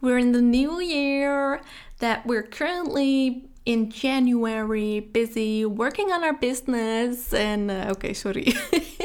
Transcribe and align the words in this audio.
we're 0.00 0.18
in 0.18 0.32
the 0.32 0.42
new 0.42 0.80
year, 0.80 1.60
that 1.98 2.26
we're 2.26 2.42
currently 2.42 3.50
in 3.64 3.90
January 3.90 5.00
busy 5.00 5.64
working 5.64 6.10
on 6.12 6.24
our 6.24 6.38
business. 6.38 7.32
En 7.32 7.68
uh, 7.68 7.90
oké, 7.90 8.14
sorry. 8.14 8.56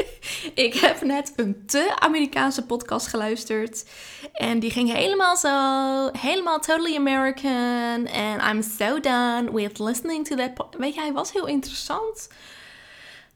ik 0.67 0.73
heb 0.73 1.01
net 1.01 1.33
een 1.35 1.63
te 1.65 1.95
Amerikaanse 1.99 2.65
podcast 2.65 3.07
geluisterd. 3.07 3.85
En 4.33 4.59
die 4.59 4.71
ging 4.71 4.91
helemaal 4.91 5.37
zo, 5.37 6.09
helemaal 6.19 6.59
totally 6.59 6.95
American. 6.95 8.07
And 8.07 8.41
I'm 8.41 8.61
so 8.61 8.99
done 8.99 9.51
with 9.51 9.79
listening 9.79 10.27
to 10.27 10.35
that. 10.35 10.67
Weet 10.77 10.93
je, 10.93 10.99
hij 10.99 11.13
was 11.13 11.31
heel 11.31 11.47
interessant. 11.47 12.29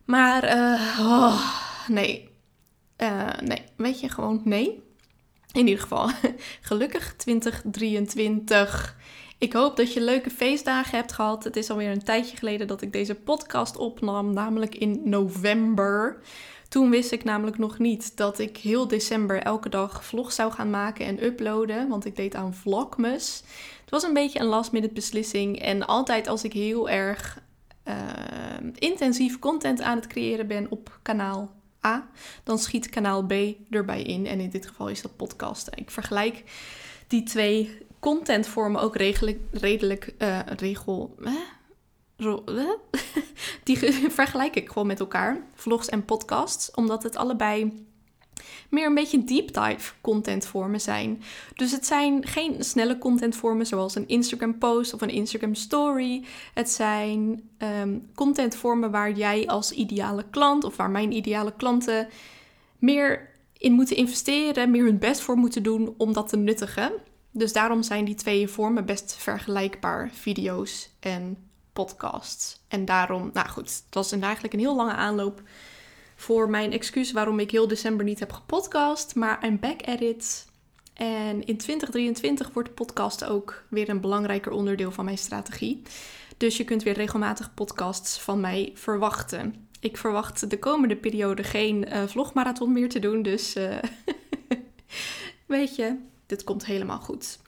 Maar, 0.06 0.44
uh, 0.44 1.00
oh, 1.00 1.42
nee. 1.88 2.30
Uh, 2.98 3.28
nee, 3.44 3.64
weet 3.76 4.00
je, 4.00 4.10
gewoon 4.10 4.42
nee. 4.44 4.84
In 5.54 5.68
ieder 5.68 5.82
geval, 5.82 6.10
gelukkig 6.62 7.14
2023. 7.16 8.98
Ik 9.38 9.54
hoop 9.54 9.78
dat 9.78 9.94
je 9.94 10.02
leuke 10.02 10.30
feestdagen 10.30 10.98
hebt 10.98 11.12
gehad. 11.12 11.44
Het 11.44 11.56
is 11.56 11.70
alweer 11.70 11.92
een 11.92 12.04
tijdje 12.04 12.38
geleden 12.38 12.68
dat 12.68 12.82
ik 12.82 12.92
deze 12.92 13.16
podcast 13.16 13.78
opnam, 13.78 14.34
namelijk 14.34 14.76
in 14.76 15.02
november. 15.04 16.22
Toen 16.70 16.90
wist 16.90 17.12
ik 17.12 17.24
namelijk 17.24 17.58
nog 17.58 17.80
niet 17.80 18.18
dat 18.18 18.40
ik 18.40 18.58
heel 18.58 18.88
december 18.88 19.42
elke 19.42 19.70
dag 19.70 20.06
vlogs 20.06 20.36
zou 20.36 20.52
gaan 20.52 20.70
maken 20.70 21.06
en 21.06 21.24
uploaden, 21.24 21.88
want 21.88 22.06
ik 22.06 22.16
deed 22.16 22.36
aan 22.36 22.54
Vlogmas. 22.54 23.44
Het 23.82 23.90
was 23.90 24.04
een 24.04 24.14
beetje 24.14 24.40
een 24.40 24.46
last 24.46 24.72
minute 24.72 24.94
beslissing 24.94 25.60
en 25.60 25.86
altijd 25.86 26.28
als 26.28 26.44
ik 26.44 26.54
heel 26.54 26.90
erg 26.90 27.42
uh, 27.88 27.96
intensief 28.76 29.40
content 29.40 29.82
aan 29.82 29.96
het 29.96 30.08
creëren 30.08 30.48
ben 30.48 30.68
op 30.70 31.00
kanaal 31.02 31.52
Dan 32.44 32.60
schiet 32.60 32.90
kanaal 32.90 33.26
B 33.26 33.34
erbij 33.70 34.02
in. 34.02 34.26
En 34.26 34.40
in 34.40 34.50
dit 34.50 34.68
geval 34.68 34.90
is 34.90 35.02
dat 35.02 35.16
podcast. 35.16 35.70
Ik 35.76 35.92
vergelijk 35.92 36.44
die 37.08 37.24
twee 37.24 37.78
contentvormen 38.00 38.82
ook 38.82 38.96
redelijk, 39.52 40.14
uh, 40.18 40.40
regel. 40.46 41.16
Die 43.64 43.78
vergelijk 44.10 44.56
ik 44.56 44.68
gewoon 44.68 44.88
met 44.88 45.00
elkaar, 45.00 45.42
vlogs 45.54 45.90
en 45.90 46.06
podcasts, 46.06 46.72
omdat 46.72 47.04
het 47.04 47.16
allebei 47.16 47.88
meer 48.70 48.86
een 48.86 48.94
beetje 48.94 49.24
deep 49.24 49.54
dive 49.54 49.94
contentvormen 50.02 50.82
zijn. 50.82 51.24
Dus 51.56 51.72
het 51.72 51.86
zijn 51.86 52.28
geen 52.28 52.64
snelle 52.64 52.98
contentvormen 52.98 53.66
zoals 53.66 53.96
een 53.96 54.08
Instagram 54.08 54.58
post 54.58 54.94
of 54.94 55.02
een 55.02 55.10
Instagram 55.10 55.56
story. 55.56 56.26
Het 56.54 56.70
zijn 56.70 57.50
um, 57.82 58.10
contentvormen 58.16 58.92
waar 58.92 59.12
jij 59.12 59.48
als 59.48 59.72
ideale 59.72 60.26
klant 60.30 60.64
of 60.64 60.76
waar 60.76 60.90
mijn 60.90 61.12
ideale 61.12 61.54
klanten 61.58 62.08
meer 62.78 63.30
in 63.58 63.72
moeten 63.72 63.96
investeren, 63.96 64.72
meer 64.72 64.84
hun 64.84 65.00
best 65.00 65.22
voor 65.22 65.38
moeten 65.38 65.64
doen 65.64 65.94
om 65.98 66.14
dat 66.14 66.30
te 66.30 66.38
nuttigen. 66.38 66.92
Dus 67.32 67.54
daarom 67.54 67.84
zijn 67.84 68.06
die 68.06 68.16
twee 68.16 68.48
vormen 68.48 68.86
best 68.86 69.16
vergelijkbaar, 69.16 70.10
video's 70.14 70.90
en 71.00 71.38
podcasts. 71.74 72.60
En 72.68 72.86
daarom, 72.86 73.30
nou 73.34 73.48
goed, 73.48 73.84
het 73.86 73.96
was 73.96 74.12
eigenlijk 74.12 74.54
een 74.54 74.60
heel 74.60 74.76
lange 74.76 74.94
aanloop 74.94 75.42
voor 76.20 76.50
mijn 76.50 76.72
excuus 76.72 77.12
waarom 77.12 77.40
ik 77.40 77.52
heel 77.52 77.68
december 77.68 78.06
niet 78.06 78.20
heb 78.20 78.32
gepodcast. 78.32 79.16
Maar 79.16 79.46
I'm 79.46 79.60
back 79.60 79.82
at 79.82 80.02
it. 80.02 80.48
En 80.94 81.46
in 81.46 81.58
2023 81.58 82.50
wordt 82.54 82.74
podcast 82.74 83.24
ook 83.24 83.64
weer 83.70 83.90
een 83.90 84.02
belangrijker 84.02 84.52
onderdeel 84.52 84.92
van 84.92 85.06
mijn 85.06 85.18
strategie. 85.18 85.82
Dus 86.38 86.58
je 86.58 86.64
kunt 86.64 86.84
weer 86.84 86.94
regelmatig 86.94 87.54
podcasts 87.54 88.20
van 88.20 88.40
mij 88.40 88.72
verwachten. 88.74 89.68
Ik 89.80 89.98
verwacht 89.98 90.50
de 90.50 90.60
komende 90.60 90.96
periode 90.96 91.44
geen 91.44 91.86
uh, 91.88 92.08
vlogmarathon 92.08 92.74
meer 92.74 92.90
te 92.90 93.00
doen. 93.00 93.22
Dus 93.22 93.56
uh, 93.56 93.78
weet 95.46 95.76
je, 95.76 95.96
dit 96.26 96.44
komt 96.44 96.66
helemaal 96.66 97.00
goed. 97.00 97.40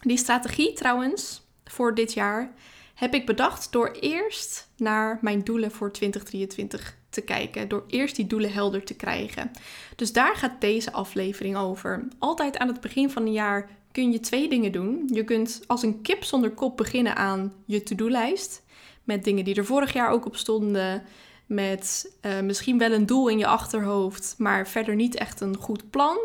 Die 0.00 0.18
strategie 0.18 0.72
trouwens 0.72 1.42
voor 1.64 1.94
dit 1.94 2.12
jaar 2.12 2.54
heb 2.94 3.14
ik 3.14 3.26
bedacht 3.26 3.72
door 3.72 3.90
eerst 3.90 4.68
naar 4.76 5.18
mijn 5.20 5.44
doelen 5.44 5.70
voor 5.70 5.92
2023 5.92 6.96
te 7.16 7.22
kijken. 7.22 7.68
Door 7.68 7.84
eerst 7.86 8.16
die 8.16 8.26
doelen 8.26 8.52
helder 8.52 8.84
te 8.84 8.94
krijgen. 8.94 9.50
Dus 9.96 10.12
daar 10.12 10.36
gaat 10.36 10.60
deze 10.60 10.92
aflevering 10.92 11.56
over. 11.56 12.08
Altijd 12.18 12.58
aan 12.58 12.68
het 12.68 12.80
begin 12.80 13.10
van 13.10 13.22
een 13.22 13.32
jaar 13.32 13.70
kun 13.92 14.12
je 14.12 14.20
twee 14.20 14.48
dingen 14.48 14.72
doen. 14.72 15.08
Je 15.12 15.24
kunt 15.24 15.62
als 15.66 15.82
een 15.82 16.02
kip 16.02 16.24
zonder 16.24 16.50
kop 16.50 16.76
beginnen 16.76 17.16
aan 17.16 17.52
je 17.64 17.82
to-do-lijst. 17.82 18.62
Met 19.04 19.24
dingen 19.24 19.44
die 19.44 19.54
er 19.54 19.64
vorig 19.64 19.92
jaar 19.92 20.10
ook 20.10 20.26
op 20.26 20.36
stonden. 20.36 21.02
Met 21.46 22.12
uh, 22.22 22.40
misschien 22.40 22.78
wel 22.78 22.92
een 22.92 23.06
doel 23.06 23.28
in 23.28 23.38
je 23.38 23.46
achterhoofd, 23.46 24.34
maar 24.38 24.68
verder 24.68 24.94
niet 24.94 25.14
echt 25.14 25.40
een 25.40 25.56
goed 25.56 25.90
plan. 25.90 26.18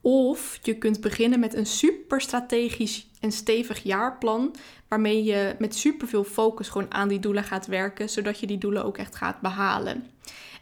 Of 0.00 0.58
je 0.62 0.78
kunt 0.78 1.00
beginnen 1.00 1.40
met 1.40 1.54
een 1.54 1.66
super 1.66 2.20
strategisch 2.20 3.06
en 3.22 3.32
stevig 3.32 3.82
jaarplan. 3.82 4.54
Waarmee 4.88 5.24
je 5.24 5.54
met 5.58 5.74
superveel 5.74 6.24
focus 6.24 6.68
gewoon 6.68 6.94
aan 6.94 7.08
die 7.08 7.20
doelen 7.20 7.44
gaat 7.44 7.66
werken. 7.66 8.08
Zodat 8.08 8.40
je 8.40 8.46
die 8.46 8.58
doelen 8.58 8.84
ook 8.84 8.98
echt 8.98 9.16
gaat 9.16 9.40
behalen. 9.40 10.06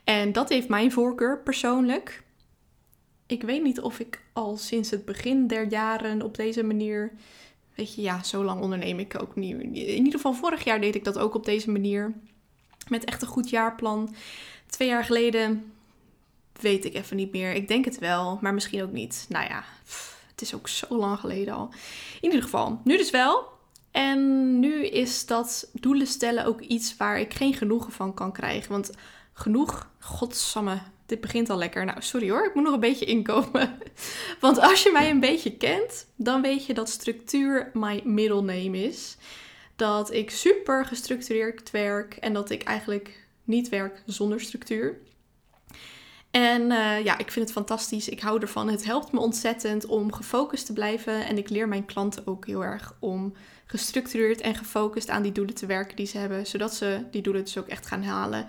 En 0.05 0.33
dat 0.33 0.49
heeft 0.49 0.69
mijn 0.69 0.93
voorkeur 0.93 1.39
persoonlijk. 1.39 2.23
Ik 3.27 3.43
weet 3.43 3.63
niet 3.63 3.81
of 3.81 3.99
ik 3.99 4.23
al 4.33 4.57
sinds 4.57 4.91
het 4.91 5.05
begin 5.05 5.47
der 5.47 5.69
jaren 5.69 6.23
op 6.23 6.37
deze 6.37 6.63
manier. 6.63 7.13
Weet 7.75 7.95
je, 7.95 8.03
ja, 8.03 8.23
zo 8.23 8.45
lang 8.45 8.61
onderneem 8.61 8.99
ik 8.99 9.23
ook 9.23 9.37
niet. 9.37 9.61
In 9.61 9.75
ieder 9.75 10.13
geval 10.13 10.35
vorig 10.35 10.65
jaar 10.65 10.81
deed 10.81 10.95
ik 10.95 11.05
dat 11.05 11.19
ook 11.19 11.35
op 11.35 11.45
deze 11.45 11.71
manier. 11.71 12.13
Met 12.89 13.05
echt 13.05 13.23
een 13.23 13.29
goed 13.29 13.51
jaarplan. 13.51 14.15
Twee 14.67 14.89
jaar 14.89 15.05
geleden 15.05 15.73
weet 16.61 16.85
ik 16.85 16.95
even 16.95 17.17
niet 17.17 17.33
meer. 17.33 17.53
Ik 17.53 17.69
denk 17.69 17.85
het 17.85 17.99
wel, 17.99 18.39
maar 18.41 18.55
misschien 18.55 18.83
ook 18.83 18.93
niet. 18.93 19.27
Nou 19.29 19.49
ja, 19.49 19.65
het 20.41 20.49
is 20.49 20.55
ook 20.55 20.69
zo 20.69 20.97
lang 20.97 21.19
geleden 21.19 21.55
al. 21.55 21.69
In 22.21 22.29
ieder 22.29 22.43
geval, 22.43 22.81
nu 22.85 22.97
dus 22.97 23.11
wel. 23.11 23.49
En 23.91 24.61
nu 24.61 24.87
is 24.87 25.27
dat 25.27 25.71
doelen 25.73 26.07
stellen 26.07 26.45
ook 26.45 26.61
iets 26.61 26.97
waar 26.97 27.21
ik 27.21 27.35
geen 27.35 27.55
genoegen 27.55 27.93
van 27.93 28.15
kan 28.15 28.33
krijgen. 28.33 28.73
Want 28.73 28.91
genoeg, 29.33 29.91
godsamme, 29.99 30.79
dit 31.07 31.21
begint 31.21 31.51
al 31.51 31.59
lekker. 31.59 31.85
Nou, 31.85 32.03
sorry 32.03 32.31
hoor, 32.31 32.45
ik 32.45 32.55
moet 32.55 32.65
nog 32.65 32.75
een 32.75 32.81
beetje 32.81 33.05
inkomen. 33.05 33.79
Want 34.41 34.59
als 34.59 34.83
je 34.83 34.91
mij 34.91 35.11
een 35.11 35.21
beetje 35.21 35.57
kent, 35.57 36.07
dan 36.17 36.43
weet 36.43 36.67
je 36.67 36.75
dat 36.75 36.89
structuur 36.89 37.71
my 37.73 38.01
middle 38.05 38.43
name 38.43 38.83
is. 38.83 39.17
Dat 39.77 40.13
ik 40.13 40.31
super 40.31 40.85
gestructureerd 40.87 41.71
werk 41.71 42.15
en 42.15 42.33
dat 42.33 42.51
ik 42.51 42.63
eigenlijk 42.63 43.27
niet 43.45 43.69
werk 43.69 44.03
zonder 44.07 44.41
structuur. 44.41 44.99
En 46.31 46.63
uh, 46.63 47.05
ja, 47.05 47.19
ik 47.19 47.31
vind 47.31 47.45
het 47.45 47.53
fantastisch. 47.53 48.09
Ik 48.09 48.21
hou 48.21 48.41
ervan. 48.41 48.69
Het 48.69 48.85
helpt 48.85 49.13
me 49.13 49.21
ontzettend 49.21 49.87
om 49.87 50.13
gefocust 50.13 50.67
te 50.67 50.73
blijven. 50.73 51.27
En 51.27 51.39
ik 51.39 51.49
leer 51.49 51.69
mijn 51.69 51.85
klanten 51.85 52.27
ook 52.27 52.47
heel 52.47 52.65
erg 52.65 52.95
om 52.99 53.33
gestructureerd 53.67 54.41
en 54.41 54.55
gefocust 54.55 55.09
aan 55.09 55.23
die 55.23 55.33
doelen 55.33 55.55
te 55.55 55.67
werken 55.67 55.97
die 55.97 56.07
ze 56.07 56.19
hebben. 56.19 56.47
Zodat 56.47 56.75
ze 56.75 57.05
die 57.11 57.23
doelen 57.23 57.45
dus 57.45 57.59
ook 57.59 57.69
echt 57.69 57.87
gaan 57.87 58.03
halen. 58.03 58.47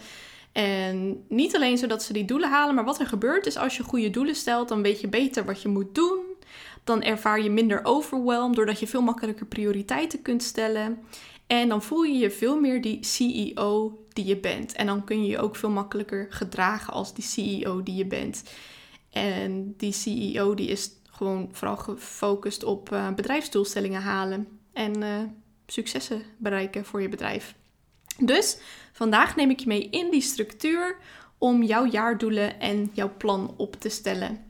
En 0.51 1.23
niet 1.27 1.55
alleen 1.55 1.77
zodat 1.77 2.03
ze 2.03 2.13
die 2.13 2.25
doelen 2.25 2.49
halen, 2.49 2.75
maar 2.75 2.83
wat 2.85 2.99
er 2.99 3.07
gebeurt 3.07 3.45
is 3.45 3.57
als 3.57 3.77
je 3.77 3.83
goede 3.83 4.09
doelen 4.09 4.35
stelt, 4.35 4.67
dan 4.67 4.81
weet 4.81 5.01
je 5.01 5.07
beter 5.07 5.45
wat 5.45 5.61
je 5.61 5.67
moet 5.67 5.95
doen. 5.95 6.19
Dan 6.83 7.03
ervaar 7.03 7.41
je 7.41 7.49
minder 7.49 7.79
overwhelmed 7.83 8.55
doordat 8.55 8.79
je 8.79 8.87
veel 8.87 9.01
makkelijker 9.01 9.45
prioriteiten 9.45 10.21
kunt 10.21 10.43
stellen. 10.43 10.99
En 11.51 11.69
dan 11.69 11.81
voel 11.81 12.03
je 12.03 12.17
je 12.17 12.31
veel 12.31 12.59
meer 12.59 12.81
die 12.81 13.05
CEO 13.05 13.97
die 14.13 14.25
je 14.25 14.37
bent. 14.37 14.73
En 14.73 14.85
dan 14.85 15.03
kun 15.03 15.23
je 15.23 15.29
je 15.29 15.39
ook 15.39 15.55
veel 15.55 15.69
makkelijker 15.69 16.27
gedragen 16.29 16.93
als 16.93 17.13
die 17.13 17.23
CEO 17.23 17.83
die 17.83 17.95
je 17.95 18.05
bent. 18.05 18.43
En 19.09 19.73
die 19.77 19.91
CEO 19.91 20.53
die 20.53 20.67
is 20.67 20.89
gewoon 21.03 21.49
vooral 21.51 21.77
gefocust 21.77 22.63
op 22.63 22.91
uh, 22.91 23.13
bedrijfsdoelstellingen 23.13 24.01
halen 24.01 24.47
en 24.73 25.01
uh, 25.01 25.17
successen 25.67 26.23
bereiken 26.37 26.85
voor 26.85 27.01
je 27.01 27.09
bedrijf. 27.09 27.55
Dus 28.17 28.57
vandaag 28.91 29.35
neem 29.35 29.49
ik 29.49 29.59
je 29.59 29.67
mee 29.67 29.89
in 29.89 30.11
die 30.11 30.21
structuur 30.21 30.97
om 31.37 31.63
jouw 31.63 31.85
jaardoelen 31.85 32.59
en 32.59 32.89
jouw 32.93 33.11
plan 33.17 33.53
op 33.57 33.75
te 33.75 33.89
stellen. 33.89 34.45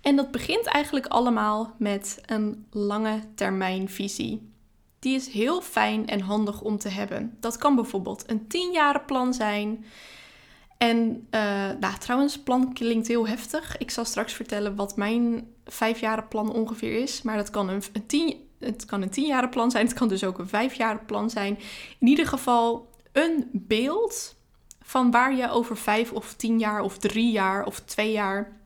En 0.00 0.16
dat 0.16 0.30
begint 0.30 0.66
eigenlijk 0.66 1.06
allemaal 1.06 1.74
met 1.78 2.20
een 2.26 2.66
lange 2.70 3.20
termijn 3.34 3.88
visie. 3.88 4.49
Die 5.00 5.14
is 5.14 5.28
heel 5.28 5.60
fijn 5.60 6.06
en 6.06 6.20
handig 6.20 6.60
om 6.60 6.78
te 6.78 6.88
hebben. 6.88 7.36
Dat 7.40 7.56
kan 7.56 7.74
bijvoorbeeld 7.74 8.24
een 8.26 8.46
10 8.46 8.72
plan 9.06 9.34
zijn. 9.34 9.84
En 10.78 11.26
uh, 11.30 11.40
nou, 11.80 11.98
trouwens, 11.98 12.38
plan 12.38 12.72
klinkt 12.72 13.08
heel 13.08 13.28
heftig. 13.28 13.78
Ik 13.78 13.90
zal 13.90 14.04
straks 14.04 14.32
vertellen 14.32 14.76
wat 14.76 14.96
mijn 14.96 15.48
5 15.64 16.00
plan 16.28 16.52
ongeveer 16.52 17.02
is. 17.02 17.22
Maar 17.22 17.36
dat 17.36 17.50
kan 17.50 17.68
een, 17.68 17.82
een 17.92 18.06
10 18.06 18.48
het 18.60 18.84
kan 18.84 19.02
een 19.02 19.48
plan 19.48 19.70
zijn, 19.70 19.86
het 19.86 19.94
kan 19.94 20.08
dus 20.08 20.24
ook 20.24 20.38
een 20.38 20.48
plan 21.06 21.30
zijn. 21.30 21.58
In 21.98 22.06
ieder 22.06 22.26
geval 22.26 22.90
een 23.12 23.48
beeld 23.52 24.36
van 24.82 25.10
waar 25.10 25.34
je 25.34 25.50
over 25.50 25.76
vijf 25.76 26.12
of 26.12 26.34
tien 26.34 26.58
jaar 26.58 26.80
of 26.80 26.98
drie 26.98 27.30
jaar 27.30 27.64
of 27.64 27.80
twee 27.80 28.12
jaar 28.12 28.56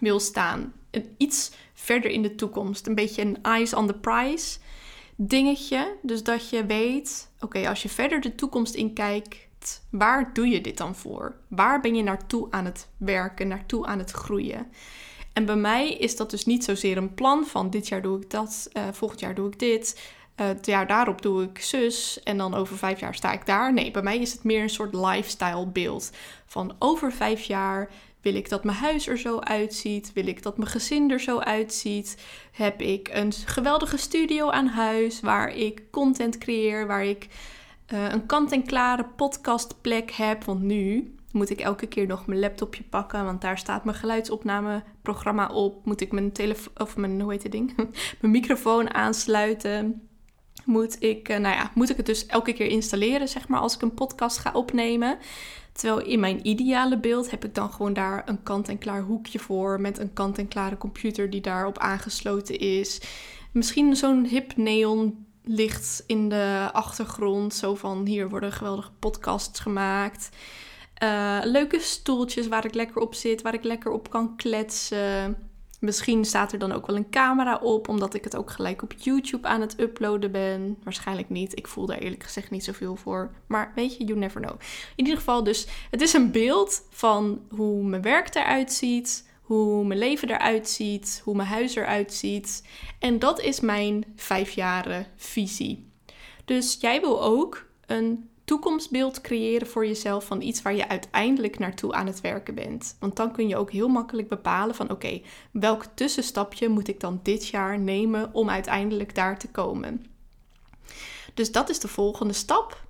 wil 0.00 0.20
staan. 0.20 0.72
Iets 1.16 1.50
verder 1.74 2.10
in 2.10 2.22
de 2.22 2.34
toekomst. 2.34 2.86
Een 2.86 2.94
beetje 2.94 3.22
een 3.22 3.42
eyes 3.42 3.74
on 3.74 3.86
the 3.86 3.94
prize 3.94 4.58
dingetje. 5.16 5.96
Dus 6.02 6.22
dat 6.22 6.50
je 6.50 6.66
weet, 6.66 7.30
oké, 7.40 7.68
als 7.68 7.82
je 7.82 7.88
verder 7.88 8.20
de 8.20 8.34
toekomst 8.34 8.74
in 8.74 8.92
kijkt, 8.92 9.82
waar 9.90 10.32
doe 10.32 10.48
je 10.48 10.60
dit 10.60 10.76
dan 10.76 10.94
voor? 10.94 11.36
Waar 11.48 11.80
ben 11.80 11.94
je 11.94 12.02
naartoe 12.02 12.46
aan 12.50 12.64
het 12.64 12.88
werken, 12.96 13.48
naartoe 13.48 13.86
aan 13.86 13.98
het 13.98 14.10
groeien? 14.10 14.66
En 15.32 15.44
bij 15.44 15.56
mij 15.56 15.92
is 15.92 16.16
dat 16.16 16.30
dus 16.30 16.46
niet 16.46 16.64
zozeer 16.64 16.96
een 16.96 17.14
plan 17.14 17.46
van 17.46 17.70
dit 17.70 17.88
jaar 17.88 18.02
doe 18.02 18.20
ik 18.20 18.30
dat, 18.30 18.68
uh, 18.72 18.82
volgend 18.92 19.20
jaar 19.20 19.34
doe 19.34 19.46
ik 19.46 19.58
dit, 19.58 20.00
uh, 20.36 20.46
het 20.46 20.66
jaar 20.66 20.86
daarop 20.86 21.22
doe 21.22 21.42
ik 21.42 21.58
zus 21.60 22.22
en 22.22 22.38
dan 22.38 22.54
over 22.54 22.76
vijf 22.76 23.00
jaar 23.00 23.14
sta 23.14 23.32
ik 23.32 23.46
daar. 23.46 23.72
Nee, 23.72 23.90
bij 23.90 24.02
mij 24.02 24.18
is 24.18 24.32
het 24.32 24.44
meer 24.44 24.62
een 24.62 24.70
soort 24.70 24.94
lifestyle 24.94 25.66
beeld 25.66 26.10
van 26.46 26.76
over 26.78 27.12
vijf 27.12 27.42
jaar 27.42 27.90
wil 28.26 28.34
ik 28.34 28.48
dat 28.48 28.64
mijn 28.64 28.76
huis 28.76 29.08
er 29.08 29.18
zo 29.18 29.38
uitziet? 29.38 30.12
Wil 30.12 30.26
ik 30.26 30.42
dat 30.42 30.56
mijn 30.56 30.70
gezin 30.70 31.10
er 31.10 31.20
zo 31.20 31.38
uitziet? 31.38 32.16
Heb 32.52 32.80
ik 32.80 33.08
een 33.12 33.32
geweldige 33.32 33.96
studio 33.96 34.50
aan 34.50 34.66
huis 34.66 35.20
waar 35.20 35.54
ik 35.54 35.82
content 35.90 36.38
creëer, 36.38 36.86
waar 36.86 37.04
ik 37.04 37.28
uh, 37.92 38.08
een 38.10 38.26
kant-en-klare 38.26 39.04
podcastplek 39.16 40.10
heb? 40.10 40.44
Want 40.44 40.62
nu 40.62 41.14
moet 41.32 41.50
ik 41.50 41.60
elke 41.60 41.86
keer 41.86 42.06
nog 42.06 42.26
mijn 42.26 42.40
laptopje 42.40 42.82
pakken, 42.82 43.24
want 43.24 43.40
daar 43.40 43.58
staat 43.58 43.84
mijn 43.84 43.96
geluidsopnameprogramma 43.96 45.46
op. 45.46 45.84
Moet 45.84 46.00
ik 46.00 46.12
mijn 46.12 46.32
telefoon 46.32 46.72
of 46.76 46.96
mijn 46.96 47.20
hoe 47.20 47.32
heet 47.32 47.42
het 47.42 47.52
ding? 47.52 47.76
mijn 48.20 48.32
microfoon 48.32 48.94
aansluiten. 48.94 50.05
Moet 50.66 51.02
ik, 51.02 51.28
uh, 51.28 51.36
nou 51.36 51.54
ja, 51.54 51.70
moet 51.74 51.90
ik 51.90 51.96
het 51.96 52.06
dus 52.06 52.26
elke 52.26 52.52
keer 52.52 52.66
installeren, 52.66 53.28
zeg 53.28 53.48
maar, 53.48 53.60
als 53.60 53.74
ik 53.74 53.82
een 53.82 53.94
podcast 53.94 54.38
ga 54.38 54.52
opnemen. 54.52 55.18
Terwijl 55.72 56.06
in 56.06 56.20
mijn 56.20 56.46
ideale 56.46 56.98
beeld 56.98 57.30
heb 57.30 57.44
ik 57.44 57.54
dan 57.54 57.72
gewoon 57.72 57.92
daar 57.92 58.22
een 58.26 58.42
kant-en-klaar 58.42 59.02
hoekje 59.02 59.38
voor. 59.38 59.80
Met 59.80 59.98
een 59.98 60.12
kant-en-klare 60.12 60.76
computer 60.76 61.30
die 61.30 61.40
daarop 61.40 61.78
aangesloten 61.78 62.58
is. 62.58 63.00
Misschien 63.52 63.96
zo'n 63.96 64.24
hip 64.24 64.56
neon 64.56 65.26
licht 65.42 66.04
in 66.06 66.28
de 66.28 66.68
achtergrond. 66.72 67.54
Zo 67.54 67.74
van 67.74 68.06
hier 68.06 68.28
worden 68.28 68.52
geweldige 68.52 68.90
podcasts 68.98 69.60
gemaakt. 69.60 70.28
Uh, 71.02 71.38
leuke 71.42 71.80
stoeltjes 71.80 72.48
waar 72.48 72.64
ik 72.64 72.74
lekker 72.74 73.00
op 73.00 73.14
zit, 73.14 73.42
waar 73.42 73.54
ik 73.54 73.64
lekker 73.64 73.90
op 73.90 74.10
kan 74.10 74.36
kletsen. 74.36 75.36
Misschien 75.80 76.24
staat 76.24 76.52
er 76.52 76.58
dan 76.58 76.72
ook 76.72 76.86
wel 76.86 76.96
een 76.96 77.10
camera 77.10 77.56
op, 77.56 77.88
omdat 77.88 78.14
ik 78.14 78.24
het 78.24 78.36
ook 78.36 78.50
gelijk 78.50 78.82
op 78.82 78.92
YouTube 78.92 79.48
aan 79.48 79.60
het 79.60 79.80
uploaden 79.80 80.32
ben. 80.32 80.76
Waarschijnlijk 80.82 81.28
niet. 81.28 81.58
Ik 81.58 81.66
voel 81.66 81.86
daar 81.86 81.98
eerlijk 81.98 82.22
gezegd 82.22 82.50
niet 82.50 82.64
zoveel 82.64 82.96
voor. 82.96 83.30
Maar 83.46 83.72
weet 83.74 83.96
je, 83.96 84.04
you 84.04 84.18
never 84.18 84.40
know. 84.40 84.60
In 84.96 85.04
ieder 85.04 85.16
geval, 85.16 85.44
dus 85.44 85.66
het 85.90 86.00
is 86.00 86.12
een 86.12 86.30
beeld 86.30 86.82
van 86.90 87.40
hoe 87.50 87.84
mijn 87.84 88.02
werk 88.02 88.34
eruit 88.34 88.72
ziet, 88.72 89.28
hoe 89.42 89.84
mijn 89.84 89.98
leven 89.98 90.30
eruit 90.30 90.68
ziet, 90.68 91.20
hoe 91.24 91.34
mijn 91.34 91.48
huis 91.48 91.74
eruit 91.74 92.12
ziet. 92.12 92.68
En 92.98 93.18
dat 93.18 93.40
is 93.40 93.60
mijn 93.60 94.04
vijfjaren 94.16 95.06
visie. 95.16 95.90
Dus 96.44 96.76
jij 96.80 97.00
wil 97.00 97.22
ook 97.22 97.66
een 97.86 98.28
toekomstbeeld 98.46 99.20
creëren 99.20 99.66
voor 99.66 99.86
jezelf 99.86 100.24
van 100.24 100.40
iets 100.40 100.62
waar 100.62 100.74
je 100.74 100.88
uiteindelijk 100.88 101.58
naartoe 101.58 101.92
aan 101.92 102.06
het 102.06 102.20
werken 102.20 102.54
bent. 102.54 102.96
Want 103.00 103.16
dan 103.16 103.32
kun 103.32 103.48
je 103.48 103.56
ook 103.56 103.70
heel 103.70 103.88
makkelijk 103.88 104.28
bepalen 104.28 104.74
van 104.74 104.90
oké, 104.90 105.20
welk 105.50 105.84
tussenstapje 105.94 106.68
moet 106.68 106.88
ik 106.88 107.00
dan 107.00 107.20
dit 107.22 107.48
jaar 107.48 107.78
nemen 107.78 108.34
om 108.34 108.50
uiteindelijk 108.50 109.14
daar 109.14 109.38
te 109.38 109.48
komen. 109.48 110.06
Dus 111.34 111.52
dat 111.52 111.68
is 111.68 111.80
de 111.80 111.88
volgende 111.88 112.32
stap. 112.32 112.84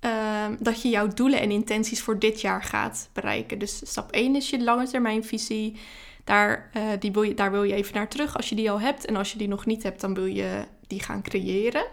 Ehm, 0.00 0.56
dat 0.58 0.82
je 0.82 0.88
jouw 0.88 1.08
doelen 1.08 1.40
en 1.40 1.50
intenties 1.50 2.02
voor 2.02 2.18
dit 2.18 2.40
jaar 2.40 2.62
gaat 2.62 3.08
bereiken. 3.12 3.58
Dus 3.58 3.80
stap 3.84 4.12
1 4.12 4.36
is 4.36 4.50
je 4.50 4.62
lange 4.62 4.88
termijn 4.88 5.24
visie. 5.24 5.76
Daar, 6.24 6.70
uh, 6.76 6.82
die 6.98 7.12
wil 7.12 7.22
je, 7.22 7.34
daar 7.34 7.50
wil 7.50 7.62
je 7.62 7.74
even 7.74 7.94
naar 7.94 8.08
terug 8.08 8.36
als 8.36 8.48
je 8.48 8.54
die 8.54 8.70
al 8.70 8.80
hebt. 8.80 9.04
En 9.04 9.16
als 9.16 9.32
je 9.32 9.38
die 9.38 9.48
nog 9.48 9.66
niet 9.66 9.82
hebt, 9.82 10.00
dan 10.00 10.14
wil 10.14 10.26
je 10.26 10.64
die 10.86 11.02
gaan 11.02 11.22
creëren. 11.22 11.86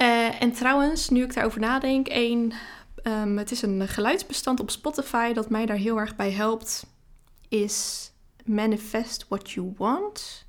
Uh, 0.00 0.42
en 0.42 0.52
trouwens, 0.52 1.08
nu 1.08 1.22
ik 1.22 1.34
daarover 1.34 1.60
nadenk, 1.60 2.08
één, 2.08 2.52
um, 3.02 3.38
het 3.38 3.50
is 3.50 3.62
een 3.62 3.88
geluidsbestand 3.88 4.60
op 4.60 4.70
Spotify 4.70 5.32
dat 5.32 5.50
mij 5.50 5.66
daar 5.66 5.76
heel 5.76 5.98
erg 5.98 6.16
bij 6.16 6.30
helpt, 6.30 6.86
is 7.48 8.10
Manifest 8.44 9.26
What 9.28 9.50
You 9.50 9.72
Want. 9.76 10.46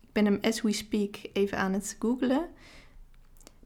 Ik 0.00 0.12
ben 0.12 0.24
hem 0.24 0.38
as 0.42 0.62
we 0.62 0.72
speak 0.72 1.16
even 1.32 1.58
aan 1.58 1.72
het 1.72 1.96
googlen. 1.98 2.48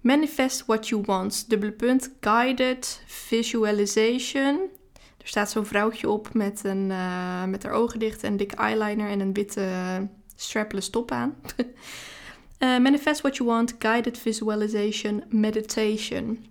Manifest 0.01 0.65
What 0.67 0.89
You 0.89 1.03
Want, 1.05 1.49
dubbele 1.51 1.73
punt, 1.73 2.11
Guided 2.21 3.03
Visualization. 3.07 4.61
Er 5.19 5.29
staat 5.29 5.51
zo'n 5.51 5.67
vrouwtje 5.67 6.11
op 6.11 6.35
met, 6.35 6.65
een, 6.65 6.91
uh, 6.91 7.45
met 7.45 7.63
haar 7.63 7.73
ogen 7.73 7.99
dicht 7.99 8.23
en 8.23 8.37
dik 8.37 8.53
eyeliner 8.53 9.09
en 9.09 9.21
een 9.21 9.33
witte 9.33 9.69
strapless 10.37 10.91
top 10.91 11.11
aan. 11.11 11.35
Uh, 12.59 12.79
manifest 12.79 13.21
What 13.21 13.37
You 13.37 13.49
Want, 13.49 13.75
Guided 13.79 14.19
Visualization 14.19 15.25
Meditation. 15.29 16.45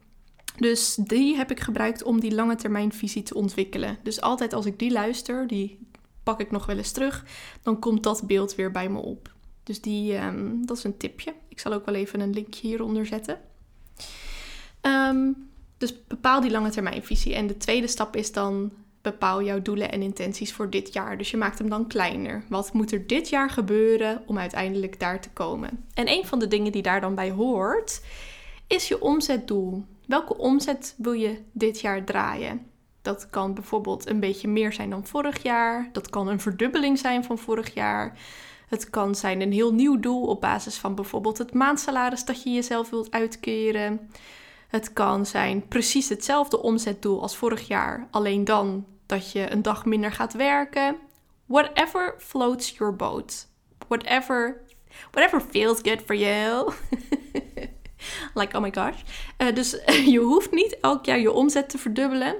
Dus 0.57 0.95
die 0.95 1.35
heb 1.35 1.51
ik 1.51 1.59
gebruikt 1.59 2.03
om 2.03 2.19
die 2.19 2.33
lange 2.33 2.55
termijn 2.55 2.93
visie 2.93 3.23
te 3.23 3.33
ontwikkelen. 3.33 3.97
Dus 4.03 4.21
altijd 4.21 4.53
als 4.53 4.65
ik 4.65 4.79
die 4.79 4.91
luister, 4.91 5.47
die 5.47 5.87
pak 6.23 6.39
ik 6.39 6.51
nog 6.51 6.65
wel 6.65 6.77
eens 6.77 6.91
terug, 6.91 7.25
dan 7.61 7.79
komt 7.79 8.03
dat 8.03 8.27
beeld 8.27 8.55
weer 8.55 8.71
bij 8.71 8.89
me 8.89 8.99
op. 8.99 9.33
Dus 9.63 9.81
die, 9.81 10.17
um, 10.17 10.65
dat 10.65 10.77
is 10.77 10.83
een 10.83 10.97
tipje. 10.97 11.33
Ik 11.47 11.59
zal 11.59 11.73
ook 11.73 11.85
wel 11.85 11.95
even 11.95 12.19
een 12.19 12.33
linkje 12.33 12.67
hieronder 12.67 13.05
zetten. 13.05 13.39
Um, 14.81 15.49
dus 15.77 16.07
bepaal 16.07 16.41
die 16.41 16.51
lange 16.51 16.69
termijn 16.69 17.03
visie. 17.03 17.35
En 17.35 17.47
de 17.47 17.57
tweede 17.57 17.87
stap 17.87 18.15
is 18.15 18.31
dan 18.31 18.71
bepaal 19.03 19.43
jouw 19.43 19.61
doelen 19.61 19.91
en 19.91 20.01
intenties 20.01 20.53
voor 20.53 20.69
dit 20.69 20.93
jaar. 20.93 21.17
Dus 21.17 21.31
je 21.31 21.37
maakt 21.37 21.59
hem 21.59 21.69
dan 21.69 21.87
kleiner. 21.87 22.43
Wat 22.49 22.73
moet 22.73 22.91
er 22.91 23.07
dit 23.07 23.29
jaar 23.29 23.49
gebeuren 23.49 24.23
om 24.25 24.37
uiteindelijk 24.37 24.99
daar 24.99 25.21
te 25.21 25.29
komen? 25.29 25.85
En 25.93 26.09
een 26.09 26.25
van 26.25 26.39
de 26.39 26.47
dingen 26.47 26.71
die 26.71 26.81
daar 26.81 27.01
dan 27.01 27.15
bij 27.15 27.31
hoort, 27.31 28.01
is 28.67 28.87
je 28.87 29.01
omzetdoel. 29.01 29.85
Welke 30.07 30.37
omzet 30.37 30.95
wil 30.97 31.13
je 31.13 31.41
dit 31.51 31.81
jaar 31.81 32.03
draaien? 32.03 32.65
Dat 33.01 33.29
kan 33.29 33.53
bijvoorbeeld 33.53 34.07
een 34.07 34.19
beetje 34.19 34.47
meer 34.47 34.73
zijn 34.73 34.89
dan 34.89 35.05
vorig 35.05 35.43
jaar. 35.43 35.89
Dat 35.91 36.09
kan 36.09 36.27
een 36.27 36.39
verdubbeling 36.39 36.99
zijn 36.99 37.23
van 37.23 37.37
vorig 37.37 37.73
jaar. 37.73 38.17
Het 38.67 38.89
kan 38.89 39.15
zijn 39.15 39.41
een 39.41 39.51
heel 39.51 39.73
nieuw 39.73 39.99
doel 39.99 40.25
op 40.25 40.41
basis 40.41 40.77
van 40.77 40.95
bijvoorbeeld 40.95 41.37
het 41.37 41.53
maandsalaris 41.53 42.25
dat 42.25 42.43
je 42.43 42.49
jezelf 42.49 42.89
wilt 42.89 43.11
uitkeren. 43.11 44.09
Het 44.67 44.93
kan 44.93 45.25
zijn 45.25 45.67
precies 45.67 46.09
hetzelfde 46.09 46.61
omzetdoel 46.61 47.21
als 47.21 47.35
vorig 47.35 47.67
jaar, 47.67 48.07
alleen 48.11 48.43
dan 48.43 48.85
dat 49.13 49.31
je 49.31 49.51
een 49.51 49.61
dag 49.61 49.85
minder 49.85 50.11
gaat 50.11 50.33
werken. 50.33 50.97
Whatever 51.45 52.15
floats 52.17 52.69
your 52.77 52.95
boat. 52.95 53.47
Whatever, 53.87 54.61
whatever 55.11 55.41
feels 55.41 55.79
good 55.81 56.01
for 56.05 56.15
you. 56.15 56.73
like, 58.39 58.55
oh 58.55 58.61
my 58.61 58.71
gosh. 58.73 59.01
Uh, 59.37 59.55
dus 59.55 59.71
je 60.15 60.19
hoeft 60.19 60.51
niet 60.51 60.79
elk 60.79 61.05
jaar 61.05 61.19
je 61.19 61.31
omzet 61.31 61.69
te 61.69 61.77
verdubbelen. 61.77 62.35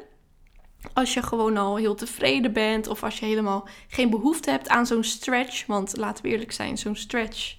Als 0.93 1.13
je 1.13 1.21
gewoon 1.21 1.57
al 1.57 1.75
heel 1.75 1.95
tevreden 1.95 2.53
bent 2.53 2.87
of 2.87 3.03
als 3.03 3.19
je 3.19 3.25
helemaal 3.25 3.67
geen 3.87 4.09
behoefte 4.09 4.49
hebt 4.49 4.69
aan 4.69 4.85
zo'n 4.85 5.03
stretch. 5.03 5.65
Want 5.65 5.97
laten 5.97 6.23
we 6.23 6.29
eerlijk 6.29 6.51
zijn, 6.51 6.77
zo'n 6.77 6.95
stretch, 6.95 7.55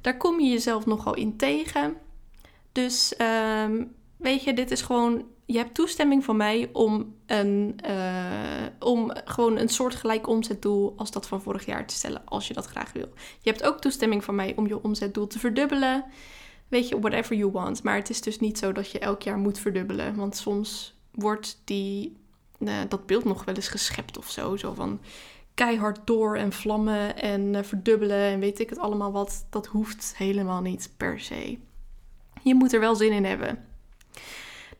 daar 0.00 0.16
kom 0.16 0.40
je 0.40 0.50
jezelf 0.50 0.86
nogal 0.86 1.14
in 1.14 1.36
tegen. 1.36 1.96
Dus 2.72 3.14
um, 3.64 3.94
weet 4.16 4.44
je, 4.44 4.54
dit 4.54 4.70
is 4.70 4.82
gewoon 4.82 5.24
je 5.52 5.58
hebt 5.58 5.74
toestemming 5.74 6.24
van 6.24 6.36
mij 6.36 6.68
om, 6.72 7.14
een, 7.26 7.78
uh, 7.88 8.66
om 8.78 9.12
gewoon 9.24 9.58
een 9.58 9.68
soortgelijk 9.68 10.28
omzetdoel 10.28 10.94
als 10.96 11.10
dat 11.10 11.28
van 11.28 11.42
vorig 11.42 11.66
jaar 11.66 11.86
te 11.86 11.94
stellen, 11.94 12.22
als 12.24 12.48
je 12.48 12.54
dat 12.54 12.66
graag 12.66 12.92
wil. 12.92 13.08
Je 13.40 13.50
hebt 13.50 13.62
ook 13.62 13.80
toestemming 13.80 14.24
van 14.24 14.34
mij 14.34 14.52
om 14.56 14.66
je 14.66 14.82
omzetdoel 14.82 15.26
te 15.26 15.38
verdubbelen. 15.38 16.04
Weet 16.68 16.88
je, 16.88 17.00
whatever 17.00 17.36
you 17.36 17.50
want. 17.50 17.82
Maar 17.82 17.96
het 17.96 18.10
is 18.10 18.20
dus 18.20 18.38
niet 18.38 18.58
zo 18.58 18.72
dat 18.72 18.90
je 18.90 18.98
elk 18.98 19.22
jaar 19.22 19.38
moet 19.38 19.58
verdubbelen. 19.58 20.14
Want 20.14 20.36
soms 20.36 20.98
wordt 21.10 21.60
die, 21.64 22.16
uh, 22.58 22.74
dat 22.88 23.06
beeld 23.06 23.24
nog 23.24 23.44
wel 23.44 23.54
eens 23.54 23.68
geschept 23.68 24.18
of 24.18 24.30
zo. 24.30 24.56
Zo 24.56 24.74
van 24.74 25.00
keihard 25.54 26.00
door 26.04 26.36
en 26.36 26.52
vlammen 26.52 27.16
en 27.16 27.54
uh, 27.54 27.62
verdubbelen 27.62 28.22
en 28.22 28.40
weet 28.40 28.60
ik 28.60 28.68
het 28.68 28.78
allemaal 28.78 29.12
wat. 29.12 29.46
Dat 29.50 29.66
hoeft 29.66 30.14
helemaal 30.16 30.60
niet 30.60 30.92
per 30.96 31.20
se. 31.20 31.58
Je 32.42 32.54
moet 32.54 32.72
er 32.72 32.80
wel 32.80 32.94
zin 32.94 33.12
in 33.12 33.24
hebben. 33.24 33.64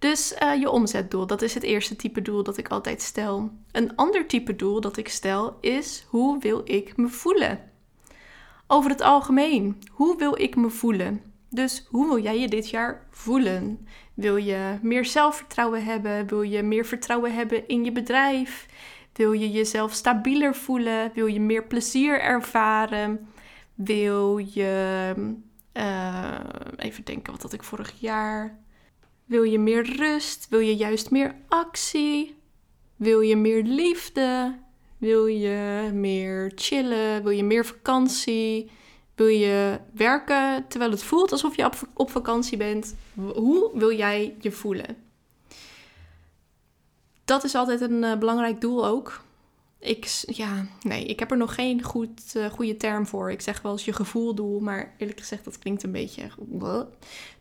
Dus 0.01 0.35
uh, 0.43 0.61
je 0.61 0.71
omzetdoel, 0.71 1.27
dat 1.27 1.43
is 1.43 1.55
het 1.55 1.63
eerste 1.63 1.97
type 1.97 2.23
doel 2.23 2.43
dat 2.43 2.57
ik 2.57 2.69
altijd 2.69 3.03
stel. 3.03 3.51
Een 3.73 3.97
ander 3.97 4.27
type 4.27 4.57
doel 4.57 4.81
dat 4.81 4.97
ik 4.97 5.09
stel 5.09 5.57
is 5.61 6.05
hoe 6.09 6.39
wil 6.39 6.61
ik 6.65 6.97
me 6.97 7.09
voelen? 7.09 7.61
Over 8.67 8.91
het 8.91 9.01
algemeen, 9.01 9.83
hoe 9.91 10.17
wil 10.17 10.41
ik 10.41 10.57
me 10.57 10.71
voelen? 10.71 11.23
Dus 11.49 11.87
hoe 11.89 12.07
wil 12.07 12.23
jij 12.23 12.41
je 12.41 12.49
dit 12.49 12.71
jaar 12.71 13.07
voelen? 13.11 13.87
Wil 14.15 14.37
je 14.37 14.79
meer 14.83 15.05
zelfvertrouwen 15.05 15.85
hebben? 15.85 16.27
Wil 16.27 16.43
je 16.43 16.63
meer 16.63 16.87
vertrouwen 16.87 17.35
hebben 17.35 17.69
in 17.69 17.85
je 17.85 17.93
bedrijf? 17.93 18.67
Wil 19.13 19.33
je 19.33 19.51
jezelf 19.51 19.93
stabieler 19.93 20.55
voelen? 20.55 21.11
Wil 21.15 21.27
je 21.27 21.41
meer 21.41 21.65
plezier 21.65 22.21
ervaren? 22.21 23.29
Wil 23.75 24.39
je 24.39 25.15
Uh, 25.73 26.41
even 26.77 27.05
denken, 27.05 27.33
wat 27.33 27.43
had 27.43 27.53
ik 27.53 27.63
vorig 27.63 27.93
jaar? 28.01 28.59
Wil 29.31 29.43
je 29.43 29.59
meer 29.59 29.97
rust? 29.97 30.47
Wil 30.49 30.59
je 30.59 30.77
juist 30.77 31.11
meer 31.11 31.35
actie? 31.49 32.37
Wil 32.97 33.21
je 33.21 33.37
meer 33.37 33.63
liefde? 33.63 34.59
Wil 34.99 35.27
je 35.27 35.91
meer 35.93 36.53
chillen? 36.55 37.23
Wil 37.23 37.33
je 37.33 37.45
meer 37.45 37.67
vakantie? 37.67 38.71
Wil 39.15 39.27
je 39.27 39.81
werken 39.93 40.65
terwijl 40.69 40.91
het 40.91 41.03
voelt 41.03 41.33
alsof 41.33 41.57
je 41.57 41.71
op, 41.95 42.11
vakantie 42.11 42.57
bent? 42.57 42.97
Hoe 43.15 43.71
wil 43.75 43.93
jij 43.93 44.37
je 44.41 44.53
voelen? 44.53 44.97
Dat 47.25 47.45
is 47.45 47.55
altijd 47.55 47.81
een 47.81 48.03
uh, 48.03 48.19
belangrijk 48.19 48.61
doel 48.61 48.87
ook. 48.87 49.25
Ik, 49.81 50.05
ja, 50.27 50.67
nee, 50.83 51.05
ik 51.05 51.19
heb 51.19 51.31
er 51.31 51.37
nog 51.37 51.55
geen 51.55 51.83
goed, 51.83 52.33
uh, 52.37 52.47
goede 52.47 52.77
term 52.77 53.07
voor. 53.07 53.31
Ik 53.31 53.41
zeg 53.41 53.63
wel 53.63 53.73
eens 53.73 53.85
je 53.85 53.93
gevoeldoel, 53.93 54.61
maar 54.61 54.95
eerlijk 54.99 55.19
gezegd, 55.19 55.45
dat 55.45 55.59
klinkt 55.59 55.83
een 55.83 55.93
beetje. 55.93 56.31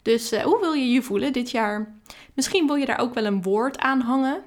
Dus 0.02 0.34
uh, 0.34 0.42
hoe 0.42 0.60
wil 0.60 0.74
je 0.74 0.92
je 0.92 1.02
voelen 1.02 1.34
dit 1.34 1.52
jaar? 1.52 2.00
Misschien 2.34 2.68
wil 2.68 2.76
je 2.76 2.86
daar 2.86 3.00
ook 3.00 3.14
wel 3.14 3.26
een 3.26 3.42
woord 3.42 3.78
aan 3.78 4.02
hangen. 4.02 4.44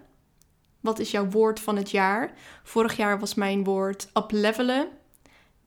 Wat 0.80 0.99
is 0.99 1.11
jouw 1.11 1.28
woord 1.28 1.61
van 1.61 1.76
het 1.76 1.90
jaar? 1.90 2.34
Vorig 2.62 2.96
jaar 2.96 3.18
was 3.18 3.34
mijn 3.34 3.64
woord 3.64 4.11
uplevelen. 4.14 4.88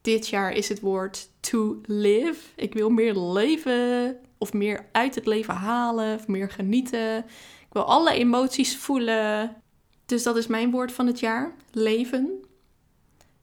Dit 0.01 0.27
jaar 0.27 0.51
is 0.51 0.69
het 0.69 0.79
woord 0.79 1.29
to 1.39 1.81
live. 1.85 2.41
Ik 2.55 2.73
wil 2.73 2.89
meer 2.89 3.15
leven 3.15 4.17
of 4.37 4.53
meer 4.53 4.85
uit 4.91 5.15
het 5.15 5.25
leven 5.25 5.53
halen 5.53 6.15
of 6.15 6.27
meer 6.27 6.49
genieten. 6.49 7.17
Ik 7.59 7.71
wil 7.71 7.83
alle 7.83 8.13
emoties 8.13 8.77
voelen. 8.77 9.63
Dus 10.05 10.23
dat 10.23 10.37
is 10.37 10.47
mijn 10.47 10.71
woord 10.71 10.91
van 10.91 11.07
het 11.07 11.19
jaar: 11.19 11.55
leven. 11.71 12.45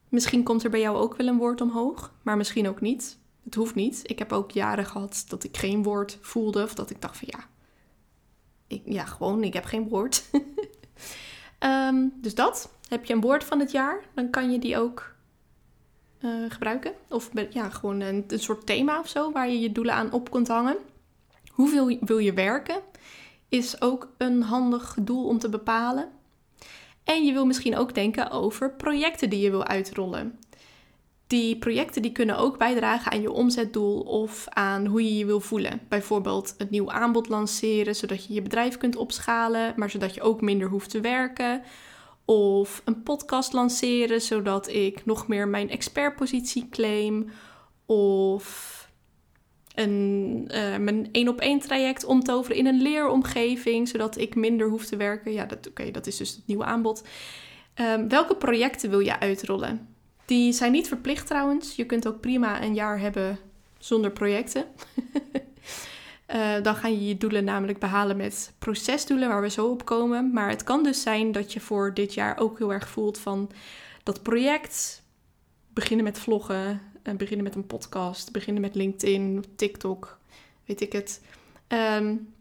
Misschien 0.09 0.43
komt 0.43 0.65
er 0.65 0.71
bij 0.71 0.81
jou 0.81 0.97
ook 0.97 1.17
wel 1.17 1.27
een 1.27 1.39
woord 1.39 1.61
omhoog, 1.61 2.13
maar 2.23 2.37
misschien 2.37 2.69
ook 2.69 2.81
niet. 2.81 3.19
Het 3.45 3.55
hoeft 3.55 3.75
niet. 3.75 4.01
Ik 4.03 4.19
heb 4.19 4.33
ook 4.33 4.51
jaren 4.51 4.87
gehad 4.87 5.25
dat 5.29 5.45
ik 5.45 5.57
geen 5.57 5.83
woord 5.83 6.19
voelde 6.21 6.63
of 6.63 6.75
dat 6.75 6.91
ik 6.91 7.01
dacht 7.01 7.17
van 7.17 7.29
ja, 7.31 7.45
ik, 8.67 8.83
ja 8.85 9.05
gewoon, 9.05 9.43
ik 9.45 9.53
heb 9.53 9.65
geen 9.65 9.89
woord. 9.89 10.25
um, 11.61 12.13
dus 12.23 12.35
dat. 12.35 12.71
Heb 12.89 13.05
je 13.05 13.15
een 13.15 13.21
woord 13.21 13.45
van 13.45 13.61
het 13.61 13.71
jaar, 13.71 14.05
dan 14.15 14.31
kan 14.31 14.53
je 14.53 14.59
die 14.59 14.79
ook 14.79 15.15
uh, 16.21 16.51
gebruiken. 16.51 16.93
Of 17.09 17.31
ja, 17.51 17.69
gewoon 17.69 18.01
een, 18.01 18.25
een 18.29 18.39
soort 18.41 18.67
thema 18.67 18.99
of 19.01 19.09
zo 19.09 19.33
waar 19.33 19.49
je 19.49 19.61
je 19.61 19.73
doelen 19.73 19.95
aan 19.95 20.13
op 20.13 20.31
kunt 20.31 20.49
hangen. 20.49 20.77
Hoeveel 21.51 21.99
wil 22.01 22.19
je 22.19 22.33
werken? 22.33 22.81
Is 23.49 23.81
ook 23.81 24.09
een 24.17 24.43
handig 24.43 24.97
doel 25.01 25.27
om 25.27 25.39
te 25.39 25.49
bepalen. 25.49 26.11
En 27.05 27.25
je 27.25 27.33
wil 27.33 27.47
misschien 27.47 27.77
ook 27.77 27.95
denken 27.95 28.31
over 28.31 28.73
projecten 28.73 29.31
die 29.31 29.41
je 29.41 29.51
wil 29.51 29.65
uitrollen. 29.65 30.39
Die 31.27 31.59
projecten 31.59 32.03
die 32.03 32.13
kunnen 32.13 32.39
ook 32.39 32.59
bijdragen 32.59 33.13
aan 33.13 33.21
je 33.21 33.31
omzetdoel 33.31 34.01
of 34.01 34.45
aan 34.49 34.87
hoe 34.87 35.05
je 35.05 35.19
je 35.19 35.27
wil 35.27 35.41
voelen. 35.41 35.81
Bijvoorbeeld 35.89 36.55
een 36.59 36.67
nieuw 36.71 36.91
aanbod 36.91 37.29
lanceren, 37.29 37.95
zodat 37.95 38.27
je 38.27 38.35
je 38.35 38.43
bedrijf 38.43 38.79
kunt 38.79 38.97
opschalen, 38.97 39.73
maar 39.77 39.91
zodat 39.91 40.15
je 40.15 40.23
ook 40.23 40.41
minder 40.41 40.69
hoeft 40.69 40.91
te 40.91 41.01
werken. 41.01 41.63
Of 42.25 42.83
een 42.85 43.03
podcast 43.03 43.53
lanceren, 43.53 44.21
zodat 44.21 44.69
ik 44.69 45.05
nog 45.05 45.29
meer 45.29 45.49
mijn 45.49 45.71
expertpositie 45.71 46.69
claim. 46.69 47.31
Of 47.87 48.82
een, 49.75 50.49
uh, 50.55 50.77
mijn 50.77 51.09
één 51.13 51.29
op 51.29 51.41
één 51.41 51.59
traject 51.59 52.05
omtoveren 52.05 52.57
in 52.57 52.67
een 52.67 52.83
leeromgeving, 52.83 53.89
zodat 53.89 54.17
ik 54.19 54.35
minder 54.35 54.69
hoef 54.69 54.85
te 54.85 54.97
werken. 54.97 55.33
Ja, 55.33 55.45
dat, 55.45 55.69
oké, 55.69 55.91
dat 55.91 56.07
is 56.07 56.17
dus 56.17 56.31
het 56.31 56.47
nieuwe 56.47 56.65
aanbod. 56.65 57.03
Um, 57.81 58.09
welke 58.09 58.37
projecten 58.37 58.91
wil 58.91 59.01
je 59.01 59.21
uitrollen? 59.21 59.89
Die 60.25 60.53
zijn 60.53 60.73
niet 60.73 60.89
verplicht 60.89 61.27
trouwens. 61.27 61.77
Je 61.77 61.87
kunt 61.87 62.09
ook 62.09 62.21
prima 62.21 62.63
een 62.63 62.75
jaar 62.75 63.01
hebben 63.01 63.39
zonder 63.79 64.11
projecten. 64.11 64.65
uh, 66.35 66.55
dan 66.63 66.77
ga 66.77 66.89
je 66.89 67.07
je 67.07 67.17
doelen 67.17 67.45
namelijk 67.45 67.79
behalen 67.79 68.17
met 68.17 68.53
procesdoelen, 68.59 69.29
waar 69.29 69.43
we 69.43 69.51
zo 69.51 69.67
op 69.67 69.85
komen. 69.85 70.33
Maar 70.33 70.49
het 70.49 70.65
kan 70.65 70.83
dus 70.83 71.03
zijn 71.03 71.33
dat 71.33 71.53
je 71.53 71.61
voor 71.61 71.95
dit 71.95 72.15
jaar 72.15 72.39
ook 72.39 72.59
heel 72.59 72.73
erg 72.73 72.89
voelt 72.89 73.19
van 73.19 73.51
dat 74.03 74.23
project. 74.23 75.03
Beginnen 75.69 76.05
met 76.05 76.19
vloggen, 76.19 76.81
uh, 77.05 77.15
beginnen 77.15 77.45
met 77.45 77.55
een 77.55 77.67
podcast, 77.67 78.33
beginnen 78.33 78.63
met 78.63 78.75
LinkedIn, 78.75 79.45
TikTok, 79.57 80.19
weet 80.65 80.81
ik 80.81 80.93
het. 80.93 81.21
Um, 81.69 82.35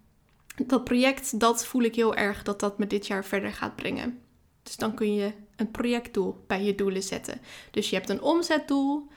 dat 0.56 0.84
project, 0.84 1.39
dat 1.39 1.65
voel 1.65 1.82
ik 1.82 1.96
heel 1.96 2.15
erg 2.15 2.44
dat 2.44 2.60
dat 2.60 2.77
me 2.77 2.88
dit 2.88 3.08
jaar 3.08 3.25
verder 3.25 3.51
gaat 3.51 3.75
brengen. 3.75 4.20
Dus 4.63 4.77
dan 4.77 4.94
kun 4.94 5.13
je 5.13 5.32
een 5.56 5.72
projectdoel 5.72 6.44
bij 6.48 6.63
je 6.63 6.75
doelen 6.75 7.03
zetten. 7.03 7.41
Dus 7.72 7.89
je 7.89 7.96
hebt 7.96 8.10
een 8.10 8.22
omzetdoel, 8.22 9.08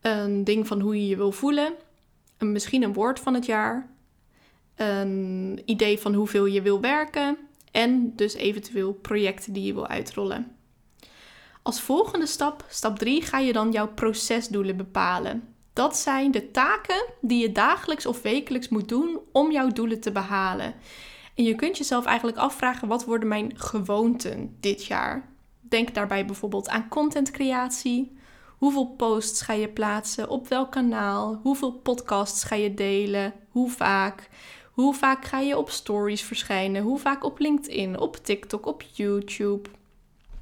een 0.00 0.44
ding 0.44 0.66
van 0.66 0.80
hoe 0.80 0.96
je 0.96 1.06
je 1.06 1.16
wil 1.16 1.32
voelen, 1.32 1.74
een, 2.38 2.52
misschien 2.52 2.82
een 2.82 2.92
woord 2.92 3.20
van 3.20 3.34
het 3.34 3.46
jaar, 3.46 3.90
een 4.76 5.62
idee 5.64 5.98
van 5.98 6.14
hoeveel 6.14 6.46
je 6.46 6.62
wil 6.62 6.80
werken 6.80 7.36
en 7.70 8.12
dus 8.16 8.34
eventueel 8.34 8.92
projecten 8.92 9.52
die 9.52 9.64
je 9.64 9.74
wil 9.74 9.86
uitrollen. 9.86 10.55
Als 11.66 11.80
volgende 11.80 12.26
stap, 12.26 12.64
stap 12.68 12.98
3, 12.98 13.22
ga 13.22 13.38
je 13.38 13.52
dan 13.52 13.72
jouw 13.72 13.88
procesdoelen 13.88 14.76
bepalen. 14.76 15.54
Dat 15.72 15.96
zijn 15.96 16.30
de 16.30 16.50
taken 16.50 17.04
die 17.20 17.40
je 17.40 17.52
dagelijks 17.52 18.06
of 18.06 18.22
wekelijks 18.22 18.68
moet 18.68 18.88
doen 18.88 19.18
om 19.32 19.52
jouw 19.52 19.68
doelen 19.68 20.00
te 20.00 20.12
behalen. 20.12 20.74
En 21.34 21.44
je 21.44 21.54
kunt 21.54 21.76
jezelf 21.78 22.04
eigenlijk 22.04 22.38
afvragen: 22.38 22.88
wat 22.88 23.04
worden 23.04 23.28
mijn 23.28 23.58
gewoonten 23.58 24.56
dit 24.60 24.84
jaar? 24.84 25.28
Denk 25.60 25.94
daarbij 25.94 26.26
bijvoorbeeld 26.26 26.68
aan 26.68 26.88
contentcreatie. 26.88 28.16
Hoeveel 28.58 28.86
posts 28.86 29.42
ga 29.42 29.52
je 29.52 29.68
plaatsen? 29.68 30.28
Op 30.28 30.48
welk 30.48 30.72
kanaal? 30.72 31.40
Hoeveel 31.42 31.72
podcasts 31.72 32.44
ga 32.44 32.54
je 32.54 32.74
delen? 32.74 33.32
Hoe 33.48 33.70
vaak? 33.70 34.28
Hoe 34.72 34.94
vaak 34.94 35.24
ga 35.24 35.38
je 35.38 35.56
op 35.56 35.70
stories 35.70 36.22
verschijnen? 36.22 36.82
Hoe 36.82 36.98
vaak 36.98 37.24
op 37.24 37.38
LinkedIn, 37.38 37.98
op 37.98 38.16
TikTok, 38.16 38.66
op 38.66 38.82
YouTube? 38.92 39.68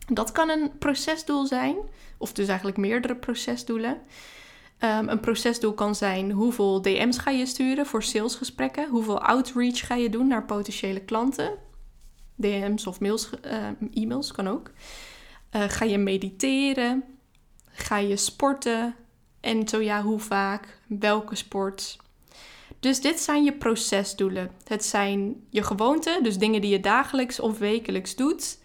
Dat 0.07 0.33
kan 0.33 0.49
een 0.49 0.79
procesdoel 0.79 1.47
zijn, 1.47 1.77
of 2.19 2.33
dus 2.33 2.49
eigenlijk 2.49 2.77
meerdere 2.77 3.17
procesdoelen. 3.17 4.01
Um, 4.79 5.09
een 5.09 5.21
procesdoel 5.21 5.73
kan 5.73 5.95
zijn 5.95 6.31
hoeveel 6.31 6.83
DM's 6.83 7.19
ga 7.19 7.31
je 7.31 7.47
sturen 7.47 7.87
voor 7.87 8.03
salesgesprekken, 8.03 8.89
hoeveel 8.89 9.21
outreach 9.21 9.87
ga 9.87 9.95
je 9.95 10.09
doen 10.09 10.27
naar 10.27 10.45
potentiële 10.45 11.01
klanten. 11.01 11.53
DM's 12.35 12.87
of 12.87 13.01
mails, 13.01 13.31
uh, 13.47 14.03
e-mails 14.03 14.33
kan 14.33 14.49
ook. 14.49 14.71
Uh, 15.57 15.63
ga 15.63 15.85
je 15.85 15.99
mediteren? 15.99 17.05
Ga 17.67 17.97
je 17.97 18.17
sporten? 18.17 18.95
En 19.41 19.69
zo 19.69 19.81
ja, 19.81 20.03
hoe 20.03 20.21
vaak? 20.21 20.79
Welke 20.87 21.35
sport? 21.35 21.97
Dus 22.81 23.01
dit 23.01 23.21
zijn 23.21 23.45
je 23.45 23.53
procesdoelen. 23.53 24.51
Het 24.65 24.85
zijn 24.85 25.45
je 25.51 25.63
gewoonten, 25.63 26.23
dus 26.23 26.39
dingen 26.39 26.61
die 26.61 26.71
je 26.71 26.81
dagelijks 26.81 27.41
of 27.41 27.59
wekelijks 27.59 28.15
doet 28.17 28.59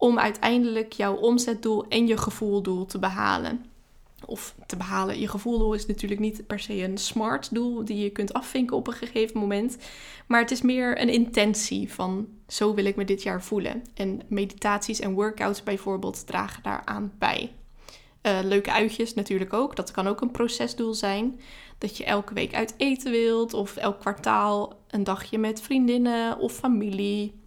om 0.00 0.18
uiteindelijk 0.18 0.92
jouw 0.92 1.14
omzetdoel 1.14 1.88
en 1.88 2.06
je 2.06 2.16
gevoeldoel 2.16 2.86
te 2.86 2.98
behalen. 2.98 3.64
Of 4.24 4.54
te 4.66 4.76
behalen. 4.76 5.20
Je 5.20 5.28
gevoeldoel 5.28 5.74
is 5.74 5.86
natuurlijk 5.86 6.20
niet 6.20 6.46
per 6.46 6.58
se 6.58 6.82
een 6.82 6.98
smart 6.98 7.54
doel 7.54 7.84
die 7.84 7.98
je 7.98 8.10
kunt 8.10 8.32
afvinken 8.32 8.76
op 8.76 8.86
een 8.86 8.92
gegeven 8.92 9.38
moment. 9.38 9.76
Maar 10.26 10.40
het 10.40 10.50
is 10.50 10.62
meer 10.62 11.00
een 11.00 11.08
intentie 11.08 11.92
van 11.92 12.28
zo 12.48 12.74
wil 12.74 12.84
ik 12.84 12.96
me 12.96 13.04
dit 13.04 13.22
jaar 13.22 13.42
voelen. 13.42 13.84
En 13.94 14.20
meditaties 14.28 15.00
en 15.00 15.14
workouts 15.14 15.62
bijvoorbeeld 15.62 16.26
dragen 16.26 16.62
daaraan 16.62 17.12
bij. 17.18 17.52
Uh, 18.22 18.38
leuke 18.42 18.72
uitjes 18.72 19.14
natuurlijk 19.14 19.52
ook. 19.52 19.76
Dat 19.76 19.90
kan 19.90 20.06
ook 20.06 20.20
een 20.20 20.30
procesdoel 20.30 20.94
zijn. 20.94 21.40
Dat 21.78 21.96
je 21.96 22.04
elke 22.04 22.34
week 22.34 22.54
uit 22.54 22.74
eten 22.76 23.10
wilt 23.10 23.54
of 23.54 23.76
elk 23.76 24.00
kwartaal 24.00 24.80
een 24.88 25.04
dagje 25.04 25.38
met 25.38 25.60
vriendinnen 25.60 26.38
of 26.38 26.52
familie 26.52 27.39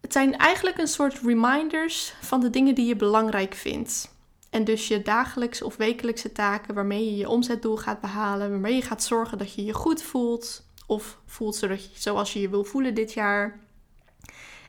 het 0.00 0.12
zijn 0.12 0.36
eigenlijk 0.36 0.78
een 0.78 0.88
soort 0.88 1.20
reminders 1.22 2.14
van 2.20 2.40
de 2.40 2.50
dingen 2.50 2.74
die 2.74 2.86
je 2.86 2.96
belangrijk 2.96 3.54
vindt. 3.54 4.14
En 4.50 4.64
dus 4.64 4.88
je 4.88 5.02
dagelijkse 5.02 5.64
of 5.64 5.76
wekelijkse 5.76 6.32
taken 6.32 6.74
waarmee 6.74 7.04
je 7.04 7.16
je 7.16 7.28
omzetdoel 7.28 7.76
gaat 7.76 8.00
behalen, 8.00 8.50
waarmee 8.50 8.74
je 8.74 8.82
gaat 8.82 9.02
zorgen 9.02 9.38
dat 9.38 9.54
je 9.54 9.64
je 9.64 9.72
goed 9.72 10.02
voelt 10.02 10.66
of 10.86 11.18
voelt 11.26 11.60
je, 11.60 11.78
zoals 11.94 12.32
je 12.32 12.40
je 12.40 12.48
wil 12.48 12.64
voelen 12.64 12.94
dit 12.94 13.12
jaar. 13.12 13.60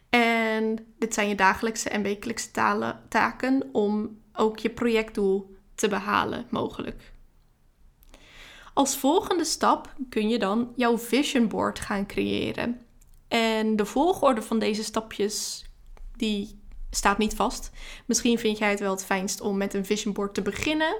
En 0.10 0.94
dit 1.00 1.14
zijn 1.14 1.28
je 1.28 1.36
dagelijkse 1.36 1.90
en 1.90 2.02
wekelijkse 2.02 2.52
taken 3.10 3.70
om 3.72 4.20
ook 4.34 4.60
je 4.60 4.70
projectdoel 4.70 5.56
te 5.76 5.88
behalen, 5.88 6.48
mogelijk. 6.50 7.12
Als 8.74 8.98
volgende 8.98 9.46
stap 9.46 9.94
kun 10.10 10.30
je 10.30 10.40
dan 10.40 10.74
jouw 10.76 10.98
vision 10.98 11.48
board 11.48 11.80
gaan 11.80 12.06
creëren. 12.06 12.86
En 13.32 13.76
de 13.76 13.86
volgorde 13.86 14.42
van 14.42 14.60
deze 14.60 14.84
stapjes, 14.84 15.66
die 16.16 16.60
staat 16.90 17.18
niet 17.18 17.36
vast. 17.36 17.72
Misschien 18.06 18.40
vind 18.40 18.58
jij 18.58 18.70
het 18.70 18.80
wel 18.80 18.92
het 18.92 19.06
fijnst 19.06 19.42
om 19.42 19.58
met 19.58 19.74
een 19.74 19.86
vision 19.86 20.14
board 20.14 20.34
te 20.34 20.42
beginnen. 20.42 20.98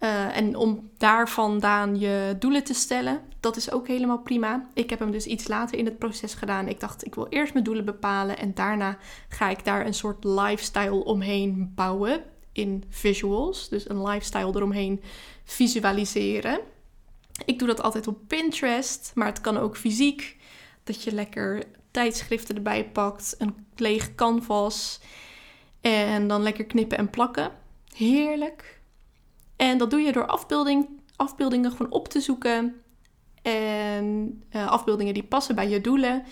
Uh, 0.00 0.36
en 0.36 0.56
om 0.56 0.90
daar 0.96 1.28
vandaan 1.28 1.98
je 1.98 2.36
doelen 2.38 2.64
te 2.64 2.74
stellen, 2.74 3.20
dat 3.40 3.56
is 3.56 3.70
ook 3.70 3.86
helemaal 3.86 4.18
prima. 4.18 4.68
Ik 4.74 4.90
heb 4.90 4.98
hem 4.98 5.10
dus 5.10 5.26
iets 5.26 5.48
later 5.48 5.78
in 5.78 5.84
het 5.84 5.98
proces 5.98 6.34
gedaan. 6.34 6.68
Ik 6.68 6.80
dacht, 6.80 7.06
ik 7.06 7.14
wil 7.14 7.26
eerst 7.28 7.52
mijn 7.52 7.64
doelen 7.64 7.84
bepalen 7.84 8.38
en 8.38 8.54
daarna 8.54 8.98
ga 9.28 9.48
ik 9.48 9.64
daar 9.64 9.86
een 9.86 9.94
soort 9.94 10.24
lifestyle 10.24 11.04
omheen 11.04 11.72
bouwen 11.74 12.22
in 12.52 12.84
visuals. 12.88 13.68
Dus 13.68 13.88
een 13.88 14.02
lifestyle 14.02 14.56
eromheen 14.56 15.02
visualiseren. 15.44 16.60
Ik 17.44 17.58
doe 17.58 17.68
dat 17.68 17.82
altijd 17.82 18.06
op 18.06 18.18
Pinterest, 18.26 19.12
maar 19.14 19.26
het 19.26 19.40
kan 19.40 19.56
ook 19.56 19.76
fysiek. 19.76 20.36
Dat 20.88 21.02
je 21.02 21.12
lekker 21.12 21.62
tijdschriften 21.90 22.56
erbij 22.56 22.88
pakt, 22.90 23.34
een 23.38 23.66
leeg 23.76 24.14
canvas 24.14 25.00
en 25.80 26.28
dan 26.28 26.42
lekker 26.42 26.64
knippen 26.64 26.98
en 26.98 27.10
plakken. 27.10 27.50
Heerlijk. 27.94 28.80
En 29.56 29.78
dat 29.78 29.90
doe 29.90 30.00
je 30.00 30.12
door 30.12 30.26
afbeelding, 30.26 30.88
afbeeldingen 31.16 31.70
gewoon 31.70 31.92
op 31.92 32.08
te 32.08 32.20
zoeken. 32.20 32.82
En 33.42 34.42
uh, 34.52 34.66
afbeeldingen 34.66 35.14
die 35.14 35.22
passen 35.24 35.54
bij 35.54 35.68
je 35.68 35.80
doelen 35.80 36.24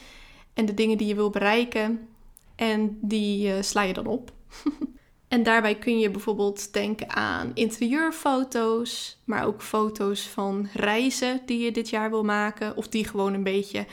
en 0.55 0.65
de 0.65 0.75
dingen 0.75 0.99
die 0.99 1.07
je 1.07 1.15
wil 1.15 1.31
bereiken. 1.31 2.09
En 2.55 2.99
die 3.01 3.49
uh, 3.49 3.63
sla 3.63 3.83
je 3.83 3.93
dan 3.93 4.07
op. 4.07 4.33
en 5.29 5.43
daarbij 5.43 5.75
kun 5.75 5.99
je 5.99 6.11
bijvoorbeeld 6.11 6.73
denken 6.73 7.11
aan 7.11 7.51
interieurfoto's, 7.55 9.21
maar 9.25 9.47
ook 9.47 9.63
foto's 9.63 10.29
van 10.29 10.69
reizen 10.73 11.41
die 11.47 11.59
je 11.59 11.73
dit 11.73 11.89
jaar 11.89 12.11
wil 12.11 12.25
maken. 12.25 12.77
Of 12.77 12.89
die 12.89 13.07
gewoon 13.07 13.35
een 13.35 13.43
beetje 13.43 13.87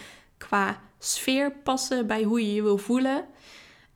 qua 0.48 0.82
sfeer 1.00 1.52
passen 1.52 2.08
bij 2.08 2.24
hoe 2.24 2.48
je 2.48 2.54
je 2.54 2.62
wil 2.62 2.78
voelen. 2.78 3.26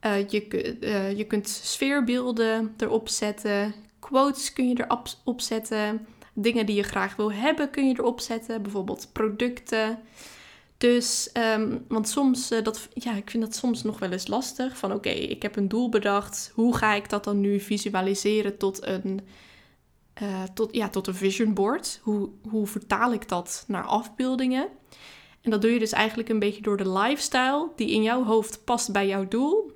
Uh, 0.06 0.28
je, 0.28 0.78
uh, 0.82 1.18
je 1.18 1.24
kunt 1.24 1.48
sfeerbeelden 1.48 2.74
erop 2.78 3.10
zetten, 3.10 3.74
quotes 4.00 4.54
kun 4.54 4.68
je 4.70 4.88
erop 5.24 5.42
zetten, 5.42 6.08
dingen 6.34 6.66
die 6.66 6.76
je 6.76 6.84
graag 6.84 7.16
wil 7.16 7.32
hebben 7.32 7.70
kun 7.70 7.88
je 7.88 7.94
erop 7.98 8.20
zetten, 8.20 8.62
bijvoorbeeld 8.62 9.10
producten. 9.12 10.00
Dus, 10.78 11.30
um, 11.34 11.86
want 11.88 12.10
soms, 12.10 12.52
uh, 12.52 12.64
dat, 12.64 12.88
ja, 12.94 13.14
ik 13.16 13.30
vind 13.30 13.44
dat 13.44 13.56
soms 13.56 13.84
nog 13.84 14.00
wel 14.00 14.12
eens 14.12 14.28
lastig. 14.28 14.78
Van 14.78 14.94
oké, 14.94 15.10
ik 15.10 15.42
heb 15.42 15.56
een 15.56 15.68
doel 15.68 15.90
bedacht. 15.90 16.52
Hoe 16.54 16.78
ga 16.78 16.94
ik 16.94 17.10
dat 17.10 17.24
dan 17.24 17.40
nu 17.40 17.60
visualiseren 17.60 18.58
tot 18.58 18.86
een, 18.86 19.22
tot, 20.54 20.76
ja, 20.76 20.90
tot 20.90 21.08
een 21.08 21.16
vision 21.16 21.54
board? 21.54 22.00
Hoe, 22.04 22.30
hoe 22.50 22.68
vertaal 22.68 23.14
ik 23.14 23.30
dat 23.30 23.64
naar 23.68 23.84
afbeeldingen? 23.84 24.68
En 25.48 25.54
dat 25.54 25.62
doe 25.62 25.72
je 25.72 25.80
dus 25.80 25.92
eigenlijk 25.92 26.30
een 26.30 26.40
beetje 26.40 26.62
door 26.62 26.78
de 26.78 26.90
lifestyle 26.90 27.70
die 27.76 27.92
in 27.92 28.04
jouw 28.04 28.24
hoofd 28.24 28.64
past 28.64 28.92
bij 28.92 29.08
jouw 29.08 29.28
doel. 29.28 29.72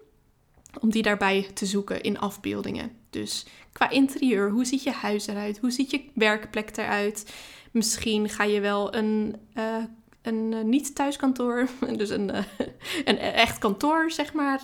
Om 0.79 0.89
die 0.89 1.03
daarbij 1.03 1.49
te 1.53 1.65
zoeken 1.65 2.01
in 2.01 2.19
afbeeldingen. 2.19 2.91
Dus 3.09 3.45
qua 3.71 3.89
interieur, 3.89 4.49
hoe 4.49 4.65
ziet 4.65 4.83
je 4.83 4.91
huis 4.91 5.27
eruit? 5.27 5.57
Hoe 5.57 5.71
ziet 5.71 5.91
je 5.91 6.03
werkplek 6.13 6.77
eruit? 6.77 7.33
Misschien 7.71 8.29
ga 8.29 8.43
je 8.43 8.59
wel 8.59 8.95
een 8.95 9.35
uh, 9.57 9.83
een 10.21 10.51
uh, 10.53 10.63
niet 10.63 10.95
thuiskantoor, 10.95 11.67
dus 11.97 12.09
een, 12.09 12.29
uh, 12.29 12.67
een 13.05 13.17
echt 13.17 13.57
kantoor, 13.57 14.11
zeg 14.11 14.33
maar, 14.33 14.61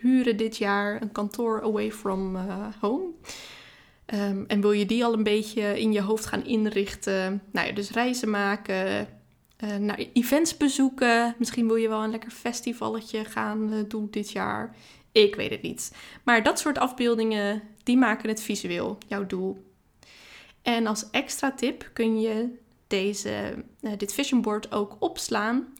huren 0.00 0.36
dit 0.36 0.56
jaar. 0.56 1.02
Een 1.02 1.12
kantoor 1.12 1.62
away 1.62 1.92
from 1.92 2.36
home. 2.80 3.04
Um, 4.14 4.44
en 4.46 4.60
wil 4.60 4.72
je 4.72 4.86
die 4.86 5.04
al 5.04 5.12
een 5.12 5.22
beetje 5.22 5.80
in 5.80 5.92
je 5.92 6.00
hoofd 6.00 6.26
gaan 6.26 6.44
inrichten? 6.44 7.42
Nou 7.50 7.66
ja, 7.66 7.72
dus 7.72 7.90
reizen 7.90 8.30
maken, 8.30 9.08
naar 9.78 9.98
events 10.12 10.56
bezoeken. 10.56 11.34
Misschien 11.38 11.66
wil 11.66 11.76
je 11.76 11.88
wel 11.88 12.02
een 12.02 12.10
lekker 12.10 12.30
festivalletje 12.30 13.24
gaan 13.24 13.84
doen 13.88 14.08
dit 14.10 14.30
jaar. 14.30 14.76
Ik 15.12 15.34
weet 15.34 15.50
het 15.50 15.62
niet. 15.62 15.92
Maar 16.22 16.42
dat 16.42 16.58
soort 16.58 16.78
afbeeldingen, 16.78 17.62
die 17.82 17.96
maken 17.96 18.28
het 18.28 18.42
visueel, 18.42 18.98
jouw 19.08 19.26
doel. 19.26 19.70
En 20.62 20.86
als 20.86 21.10
extra 21.10 21.52
tip 21.52 21.90
kun 21.92 22.20
je 22.20 22.48
deze, 22.86 23.64
uh, 23.80 23.92
dit 23.96 24.14
vision 24.14 24.40
board 24.40 24.72
ook 24.72 24.96
opslaan. 24.98 25.74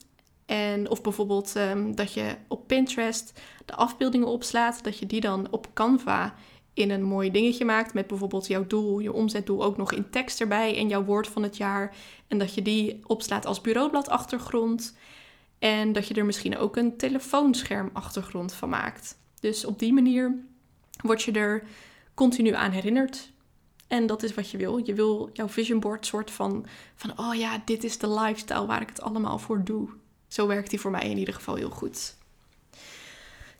En 0.46 0.90
of 0.90 1.02
bijvoorbeeld 1.02 1.54
um, 1.56 1.94
dat 1.94 2.12
je 2.12 2.36
op 2.48 2.66
Pinterest 2.66 3.40
de 3.64 3.74
afbeeldingen 3.74 4.26
opslaat, 4.26 4.84
dat 4.84 4.98
je 4.98 5.06
die 5.06 5.20
dan 5.20 5.46
op 5.50 5.66
Canva 5.74 6.34
in 6.74 6.90
een 6.90 7.02
mooi 7.02 7.30
dingetje 7.30 7.64
maakt 7.64 7.94
met 7.94 8.06
bijvoorbeeld 8.06 8.46
jouw 8.46 8.66
doel, 8.66 8.98
je 8.98 9.12
omzetdoel 9.12 9.64
ook 9.64 9.76
nog 9.76 9.92
in 9.92 10.10
tekst 10.10 10.40
erbij 10.40 10.76
en 10.76 10.88
jouw 10.88 11.04
woord 11.04 11.28
van 11.28 11.42
het 11.42 11.56
jaar. 11.56 11.96
En 12.28 12.38
dat 12.38 12.54
je 12.54 12.62
die 12.62 13.00
opslaat 13.06 13.46
als 13.46 13.60
bureaubladachtergrond. 13.60 14.96
En 15.58 15.92
dat 15.92 16.08
je 16.08 16.14
er 16.14 16.24
misschien 16.24 16.56
ook 16.56 16.76
een 16.76 16.96
telefoonschermachtergrond 16.96 18.52
van 18.54 18.68
maakt. 18.68 19.18
Dus 19.40 19.64
op 19.64 19.78
die 19.78 19.92
manier 19.92 20.34
word 21.02 21.22
je 21.22 21.32
er 21.32 21.64
continu 22.14 22.54
aan 22.54 22.70
herinnerd. 22.70 23.30
En 23.86 24.06
dat 24.06 24.22
is 24.22 24.34
wat 24.34 24.50
je 24.50 24.58
wil. 24.58 24.76
Je 24.86 24.94
wil 24.94 25.30
jouw 25.32 25.48
vision 25.48 25.80
board 25.80 26.06
soort 26.06 26.30
van, 26.30 26.66
van 26.94 27.18
oh 27.18 27.34
ja, 27.34 27.62
dit 27.64 27.84
is 27.84 27.98
de 27.98 28.10
lifestyle 28.10 28.66
waar 28.66 28.80
ik 28.80 28.88
het 28.88 29.00
allemaal 29.00 29.38
voor 29.38 29.64
doe. 29.64 29.88
Zo 30.28 30.46
werkt 30.46 30.70
die 30.70 30.80
voor 30.80 30.90
mij 30.90 31.10
in 31.10 31.18
ieder 31.18 31.34
geval 31.34 31.54
heel 31.54 31.70
goed. 31.70 32.16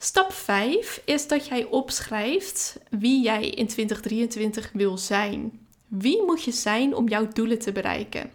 Stap 0.05 0.33
5 0.33 1.03
is 1.05 1.29
dat 1.29 1.47
jij 1.47 1.65
opschrijft 1.65 2.79
wie 2.91 3.23
jij 3.23 3.49
in 3.49 3.67
2023 3.67 4.71
wil 4.73 4.99
zijn. 4.99 5.67
Wie 5.89 6.23
moet 6.23 6.43
je 6.43 6.51
zijn 6.51 6.95
om 6.95 7.09
jouw 7.09 7.29
doelen 7.29 7.59
te 7.59 7.73
bereiken? 7.73 8.31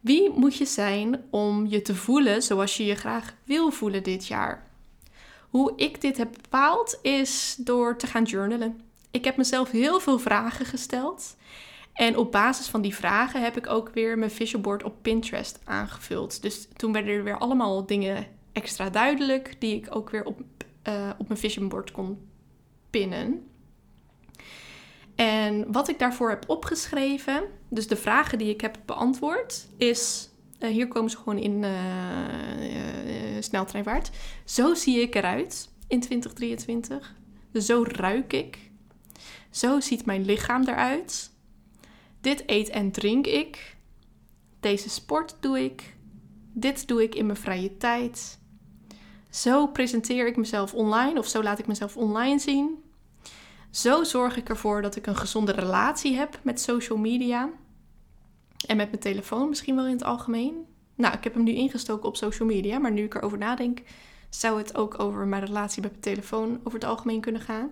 Wie 0.00 0.30
moet 0.30 0.56
je 0.56 0.64
zijn 0.64 1.24
om 1.30 1.66
je 1.66 1.82
te 1.82 1.94
voelen 1.94 2.42
zoals 2.42 2.76
je 2.76 2.84
je 2.84 2.94
graag 2.94 3.34
wil 3.44 3.70
voelen 3.70 4.02
dit 4.02 4.26
jaar? 4.26 4.66
Hoe 5.50 5.72
ik 5.76 6.00
dit 6.00 6.16
heb 6.16 6.32
bepaald 6.42 6.98
is 7.02 7.56
door 7.58 7.96
te 7.96 8.06
gaan 8.06 8.24
journalen. 8.24 8.80
Ik 9.10 9.24
heb 9.24 9.36
mezelf 9.36 9.70
heel 9.70 10.00
veel 10.00 10.18
vragen 10.18 10.66
gesteld. 10.66 11.36
En 11.92 12.16
op 12.16 12.32
basis 12.32 12.66
van 12.66 12.80
die 12.80 12.94
vragen 12.94 13.42
heb 13.42 13.56
ik 13.56 13.66
ook 13.66 13.90
weer 13.94 14.18
mijn 14.18 14.30
vision 14.30 14.62
board 14.62 14.82
op 14.82 14.94
Pinterest 15.02 15.58
aangevuld. 15.64 16.42
Dus 16.42 16.68
toen 16.76 16.92
werden 16.92 17.14
er 17.14 17.24
weer 17.24 17.38
allemaal 17.38 17.86
dingen 17.86 18.26
extra 18.52 18.90
duidelijk 18.90 19.54
die 19.58 19.76
ik 19.76 19.94
ook 19.96 20.10
weer 20.10 20.24
op, 20.24 20.40
uh, 20.88 21.10
op 21.18 21.28
mijn 21.28 21.40
vision 21.40 21.68
board 21.68 21.90
kon 21.90 22.18
pinnen. 22.90 23.46
En 25.14 25.72
wat 25.72 25.88
ik 25.88 25.98
daarvoor 25.98 26.28
heb 26.28 26.44
opgeschreven, 26.46 27.42
dus 27.68 27.86
de 27.86 27.96
vragen 27.96 28.38
die 28.38 28.50
ik 28.50 28.60
heb 28.60 28.78
beantwoord, 28.86 29.68
is. 29.76 30.30
Uh, 30.60 30.70
hier 30.70 30.88
komen 30.88 31.10
ze 31.10 31.16
gewoon 31.16 31.38
in 31.38 31.62
uh, 31.62 31.70
sneltreinvaart. 33.40 34.10
Zo 34.44 34.74
zie 34.74 35.00
ik 35.00 35.14
eruit 35.14 35.68
in 35.88 36.00
2023. 36.00 37.14
Zo 37.52 37.84
ruik 37.86 38.32
ik. 38.32 38.58
Zo 39.50 39.80
ziet 39.80 40.06
mijn 40.06 40.24
lichaam 40.24 40.62
eruit. 40.62 41.30
Dit 42.20 42.42
eet 42.46 42.68
en 42.68 42.90
drink 42.90 43.26
ik. 43.26 43.76
Deze 44.60 44.90
sport 44.90 45.36
doe 45.40 45.64
ik. 45.64 45.96
Dit 46.52 46.88
doe 46.88 47.02
ik 47.02 47.14
in 47.14 47.26
mijn 47.26 47.38
vrije 47.38 47.76
tijd. 47.76 48.38
Zo 49.36 49.66
presenteer 49.66 50.26
ik 50.26 50.36
mezelf 50.36 50.74
online 50.74 51.18
of 51.18 51.26
zo 51.26 51.42
laat 51.42 51.58
ik 51.58 51.66
mezelf 51.66 51.96
online 51.96 52.38
zien. 52.38 52.82
Zo 53.70 54.04
zorg 54.04 54.36
ik 54.36 54.48
ervoor 54.48 54.82
dat 54.82 54.96
ik 54.96 55.06
een 55.06 55.16
gezonde 55.16 55.52
relatie 55.52 56.16
heb 56.16 56.38
met 56.42 56.60
social 56.60 56.98
media. 56.98 57.50
En 58.66 58.76
met 58.76 58.90
mijn 58.90 59.02
telefoon 59.02 59.48
misschien 59.48 59.76
wel 59.76 59.86
in 59.86 59.92
het 59.92 60.04
algemeen. 60.04 60.66
Nou, 60.94 61.14
ik 61.14 61.24
heb 61.24 61.34
hem 61.34 61.42
nu 61.42 61.52
ingestoken 61.52 62.08
op 62.08 62.16
social 62.16 62.48
media, 62.48 62.78
maar 62.78 62.92
nu 62.92 63.02
ik 63.02 63.14
erover 63.14 63.38
nadenk, 63.38 63.82
zou 64.30 64.58
het 64.58 64.76
ook 64.76 64.98
over 65.00 65.26
mijn 65.26 65.44
relatie 65.44 65.82
met 65.82 65.90
mijn 65.90 66.02
telefoon 66.02 66.60
over 66.64 66.78
het 66.78 66.88
algemeen 66.88 67.20
kunnen 67.20 67.40
gaan. 67.40 67.70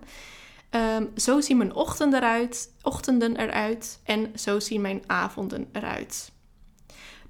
Um, 0.71 1.11
zo 1.15 1.41
zien 1.41 1.57
mijn 1.57 1.73
ochtenden 1.73 2.19
eruit, 2.19 2.73
ochtenden 2.81 3.37
eruit 3.37 3.99
en 4.03 4.31
zo 4.39 4.59
zien 4.59 4.81
mijn 4.81 5.03
avonden 5.07 5.69
eruit. 5.71 6.31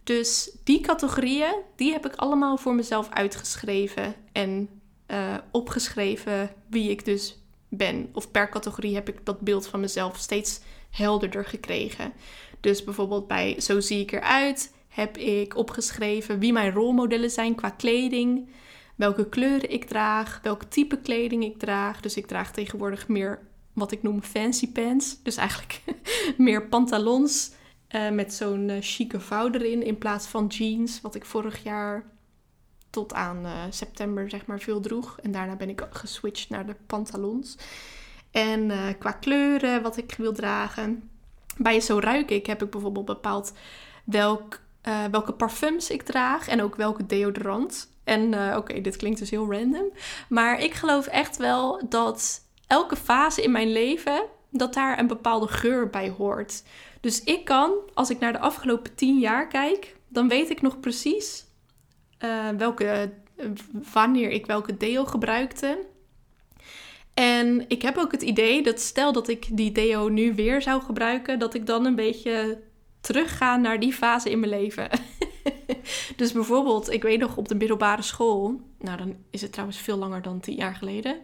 Dus 0.05 0.57
die 0.63 0.79
categorieën, 0.81 1.55
die 1.75 1.91
heb 1.91 2.05
ik 2.05 2.15
allemaal 2.15 2.57
voor 2.57 2.75
mezelf 2.75 3.09
uitgeschreven 3.09 4.15
en 4.31 4.69
uh, 5.07 5.37
opgeschreven 5.51 6.51
wie 6.69 6.89
ik 6.89 7.05
dus 7.05 7.37
ben. 7.69 8.09
Of 8.13 8.31
per 8.31 8.49
categorie 8.49 8.95
heb 8.95 9.09
ik 9.09 9.25
dat 9.25 9.39
beeld 9.39 9.67
van 9.67 9.79
mezelf 9.79 10.17
steeds 10.17 10.59
helderder 10.89 11.45
gekregen. 11.45 12.13
Dus 12.59 12.83
bijvoorbeeld 12.83 13.27
bij 13.27 13.59
Zo 13.59 13.79
zie 13.79 13.99
ik 13.99 14.11
eruit 14.11 14.73
heb 14.87 15.17
ik 15.17 15.55
opgeschreven 15.55 16.39
wie 16.39 16.53
mijn 16.53 16.71
rolmodellen 16.71 17.29
zijn 17.29 17.55
qua 17.55 17.69
kleding 17.69 18.49
welke 18.95 19.29
kleuren 19.29 19.71
ik 19.71 19.85
draag, 19.85 20.39
welk 20.43 20.63
type 20.63 20.97
kleding 20.97 21.43
ik 21.43 21.59
draag. 21.59 21.99
Dus 21.99 22.17
ik 22.17 22.27
draag 22.27 22.51
tegenwoordig 22.51 23.07
meer 23.07 23.39
wat 23.73 23.91
ik 23.91 24.03
noem 24.03 24.23
fancy 24.23 24.71
pants. 24.71 25.23
Dus 25.23 25.35
eigenlijk 25.35 25.81
meer 26.37 26.67
pantalons 26.67 27.51
uh, 27.95 28.09
met 28.09 28.33
zo'n 28.33 28.69
uh, 28.69 28.77
chique 28.79 29.19
vouw 29.19 29.51
erin 29.51 29.83
in 29.83 29.97
plaats 29.97 30.27
van 30.27 30.47
jeans, 30.47 31.01
wat 31.01 31.15
ik 31.15 31.25
vorig 31.25 31.63
jaar 31.63 32.03
tot 32.89 33.13
aan 33.13 33.45
uh, 33.45 33.51
september 33.69 34.29
zeg 34.29 34.45
maar 34.45 34.59
veel 34.59 34.79
droeg. 34.79 35.19
En 35.21 35.31
daarna 35.31 35.55
ben 35.55 35.69
ik 35.69 35.87
geswitcht 35.89 36.49
naar 36.49 36.65
de 36.65 36.75
pantalons. 36.87 37.57
En 38.31 38.71
qua 38.99 39.11
kleuren, 39.11 39.81
wat 39.81 39.97
ik 39.97 40.15
wil 40.17 40.33
dragen. 40.33 41.09
Bij 41.57 41.79
Zo 41.79 41.99
Ruik 41.99 42.31
Ik 42.31 42.45
heb 42.45 42.63
ik 42.63 42.69
bijvoorbeeld 42.69 43.05
bepaald 43.05 43.53
welk, 44.05 44.59
welke 45.11 45.33
parfums 45.33 45.89
ik 45.89 46.03
draag 46.03 46.47
en 46.47 46.61
ook 46.61 46.75
welke 46.75 47.05
deodorant. 47.05 47.89
En 48.03 48.55
oké, 48.57 48.81
dit 48.81 48.95
klinkt 48.95 49.19
dus 49.19 49.29
heel 49.29 49.51
random. 49.51 49.91
Maar 50.29 50.59
ik 50.59 50.73
geloof 50.73 51.07
echt 51.07 51.37
wel 51.37 51.81
dat 51.89 52.41
elke 52.67 52.95
fase 52.95 53.41
in 53.41 53.51
mijn 53.51 53.71
leven, 53.71 54.25
dat 54.57 54.73
daar 54.73 54.99
een 54.99 55.07
bepaalde 55.07 55.47
geur 55.47 55.89
bij 55.89 56.09
hoort. 56.09 56.63
Dus 56.99 57.23
ik 57.23 57.45
kan, 57.45 57.71
als 57.93 58.09
ik 58.09 58.19
naar 58.19 58.33
de 58.33 58.39
afgelopen 58.39 58.95
tien 58.95 59.19
jaar 59.19 59.47
kijk, 59.47 59.95
dan 60.07 60.27
weet 60.27 60.49
ik 60.49 60.61
nog 60.61 60.79
precies 60.79 61.45
uh, 62.19 62.49
welke, 62.49 63.13
wanneer 63.93 64.29
ik 64.29 64.45
welke 64.45 64.77
deo 64.77 65.05
gebruikte. 65.05 65.85
En 67.13 67.65
ik 67.67 67.81
heb 67.81 67.97
ook 67.97 68.11
het 68.11 68.21
idee 68.21 68.63
dat 68.63 68.79
stel 68.79 69.11
dat 69.11 69.27
ik 69.27 69.57
die 69.57 69.71
deo 69.71 70.07
nu 70.07 70.33
weer 70.33 70.61
zou 70.61 70.81
gebruiken, 70.81 71.39
dat 71.39 71.53
ik 71.53 71.65
dan 71.65 71.85
een 71.85 71.95
beetje 71.95 72.61
teruggaan 73.01 73.61
naar 73.61 73.79
die 73.79 73.93
fase 73.93 74.29
in 74.29 74.39
mijn 74.39 74.51
leven. 74.51 74.89
dus 76.15 76.31
bijvoorbeeld, 76.31 76.91
ik 76.91 77.03
weet 77.03 77.19
nog 77.19 77.37
op 77.37 77.47
de 77.47 77.55
middelbare 77.55 78.01
school. 78.01 78.61
Nou, 78.79 78.97
dan 78.97 79.15
is 79.29 79.41
het 79.41 79.51
trouwens 79.51 79.79
veel 79.79 79.97
langer 79.97 80.21
dan 80.21 80.39
tien 80.39 80.55
jaar 80.55 80.75
geleden. 80.75 81.17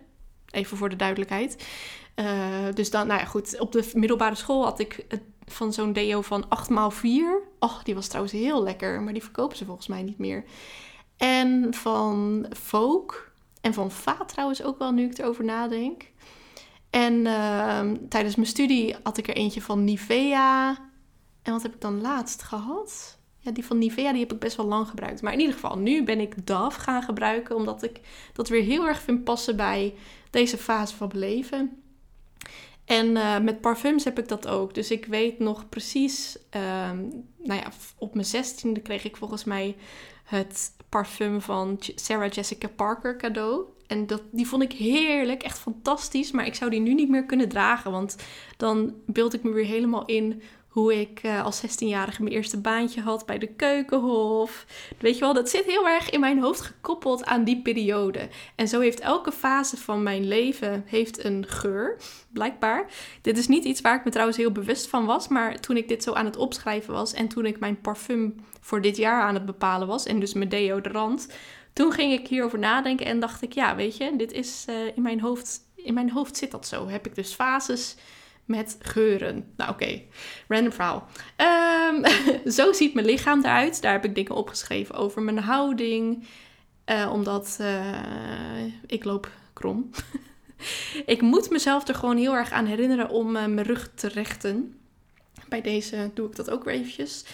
Even 0.52 0.78
voor 0.78 0.90
de 0.90 0.96
duidelijkheid. 0.96 1.66
Uh, 2.16 2.74
dus 2.74 2.90
dan, 2.90 3.08
nou 3.08 3.20
ja, 3.20 3.26
goed. 3.26 3.60
Op 3.60 3.72
de 3.72 3.92
middelbare 3.94 4.36
school 4.36 4.64
had 4.64 4.80
ik 4.80 5.06
van 5.46 5.74
zo'n 5.74 5.94
deo 5.94 6.22
van 6.22 6.46
8x4. 6.46 7.50
Och, 7.60 7.84
die 7.84 7.96
was 7.96 8.08
trouwens 8.08 8.34
heel 8.34 8.64
lekker. 8.64 9.02
Maar 9.02 9.14
die 9.14 9.24
verkopen 9.24 9.58
ze 9.58 9.66
volgens 9.66 9.88
mij 9.88 10.04
niet 10.04 10.18
meer. 10.18 10.44
En 11.18 11.74
van 11.74 12.46
Folk. 12.58 13.32
En 13.62 13.74
van 13.74 13.92
Va 13.92 14.26
trouwens 14.26 14.64
ook 14.64 14.80
wel, 14.80 14.92
nu 14.92 15.06
ik 15.06 15.18
erover 15.18 15.44
nadenk. 15.44 16.12
En 16.90 17.14
uh, 17.14 17.92
tijdens 18.10 18.36
mijn 18.36 18.48
studie 18.48 18.96
had 19.04 19.18
ik 19.18 19.28
er 19.28 19.36
eentje 19.36 19.62
van 19.62 19.84
Nivea. 19.84 20.70
En 21.42 21.52
wat 21.52 21.62
heb 21.62 21.74
ik 21.74 21.82
dan 21.82 22.02
laatst 22.02 22.44
gehad? 22.44 23.20
Ja, 23.38 23.52
die 23.52 23.66
van 23.66 23.78
Nivea 23.78 24.12
die 24.12 24.22
heb 24.22 24.34
ik 24.34 24.40
best 24.40 24.58
wel 24.58 24.66
lang 24.66 24.88
gebruikt. 24.88 25.22
Maar 25.22 25.34
in 25.34 25.40
ieder 25.40 25.54
geval, 25.54 25.78
nu 25.78 26.04
ben 26.04 26.20
ik 26.20 26.48
DAF 26.48 26.76
gaan 26.76 27.04
gebruiken. 27.04 27.56
Omdat 27.56 27.84
ik 27.84 28.00
dat 28.34 28.50
weer 28.50 28.64
heel 28.64 28.88
erg 28.88 29.02
vind 29.02 29.24
passen 29.24 29.56
bij 29.56 29.94
deze 30.30 30.58
fase 30.58 30.96
van 30.96 31.08
mijn 31.08 31.20
leven. 31.20 31.81
En 32.92 33.16
uh, 33.16 33.40
met 33.40 33.62
parfums 33.62 34.04
heb 34.04 34.20
ik 34.20 34.28
dat 34.28 34.48
ook. 34.48 34.74
Dus 34.74 34.92
ik 34.92 35.06
weet 35.06 35.40
nog 35.40 35.70
precies, 35.70 36.38
uh, 36.56 36.62
nou 37.38 37.60
ja, 37.60 37.72
op 37.98 38.14
mijn 38.14 38.26
zestiende 38.26 38.80
kreeg 38.82 39.04
ik 39.04 39.18
volgens 39.18 39.44
mij 39.44 39.76
het 40.24 40.72
parfum 40.90 41.42
van 41.42 41.80
Sarah 41.96 42.32
Jessica 42.32 42.68
Parker 42.68 43.18
cadeau. 43.18 43.64
En 43.88 44.08
dat, 44.08 44.22
die 44.32 44.48
vond 44.48 44.64
ik 44.64 44.72
heerlijk, 44.72 45.44
echt 45.44 45.60
fantastisch. 45.60 46.32
Maar 46.32 46.46
ik 46.46 46.56
zou 46.56 46.72
die 46.72 46.80
nu 46.80 46.94
niet 46.94 47.10
meer 47.10 47.26
kunnen 47.26 47.50
dragen. 47.50 47.92
Want 47.92 48.16
dan 48.58 48.94
beeld 49.06 49.34
ik 49.34 49.44
me 49.44 49.52
weer 49.52 49.66
helemaal 49.66 50.06
in 50.06 50.42
hoe 50.72 51.00
ik 51.00 51.24
uh, 51.24 51.44
als 51.44 51.62
16-jarige 51.66 52.24
mijn 52.24 52.36
eerste 52.36 52.62
baantje 52.62 53.02
had 53.02 53.26
bij 53.26 53.38
de 53.38 53.48
keukenhof. 53.48 54.66
Weet 55.00 55.14
je 55.14 55.20
wel, 55.20 55.34
dat 55.34 55.50
zit 55.50 55.66
heel 55.66 55.88
erg 55.88 56.10
in 56.10 56.20
mijn 56.20 56.40
hoofd 56.40 56.62
gekoppeld 56.62 57.26
aan 57.26 57.44
die 57.44 57.62
periode. 57.62 58.30
En 58.56 58.68
zo 58.68 58.80
heeft 58.80 59.00
elke 59.00 59.32
fase 59.32 59.78
van 59.78 60.04
mijn 60.04 60.28
leven 60.28 60.84
heeft 60.86 61.24
een 61.24 61.46
geur, 61.48 61.98
blijkbaar. 62.34 62.86
Dit 63.22 63.38
is 63.38 63.48
niet 63.48 63.64
iets 63.64 63.82
waar 63.82 63.96
ik 63.96 64.04
me 64.04 64.12
trouwens 64.12 64.38
heel 64.38 64.52
bewust 64.52 64.88
van 64.88 65.06
was. 65.06 65.28
Maar 65.28 65.60
toen 65.60 65.78
ik 65.78 65.88
dit 65.88 66.04
zo 66.04 66.14
aan 66.14 66.26
het 66.26 66.38
opschrijven 66.38 66.94
was 66.94 67.14
en 67.14 67.28
toen 67.28 67.46
ik 67.46 67.60
mijn 67.60 67.82
parfum 67.82 68.36
voor 68.62 68.82
dit 68.82 68.98
jaar 68.98 69.22
aan 69.22 69.34
het 69.34 69.46
bepalen 69.46 69.88
was... 69.88 70.06
en 70.06 70.20
dus 70.20 70.34
mijn 70.34 70.50
deodorant... 70.50 71.28
Toen 71.74 71.92
ging 71.92 72.14
ik 72.14 72.28
hierover 72.28 72.60
nadenken 72.60 73.06
en 73.06 73.20
dacht 73.20 73.42
ik, 73.42 73.54
ja, 73.54 73.76
weet 73.76 73.98
je, 73.98 74.16
dit 74.16 74.32
is 74.32 74.66
uh, 74.70 74.76
in 74.96 75.02
mijn 75.02 75.20
hoofd, 75.20 75.60
in 75.76 75.94
mijn 75.94 76.12
hoofd 76.12 76.38
zit 76.38 76.52
dat 76.52 76.68
zo. 76.68 76.88
Heb 76.88 77.06
ik 77.06 77.16
dus 77.16 77.34
fases 77.34 77.96
met 78.46 78.78
geuren. 78.80 79.54
Nou, 79.58 79.72
oké, 79.72 80.02
random 80.48 80.72
verhaal. 80.72 81.08
Um, 81.92 82.06
zo 82.58 82.74
ziet 82.74 82.94
mijn 82.94 83.06
lichaam 83.06 83.40
eruit. 83.40 83.82
Daar 83.82 83.92
heb 83.92 84.06
ik 84.06 84.16
dingen 84.16 84.36
opgeschreven 84.36 84.96
over 84.96 85.22
mijn 85.22 85.40
houding, 85.40 86.28
uh, 86.86 87.10
omdat 87.14 87.58
uh, 87.62 87.96
ik 88.88 89.04
loop 89.04 89.32
krom. 89.54 89.90
ik 91.06 91.22
moet 91.22 91.50
mezelf 91.50 91.88
er 91.88 91.96
gewoon 91.96 92.18
heel 92.18 92.36
erg 92.36 92.52
aan 92.52 92.66
herinneren 92.66 93.10
om 93.10 93.32
mijn 93.32 93.64
rug 93.64 93.92
te 93.96 94.08
rechten. 94.08 94.76
Bij 95.50 95.62
deze 95.62 96.12
doe 96.14 96.28
ik 96.28 96.36
dat 96.36 96.50
ook 96.50 96.64
weer 96.64 96.74
eventjes. 96.74 97.26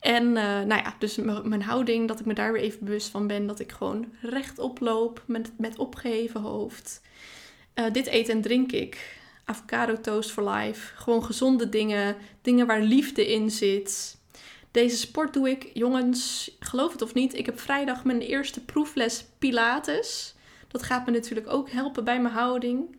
En 0.00 0.32
nou 0.32 0.74
ja, 0.74 0.94
dus 0.98 1.16
mijn 1.42 1.62
houding, 1.62 2.08
dat 2.08 2.20
ik 2.20 2.26
me 2.26 2.34
daar 2.34 2.52
weer 2.52 2.62
even 2.62 2.84
bewust 2.84 3.08
van 3.08 3.26
ben. 3.26 3.46
Dat 3.46 3.60
ik 3.60 3.72
gewoon 3.72 4.06
rechtop 4.20 4.80
loop 4.80 5.22
met, 5.26 5.52
met 5.58 5.78
opgeheven 5.78 6.40
hoofd. 6.40 7.00
Dit 7.92 8.06
eet 8.06 8.28
en 8.28 8.40
drink 8.40 8.72
ik. 8.72 9.15
Avocado 9.48 10.00
toast 10.00 10.30
for 10.30 10.50
life. 10.50 10.96
Gewoon 10.96 11.24
gezonde 11.24 11.68
dingen. 11.68 12.16
Dingen 12.42 12.66
waar 12.66 12.80
liefde 12.80 13.32
in 13.32 13.50
zit. 13.50 14.18
Deze 14.70 14.96
sport 14.96 15.32
doe 15.32 15.50
ik, 15.50 15.70
jongens, 15.72 16.50
geloof 16.60 16.92
het 16.92 17.02
of 17.02 17.14
niet. 17.14 17.34
Ik 17.34 17.46
heb 17.46 17.60
vrijdag 17.60 18.04
mijn 18.04 18.20
eerste 18.20 18.64
proefles 18.64 19.24
Pilates. 19.38 20.34
Dat 20.68 20.82
gaat 20.82 21.06
me 21.06 21.12
natuurlijk 21.12 21.48
ook 21.48 21.70
helpen 21.70 22.04
bij 22.04 22.20
mijn 22.20 22.34
houding. 22.34 22.96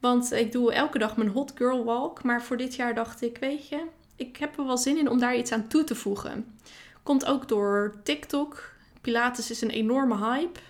Want 0.00 0.32
ik 0.32 0.52
doe 0.52 0.72
elke 0.72 0.98
dag 0.98 1.16
mijn 1.16 1.28
hot 1.28 1.52
girl 1.54 1.84
walk. 1.84 2.22
Maar 2.22 2.42
voor 2.42 2.56
dit 2.56 2.74
jaar 2.74 2.94
dacht 2.94 3.22
ik, 3.22 3.38
weet 3.38 3.68
je, 3.68 3.84
ik 4.16 4.36
heb 4.36 4.58
er 4.58 4.66
wel 4.66 4.78
zin 4.78 4.98
in 4.98 5.08
om 5.08 5.18
daar 5.18 5.36
iets 5.36 5.52
aan 5.52 5.68
toe 5.68 5.84
te 5.84 5.94
voegen. 5.94 6.58
Komt 7.02 7.24
ook 7.24 7.48
door 7.48 7.94
TikTok. 8.02 8.72
Pilates 9.00 9.50
is 9.50 9.60
een 9.60 9.70
enorme 9.70 10.16
hype. 10.16 10.60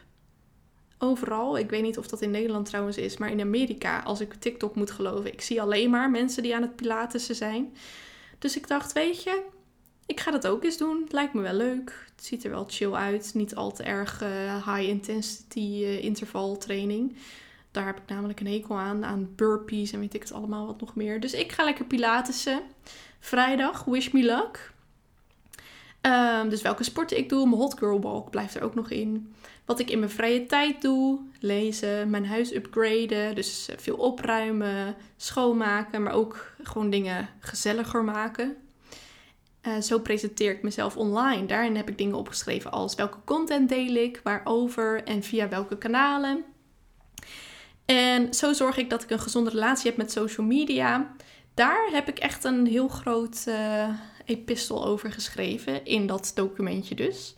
Overal. 1.05 1.59
Ik 1.59 1.71
weet 1.71 1.83
niet 1.83 1.99
of 1.99 2.07
dat 2.07 2.23
in 2.23 2.31
Nederland 2.31 2.67
trouwens 2.67 2.97
is, 2.97 3.17
maar 3.17 3.31
in 3.31 3.41
Amerika, 3.41 4.01
als 4.01 4.21
ik 4.21 4.35
TikTok 4.35 4.75
moet 4.75 4.91
geloven, 4.91 5.33
ik 5.33 5.41
zie 5.41 5.61
alleen 5.61 5.91
maar 5.91 6.11
mensen 6.11 6.43
die 6.43 6.55
aan 6.55 6.63
het 6.63 6.77
Pilatessen 6.77 7.35
zijn. 7.35 7.77
Dus 8.39 8.57
ik 8.57 8.69
dacht, 8.69 8.93
weet 8.93 9.23
je, 9.23 9.43
ik 10.07 10.21
ga 10.21 10.31
dat 10.31 10.47
ook 10.47 10.65
eens 10.65 10.77
doen. 10.77 11.07
Lijkt 11.09 11.35
me 11.35 11.41
wel 11.41 11.55
leuk. 11.55 12.07
Het 12.17 12.25
ziet 12.25 12.45
er 12.45 12.51
wel 12.51 12.65
chill 12.69 12.93
uit. 12.93 13.31
Niet 13.35 13.55
al 13.55 13.73
te 13.73 13.83
erg 13.83 14.23
uh, 14.23 14.75
high 14.75 14.89
intensity 14.89 15.59
uh, 15.59 16.05
interval 16.05 16.59
training. 16.59 17.17
Daar 17.71 17.87
heb 17.87 17.97
ik 17.97 18.07
namelijk 18.07 18.41
een 18.41 18.53
hekel 18.53 18.79
aan. 18.79 19.05
Aan 19.05 19.33
burpees 19.37 19.93
en 19.93 20.01
weet 20.01 20.15
ik 20.15 20.23
het 20.23 20.33
allemaal 20.33 20.67
wat 20.67 20.81
nog 20.81 20.95
meer. 20.95 21.21
Dus 21.21 21.33
ik 21.33 21.53
ga 21.53 21.65
lekker 21.65 21.85
pilatessen. 21.85 22.63
Vrijdag, 23.21 23.85
wish 23.85 24.11
me 24.11 24.23
luck. 24.23 24.72
Um, 26.07 26.49
dus 26.49 26.63
welke 26.63 26.85
sporten 26.85 27.19
ik 27.19 27.29
doe. 27.29 27.49
Mijn 27.49 27.61
hot 27.61 27.79
girl 27.79 28.01
walk 28.01 28.31
blijft 28.31 28.55
er 28.55 28.63
ook 28.63 28.75
nog 28.75 28.91
in. 28.91 29.35
Wat 29.65 29.79
ik 29.79 29.91
in 29.91 29.99
mijn 29.99 30.11
vrije 30.11 30.47
tijd 30.47 30.83
doe. 30.83 31.19
Lezen, 31.41 32.11
mijn 32.11 32.27
huis 32.27 32.55
upgraden. 32.55 33.35
Dus 33.35 33.69
eh, 33.69 33.79
veel 33.79 33.97
opruimen, 33.97 34.97
schoonmaken. 35.17 36.03
Maar 36.03 36.13
ook 36.13 36.53
gewoon 36.63 36.91
dingen 36.91 37.29
gezelliger 37.39 38.05
maken. 38.05 38.57
Uh, 39.63 39.81
zo 39.81 39.99
presenteer 39.99 40.51
ik 40.51 40.63
mezelf 40.63 40.97
online. 40.97 41.47
Daarin 41.47 41.77
heb 41.77 41.89
ik 41.89 41.99
dingen 41.99 42.17
opgeschreven 42.17 42.71
als 42.71 42.95
welke 42.95 43.19
content 43.25 43.69
deel 43.69 43.95
ik, 43.95 44.21
waarover 44.23 45.05
en 45.05 45.23
via 45.23 45.49
welke 45.49 45.79
kanalen. 45.79 46.45
En 47.85 48.35
zo 48.35 48.53
zorg 48.53 48.77
ik 48.77 48.91
dat 48.91 49.03
ik 49.03 49.11
een 49.11 49.19
gezonde 49.19 49.51
relatie 49.51 49.87
heb 49.91 49.97
met 49.97 50.13
social 50.13 50.47
media. 50.47 51.15
Daar 51.55 51.89
heb 51.93 52.09
ik 52.09 52.19
echt 52.19 52.45
een 52.45 52.67
heel 52.67 52.89
groot 52.89 53.45
uh, 53.49 53.89
epistel 54.25 54.85
over 54.85 55.13
geschreven, 55.13 55.85
in 55.85 56.07
dat 56.07 56.33
documentje 56.35 56.95
dus. 56.95 57.35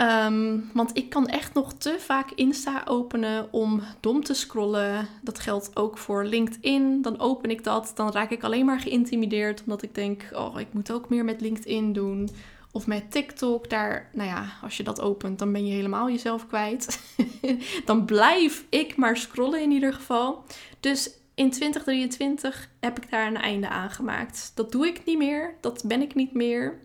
Um, 0.00 0.70
want 0.74 0.96
ik 0.96 1.10
kan 1.10 1.26
echt 1.26 1.54
nog 1.54 1.72
te 1.72 1.96
vaak 1.98 2.30
Insta 2.30 2.82
openen 2.84 3.52
om 3.52 3.82
dom 4.00 4.24
te 4.24 4.34
scrollen. 4.34 5.08
Dat 5.22 5.38
geldt 5.38 5.70
ook 5.76 5.98
voor 5.98 6.24
LinkedIn. 6.24 7.02
Dan 7.02 7.20
open 7.20 7.50
ik 7.50 7.64
dat, 7.64 7.92
dan 7.94 8.12
raak 8.12 8.30
ik 8.30 8.44
alleen 8.44 8.64
maar 8.64 8.80
geïntimideerd, 8.80 9.60
omdat 9.60 9.82
ik 9.82 9.94
denk, 9.94 10.28
oh, 10.32 10.60
ik 10.60 10.72
moet 10.72 10.92
ook 10.92 11.08
meer 11.08 11.24
met 11.24 11.40
LinkedIn 11.40 11.92
doen. 11.92 12.28
Of 12.72 12.86
met 12.86 13.10
TikTok, 13.10 13.70
daar, 13.70 14.10
nou 14.12 14.28
ja, 14.28 14.46
als 14.62 14.76
je 14.76 14.82
dat 14.82 15.00
opent, 15.00 15.38
dan 15.38 15.52
ben 15.52 15.66
je 15.66 15.74
helemaal 15.74 16.10
jezelf 16.10 16.46
kwijt. 16.46 17.00
dan 17.84 18.04
blijf 18.04 18.64
ik 18.68 18.96
maar 18.96 19.16
scrollen 19.16 19.62
in 19.62 19.70
ieder 19.70 19.92
geval. 19.92 20.44
Dus 20.80 21.10
in 21.40 21.50
2023 21.50 22.70
heb 22.80 22.98
ik 22.98 23.10
daar 23.10 23.26
een 23.26 23.36
einde 23.36 23.68
aan 23.68 23.90
gemaakt. 23.90 24.52
Dat 24.54 24.72
doe 24.72 24.86
ik 24.86 25.04
niet 25.04 25.18
meer, 25.18 25.54
dat 25.60 25.82
ben 25.86 26.02
ik 26.02 26.14
niet 26.14 26.34
meer. 26.34 26.78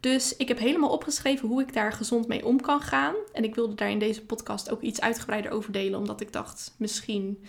Dus 0.00 0.36
ik 0.36 0.48
heb 0.48 0.58
helemaal 0.58 0.90
opgeschreven 0.90 1.48
hoe 1.48 1.62
ik 1.62 1.72
daar 1.72 1.92
gezond 1.92 2.28
mee 2.28 2.46
om 2.46 2.60
kan 2.60 2.80
gaan. 2.80 3.14
En 3.32 3.44
ik 3.44 3.54
wilde 3.54 3.74
daar 3.74 3.90
in 3.90 3.98
deze 3.98 4.24
podcast 4.24 4.70
ook 4.70 4.80
iets 4.80 5.00
uitgebreider 5.00 5.50
over 5.50 5.72
delen, 5.72 5.98
omdat 5.98 6.20
ik 6.20 6.32
dacht, 6.32 6.74
misschien 6.78 7.44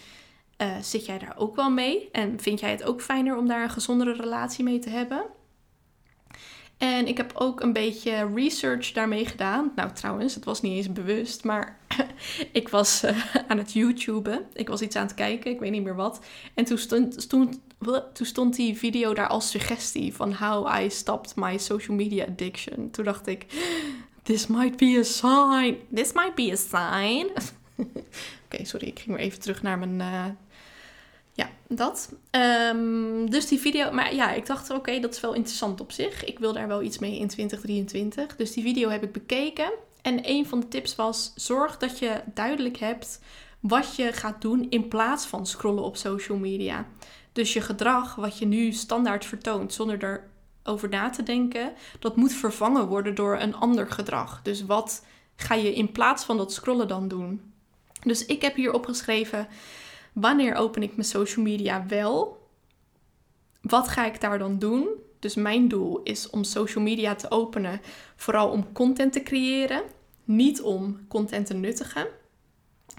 uh, 0.58 0.78
zit 0.82 1.06
jij 1.06 1.20
daar 1.20 1.36
ook 1.38 1.56
wel 1.56 1.70
mee. 1.70 2.10
En 2.12 2.40
vind 2.40 2.60
jij 2.60 2.72
het 2.72 2.84
ook 2.84 3.02
fijner 3.02 3.38
om 3.38 3.48
daar 3.48 3.64
een 3.64 3.70
gezondere 3.70 4.14
relatie 4.14 4.64
mee 4.64 4.80
te 4.80 4.90
hebben? 4.90 5.24
En 6.82 7.08
ik 7.08 7.18
heb 7.18 7.32
ook 7.34 7.62
een 7.62 7.74
beetje 7.74 8.30
research 8.36 8.92
daarmee 8.92 9.26
gedaan. 9.26 9.72
Nou, 9.76 9.92
trouwens, 9.94 10.36
het 10.36 10.46
was 10.46 10.62
niet 10.62 10.74
eens 10.74 10.92
bewust, 10.92 11.44
maar 11.44 11.78
ik 12.52 12.70
was 12.70 13.04
uh, 13.04 13.26
aan 13.48 13.58
het 13.58 13.74
YouTuben. 13.74 14.46
Ik 14.54 14.68
was 14.68 14.82
iets 14.82 14.96
aan 14.96 15.06
het 15.06 15.14
kijken, 15.14 15.52
ik 15.52 15.60
weet 15.60 15.72
niet 15.72 15.84
meer 15.84 15.96
wat. 15.96 16.20
En 16.54 16.66
toen 16.66 16.78
stond, 16.78 17.30
toen 17.30 17.62
stond 18.14 18.56
die 18.56 18.78
video 18.78 19.14
daar 19.14 19.28
als 19.28 19.50
suggestie 19.50 20.14
van 20.14 20.34
how 20.34 20.82
I 20.82 20.90
stopped 20.90 21.36
my 21.36 21.58
social 21.58 21.96
media 21.96 22.26
addiction. 22.26 22.92
Toen 22.92 23.06
dacht 23.06 23.28
ik, 23.28 23.46
this 24.24 24.48
might 24.48 24.78
be 24.78 24.98
a 25.00 25.04
sign. 25.04 25.78
This 25.94 26.14
might 26.14 26.36
be 26.36 26.52
a 26.52 26.56
sign. 26.56 27.30
Oké, 28.46 28.66
sorry, 28.66 28.88
ik 28.88 29.00
ging 29.00 29.16
weer 29.16 29.26
even 29.26 29.40
terug 29.40 29.62
naar 29.62 29.80
mijn 29.80 30.00
uh, 30.00 30.26
ja, 31.34 31.50
dat. 31.68 32.14
Um, 32.32 33.30
dus 33.30 33.48
die 33.48 33.60
video. 33.60 33.92
Maar 33.92 34.16
ja, 34.16 34.32
ik 34.32 34.46
dacht, 34.46 34.70
oké, 34.70 35.00
dat 35.00 35.14
is 35.14 35.20
wel 35.20 35.34
interessant 35.34 35.82
op 35.82 35.92
zich. 35.92 36.24
Ik 36.24 36.40
wil 36.40 36.54
daar 36.54 36.68
wel 36.68 36.82
iets 36.82 37.00
mee 37.00 37.20
in 37.20 37.28
2023. 37.28 38.36
Dus 38.36 38.54
die 38.54 38.64
video 38.64 38.90
heb 38.90 39.04
ik 39.04 39.12
bekeken. 39.12 39.72
En 40.02 40.20
een 40.30 40.48
van 40.48 40.60
de 40.60 40.68
tips 40.68 40.96
was: 40.96 41.32
zorg 41.36 41.78
dat 41.78 42.00
je 42.00 42.22
duidelijk 42.34 42.78
hebt 42.78 43.20
wat 43.60 43.96
je 43.96 44.14
gaat 44.14 44.42
doen 44.42 44.68
in 44.70 44.88
plaats 44.88 45.26
van 45.26 45.48
scrollen 45.48 45.84
op 45.84 45.98
social 45.98 46.38
media. 46.38 46.88
Dus 47.32 47.54
je 47.54 47.62
gedrag, 47.62 48.16
wat 48.16 48.38
je 48.38 48.46
nu 48.46 48.72
standaard 48.72 49.26
vertoont 49.26 49.74
zonder 49.74 50.24
erover 50.64 50.90
na 50.90 51.10
te 51.10 51.24
denken, 51.24 51.74
dat 52.00 52.16
moet 52.16 52.34
vervangen 52.34 52.88
worden 52.88 53.16
door 53.16 53.40
een 53.40 53.56
ander 53.56 53.92
gedrag. 53.92 54.42
Dus 54.44 54.66
wat 54.66 55.06
ga 55.36 55.56
je 55.56 55.74
in 55.74 55.92
plaats 55.92 56.24
van 56.24 56.38
dat 56.38 56.54
scrollen 56.54 56.88
dan 56.88 57.08
doen? 57.08 57.54
Dus 58.04 58.26
ik 58.26 58.42
heb 58.42 58.56
hier 58.56 58.74
opgeschreven 58.74 59.48
Wanneer 60.14 60.56
open 60.56 60.84
ik 60.84 60.96
mijn 60.96 61.08
social 61.08 61.46
media 61.46 61.86
wel? 61.88 62.48
Wat 63.62 63.88
ga 63.88 64.06
ik 64.06 64.22
daar 64.22 64.40
dan 64.40 64.60
doen? 64.60 64.88
Dus 65.20 65.36
mijn 65.36 65.68
doel 65.68 66.04
is 66.04 66.30
om 66.30 66.44
social 66.44 66.84
media 66.84 67.16
te 67.16 67.32
openen, 67.32 67.82
vooral 68.16 68.50
om 68.50 68.72
content 68.72 69.14
te 69.14 69.24
creëren, 69.24 69.84
niet 70.24 70.62
om 70.62 71.08
content 71.08 71.46
te 71.46 71.54
nuttigen. 71.54 72.08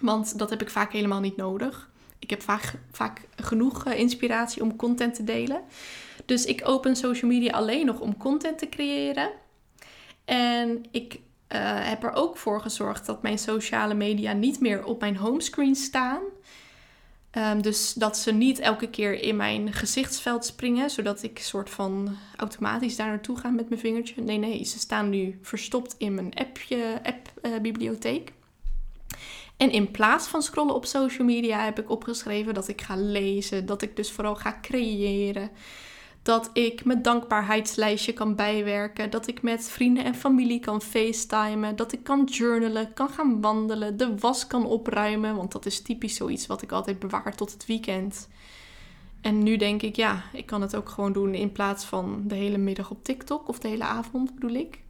Want 0.00 0.38
dat 0.38 0.50
heb 0.50 0.62
ik 0.62 0.70
vaak 0.70 0.92
helemaal 0.92 1.20
niet 1.20 1.36
nodig. 1.36 1.90
Ik 2.18 2.30
heb 2.30 2.42
vaak, 2.42 2.74
vaak 2.90 3.28
genoeg 3.36 3.84
eh, 3.84 3.98
inspiratie 3.98 4.62
om 4.62 4.76
content 4.76 5.14
te 5.14 5.24
delen. 5.24 5.62
Dus 6.26 6.44
ik 6.44 6.68
open 6.68 6.96
social 6.96 7.30
media 7.30 7.52
alleen 7.52 7.86
nog 7.86 8.00
om 8.00 8.16
content 8.16 8.58
te 8.58 8.68
creëren. 8.68 9.30
En 10.24 10.84
ik 10.90 11.14
uh, 11.14 11.18
heb 11.88 12.02
er 12.02 12.12
ook 12.12 12.36
voor 12.36 12.60
gezorgd 12.60 13.06
dat 13.06 13.22
mijn 13.22 13.38
sociale 13.38 13.94
media 13.94 14.32
niet 14.32 14.60
meer 14.60 14.84
op 14.84 15.00
mijn 15.00 15.16
homescreen 15.16 15.74
staan. 15.74 16.22
Ehm, 17.32 17.60
dus 17.60 17.92
dat 17.92 18.16
ze 18.16 18.32
niet 18.32 18.58
elke 18.58 18.90
keer 18.90 19.22
in 19.22 19.36
mijn 19.36 19.72
gezichtsveld 19.72 20.44
springen, 20.44 20.90
zodat 20.90 21.22
ik 21.22 21.38
soort 21.38 21.70
van 21.70 22.16
automatisch 22.36 22.96
daar 22.96 23.06
naartoe 23.06 23.38
ga 23.38 23.48
met 23.48 23.68
mijn 23.68 23.80
vingertje. 23.80 24.22
Nee, 24.22 24.38
nee, 24.38 24.64
ze 24.64 24.78
staan 24.78 25.10
nu 25.10 25.38
verstopt 25.42 25.94
in 25.98 26.14
mijn 26.14 26.34
appje, 26.34 27.00
app-bibliotheek. 27.02 28.28
Uh, 28.28 28.34
en 29.56 29.70
in 29.70 29.90
plaats 29.90 30.26
van 30.26 30.42
scrollen 30.42 30.74
op 30.74 30.86
social 30.86 31.26
media 31.26 31.64
heb 31.64 31.78
ik 31.78 31.90
opgeschreven 31.90 32.54
dat 32.54 32.68
ik 32.68 32.80
ga 32.80 32.96
lezen, 32.96 33.66
dat 33.66 33.82
ik 33.82 33.96
dus 33.96 34.10
vooral 34.10 34.36
ga 34.36 34.58
creëren. 34.62 35.50
Dat 36.22 36.50
ik 36.52 36.84
mijn 36.84 37.02
dankbaarheidslijstje 37.02 38.12
kan 38.12 38.34
bijwerken. 38.34 39.10
Dat 39.10 39.26
ik 39.26 39.42
met 39.42 39.68
vrienden 39.68 40.04
en 40.04 40.14
familie 40.14 40.60
kan 40.60 40.82
facetimen. 40.82 41.76
Dat 41.76 41.92
ik 41.92 42.04
kan 42.04 42.24
journalen, 42.24 42.92
kan 42.92 43.08
gaan 43.08 43.40
wandelen. 43.40 43.96
De 43.96 44.16
was 44.18 44.46
kan 44.46 44.66
opruimen. 44.66 45.36
Want 45.36 45.52
dat 45.52 45.66
is 45.66 45.82
typisch 45.82 46.16
zoiets 46.16 46.46
wat 46.46 46.62
ik 46.62 46.72
altijd 46.72 46.98
bewaar 46.98 47.36
tot 47.36 47.52
het 47.52 47.66
weekend. 47.66 48.28
En 49.20 49.42
nu 49.42 49.56
denk 49.56 49.82
ik, 49.82 49.96
ja, 49.96 50.22
ik 50.32 50.46
kan 50.46 50.60
het 50.60 50.76
ook 50.76 50.88
gewoon 50.88 51.12
doen 51.12 51.34
in 51.34 51.52
plaats 51.52 51.84
van 51.84 52.22
de 52.26 52.34
hele 52.34 52.58
middag 52.58 52.90
op 52.90 53.04
TikTok. 53.04 53.48
Of 53.48 53.58
de 53.58 53.68
hele 53.68 53.84
avond 53.84 54.34
bedoel 54.34 54.54
ik. 54.54 54.80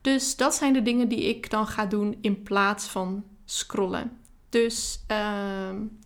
Dus 0.00 0.36
dat 0.36 0.54
zijn 0.54 0.72
de 0.72 0.82
dingen 0.82 1.08
die 1.08 1.28
ik 1.28 1.50
dan 1.50 1.66
ga 1.66 1.86
doen 1.86 2.18
in 2.20 2.42
plaats 2.42 2.86
van 2.86 3.24
scrollen. 3.44 4.18
Dus 4.48 5.04
uh, 5.10 5.16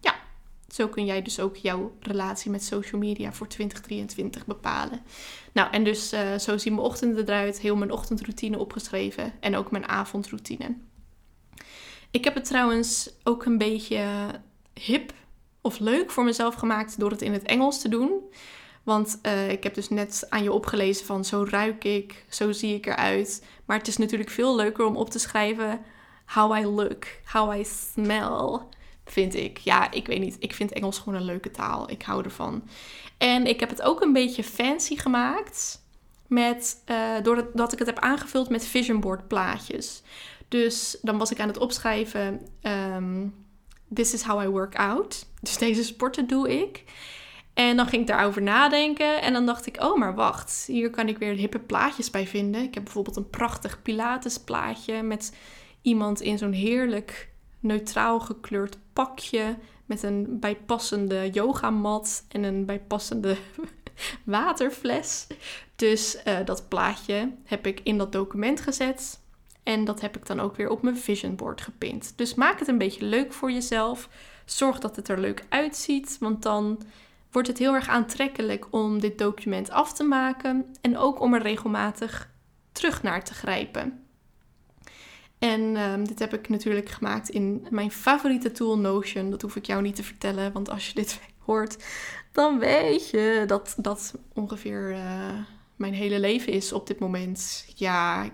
ja, 0.01 0.15
zo 0.69 0.89
kun 0.89 1.05
jij 1.05 1.23
dus 1.23 1.41
ook 1.41 1.57
jouw 1.57 1.93
relatie 2.01 2.51
met 2.51 2.65
social 2.65 3.01
media 3.01 3.33
voor 3.33 3.49
2023 3.49 4.47
bepalen. 4.47 5.01
Nou, 5.53 5.71
en 5.71 5.85
dus 5.85 6.13
uh, 6.13 6.39
zo 6.39 6.59
zien 6.59 6.75
mijn 6.75 6.87
ochtenden 6.87 7.25
eruit. 7.25 7.61
Heel 7.61 7.77
mijn 7.77 7.93
ochtendroutine 7.93 8.59
opgeschreven. 8.59 9.33
En 9.41 9.57
ook 9.57 9.71
mijn 9.71 9.89
avondroutine. 9.89 10.77
Ik 12.11 12.25
heb 12.25 12.35
het 12.35 12.45
trouwens 12.45 13.11
ook 13.25 13.45
een 13.45 13.59
beetje 13.59 14.31
hip 14.75 15.13
of 15.61 15.79
leuk 15.79 16.11
voor 16.11 16.25
mezelf 16.25 16.55
gemaakt 16.55 16.99
door 16.99 17.11
het 17.11 17.23
in 17.23 17.33
het 17.33 17.43
Engels 17.43 17.81
te 17.81 17.89
doen. 17.89 18.13
Want 18.83 19.19
uh, 19.23 19.51
ik 19.51 19.63
heb 19.63 19.75
dus 19.75 19.89
net 19.89 20.27
aan 20.29 20.43
je 20.43 20.53
opgelezen 20.53 21.07
van 21.07 21.25
zo 21.25 21.47
ruik 21.51 21.85
ik, 21.85 22.25
zo 22.29 22.53
zie 22.53 22.75
ik 22.75 22.87
eruit. 22.87 23.45
Maar 23.65 23.79
het 23.79 23.89
is 23.89 23.97
natuurlijk 23.97 24.31
veel 24.31 24.57
leuker 24.57 24.85
om 24.85 24.97
op 24.97 25.11
te 25.11 25.19
schrijven 25.19 25.81
how 26.27 26.59
I 26.59 26.67
look, 26.67 27.07
how 27.25 27.59
I 27.59 27.65
smell, 27.65 28.61
vind 29.11 29.35
ik. 29.35 29.59
Ja, 29.59 29.91
ik 29.91 30.07
weet 30.07 30.21
niet. 30.21 30.37
Ik 30.39 30.55
vind 30.55 30.73
Engels 30.73 30.99
gewoon 30.99 31.19
een 31.19 31.25
leuke 31.25 31.51
taal. 31.51 31.91
Ik 31.91 32.03
hou 32.03 32.25
ervan. 32.25 32.63
En 33.19 33.47
ik 33.47 33.61
heb 33.61 33.69
het 33.69 33.83
ook 33.83 34.01
een 34.01 34.13
beetje 34.13 34.45
fancy 34.45 34.97
gemaakt. 34.97 35.87
Met, 36.27 36.83
uh, 36.87 37.23
doordat 37.23 37.73
ik 37.73 37.79
het 37.79 37.89
heb 37.89 37.99
aangevuld 37.99 38.49
met 38.49 38.67
vision 38.67 39.01
board 39.01 39.29
plaatjes. 39.29 40.03
Dus 40.49 40.99
dan 41.03 41.19
was 41.19 41.31
ik 41.31 41.41
aan 41.41 41.49
het 41.49 41.59
opschrijven. 41.59 42.41
Um, 42.63 43.35
This 43.95 44.13
is 44.15 44.23
how 44.23 44.43
I 44.43 44.49
work 44.49 44.77
out. 44.77 45.27
Dus 45.41 45.59
deze 45.59 45.85
sporten 45.85 46.27
doe 46.27 46.61
ik. 46.61 46.85
En 47.55 47.77
dan 47.77 47.87
ging 47.87 48.03
ik 48.03 48.09
daarover 48.09 48.43
nadenken. 48.43 49.23
En 49.23 49.33
dan 49.33 49.47
dacht 49.47 49.67
ik, 49.67 49.83
oh, 49.83 49.99
maar 49.99 50.15
wacht. 50.15 50.65
Hier 50.67 50.91
kan 50.91 51.09
ik 51.09 51.19
weer 51.19 51.35
hippe 51.35 51.59
plaatjes 51.59 52.11
bij 52.11 52.27
vinden. 52.27 52.63
Ik 52.63 52.75
heb 52.75 52.85
bijvoorbeeld 52.85 53.17
een 53.17 53.31
prachtig 53.31 53.83
Pilates 53.83 54.39
plaatje 54.39 55.03
met 55.03 55.37
iemand 55.83 56.21
in 56.21 56.39
zo'n 56.39 56.53
heerlijk 56.53 57.29
neutraal 57.61 58.21
gekleurd 58.21 58.79
pakje 59.05 59.57
met 59.87 60.03
een 60.03 60.39
bijpassende 60.41 61.31
yogamat 61.31 62.25
en 62.29 62.43
een 62.43 62.65
bijpassende 62.65 63.37
waterfles. 64.25 65.27
Dus 65.77 66.17
uh, 66.27 66.39
dat 66.45 66.69
plaatje 66.69 67.33
heb 67.45 67.67
ik 67.67 67.81
in 67.83 67.99
dat 67.99 68.13
document 68.13 68.61
gezet. 68.61 69.21
En 69.63 69.85
dat 69.85 70.01
heb 70.01 70.17
ik 70.17 70.27
dan 70.27 70.41
ook 70.41 70.57
weer 70.57 70.69
op 70.69 70.83
mijn 70.83 70.97
vision 70.97 71.37
board 71.37 71.61
gepint. 71.61 72.13
Dus 72.17 72.35
maak 72.35 72.59
het 72.59 72.69
een 72.69 72.79
beetje 72.79 73.05
leuk 73.05 73.33
voor 73.33 73.53
jezelf. 73.53 74.09
Zorg 74.45 74.79
dat 74.79 74.97
het 74.97 75.09
er 75.09 75.21
leuk 75.21 75.45
uitziet, 75.49 76.17
want 76.21 76.43
dan 76.43 76.83
wordt 77.31 77.49
het 77.49 77.59
heel 77.59 77.75
erg 77.75 77.89
aantrekkelijk 77.89 78.67
om 78.71 79.01
dit 79.01 79.19
document 79.19 79.71
af 79.71 79.93
te 79.93 80.05
maken 80.05 80.67
en 80.81 80.97
ook 80.97 81.21
om 81.21 81.35
er 81.35 81.43
regelmatig 81.43 82.31
terug 82.73 83.03
naar 83.03 83.25
te 83.25 83.35
grijpen. 83.35 84.08
En 85.39 85.77
um, 85.77 86.07
dit 86.07 86.19
heb 86.19 86.35
ik 86.35 86.49
natuurlijk 86.49 86.89
gemaakt 86.89 87.29
in 87.29 87.67
mijn 87.71 87.91
favoriete 87.91 88.53
tool 88.53 88.79
Notion. 88.79 89.31
Dat 89.31 89.43
hoef 89.43 89.57
ik 89.57 89.67
jou 89.67 89.83
niet 89.83 89.97
te 89.97 90.03
vertellen, 90.03 90.53
want 90.53 90.71
als 90.71 90.87
je 90.89 90.95
dit 90.95 91.21
hoort, 91.47 91.85
dan 92.33 92.59
weet 92.59 93.11
je 93.11 93.45
dat 93.47 93.75
dat 93.77 94.15
ongeveer 94.35 94.91
uh, 94.91 95.39
mijn 95.77 95.95
hele 95.95 96.21
leven 96.21 96.53
is 96.53 96.73
op 96.73 96.87
dit 96.87 96.99
moment. 96.99 97.65
Ja, 97.75 98.31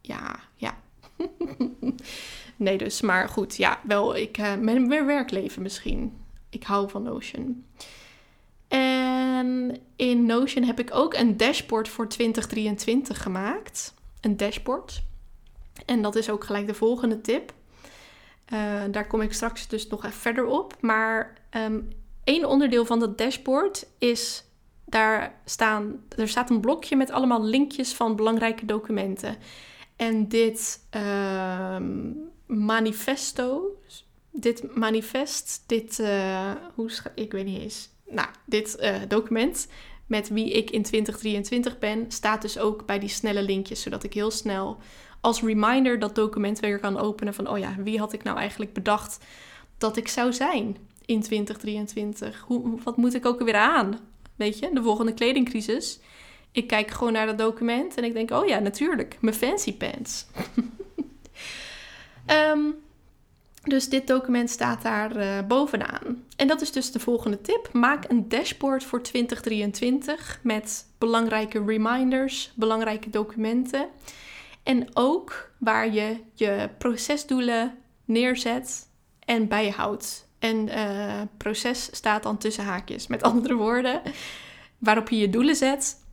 ja, 0.00 0.40
ja. 0.54 0.78
nee, 2.56 2.78
dus, 2.78 3.00
maar 3.00 3.28
goed, 3.28 3.56
ja, 3.56 3.80
wel, 3.82 4.16
ik, 4.16 4.38
uh, 4.38 4.54
mijn 4.54 5.06
werkleven 5.06 5.62
misschien. 5.62 6.16
Ik 6.50 6.62
hou 6.62 6.90
van 6.90 7.02
Notion. 7.02 7.64
En 8.68 9.78
in 9.96 10.26
Notion 10.26 10.64
heb 10.64 10.80
ik 10.80 10.94
ook 10.94 11.14
een 11.14 11.36
dashboard 11.36 11.88
voor 11.88 12.08
2023 12.08 13.22
gemaakt. 13.22 13.94
Een 14.20 14.36
dashboard. 14.36 15.02
En 15.84 16.02
dat 16.02 16.16
is 16.16 16.30
ook 16.30 16.44
gelijk 16.44 16.66
de 16.66 16.74
volgende 16.74 17.20
tip. 17.20 17.52
Uh, 18.52 18.82
daar 18.90 19.06
kom 19.06 19.20
ik 19.20 19.32
straks 19.32 19.68
dus 19.68 19.88
nog 19.88 20.04
even 20.04 20.18
verder 20.18 20.44
op. 20.44 20.76
Maar 20.80 21.38
um, 21.50 21.88
één 22.24 22.44
onderdeel 22.44 22.84
van 22.84 22.98
dat 22.98 23.18
dashboard 23.18 23.86
is. 23.98 24.44
Daar 24.84 25.40
staan, 25.44 26.04
er 26.16 26.28
staat 26.28 26.50
een 26.50 26.60
blokje 26.60 26.96
met 26.96 27.10
allemaal 27.10 27.44
linkjes 27.44 27.94
van 27.94 28.16
belangrijke 28.16 28.64
documenten. 28.64 29.36
En 29.96 30.28
dit 30.28 30.80
uh, 30.96 31.76
manifesto, 32.46 33.78
dit 34.32 34.76
manifest, 34.76 35.64
dit, 35.66 35.98
uh, 35.98 36.50
hoe 36.74 36.90
ik 37.14 37.32
weet 37.32 37.44
niet 37.44 37.60
eens, 37.60 37.88
nou, 38.08 38.28
dit 38.44 38.76
uh, 38.80 38.96
document 39.08 39.68
met 40.06 40.28
wie 40.28 40.52
ik 40.52 40.70
in 40.70 40.82
2023 40.82 41.78
ben, 41.78 42.04
staat 42.08 42.42
dus 42.42 42.58
ook 42.58 42.86
bij 42.86 42.98
die 42.98 43.08
snelle 43.08 43.42
linkjes, 43.42 43.82
zodat 43.82 44.02
ik 44.02 44.12
heel 44.12 44.30
snel 44.30 44.78
als 45.20 45.42
reminder 45.42 45.98
dat 45.98 46.14
document 46.14 46.60
weer 46.60 46.78
kan 46.78 46.98
openen 46.98 47.34
van, 47.34 47.48
oh 47.48 47.58
ja, 47.58 47.74
wie 47.78 47.98
had 47.98 48.12
ik 48.12 48.22
nou 48.22 48.38
eigenlijk 48.38 48.72
bedacht 48.72 49.24
dat 49.78 49.96
ik 49.96 50.08
zou 50.08 50.32
zijn 50.32 50.76
in 51.04 51.22
2023? 51.22 52.44
Hoe, 52.46 52.78
wat 52.82 52.96
moet 52.96 53.14
ik 53.14 53.26
ook 53.26 53.42
weer 53.42 53.56
aan? 53.56 53.98
Weet 54.36 54.58
je, 54.58 54.70
de 54.72 54.82
volgende 54.82 55.14
kledingcrisis. 55.14 56.00
Ik 56.52 56.66
kijk 56.66 56.90
gewoon 56.90 57.12
naar 57.12 57.26
dat 57.26 57.38
document 57.38 57.96
en 57.96 58.04
ik 58.04 58.12
denk, 58.12 58.30
oh 58.30 58.46
ja, 58.46 58.58
natuurlijk, 58.58 59.16
mijn 59.20 59.34
fancy 59.34 59.76
pants. 59.76 60.26
um, 62.26 62.74
dus 63.62 63.88
dit 63.88 64.06
document 64.06 64.50
staat 64.50 64.82
daar 64.82 65.16
uh, 65.16 65.46
bovenaan. 65.48 66.24
En 66.36 66.46
dat 66.46 66.60
is 66.60 66.72
dus 66.72 66.92
de 66.92 67.00
volgende 67.00 67.40
tip. 67.40 67.68
Maak 67.72 68.10
een 68.10 68.28
dashboard 68.28 68.84
voor 68.84 69.02
2023 69.02 70.40
met 70.42 70.86
belangrijke 70.98 71.64
reminders, 71.64 72.52
belangrijke 72.54 73.10
documenten. 73.10 73.88
En 74.66 74.88
ook 74.92 75.50
waar 75.58 75.92
je 75.92 76.16
je 76.34 76.68
procesdoelen 76.78 77.78
neerzet 78.04 78.88
en 79.18 79.48
bijhoudt. 79.48 80.28
En 80.38 80.68
uh, 80.68 81.20
proces 81.36 81.88
staat 81.92 82.22
dan 82.22 82.38
tussen 82.38 82.64
haakjes. 82.64 83.06
Met 83.06 83.22
andere 83.32 83.54
woorden, 83.54 84.02
waarop 84.78 85.08
je 85.08 85.16
je 85.16 85.30
doelen 85.30 85.56
zet. 85.56 86.04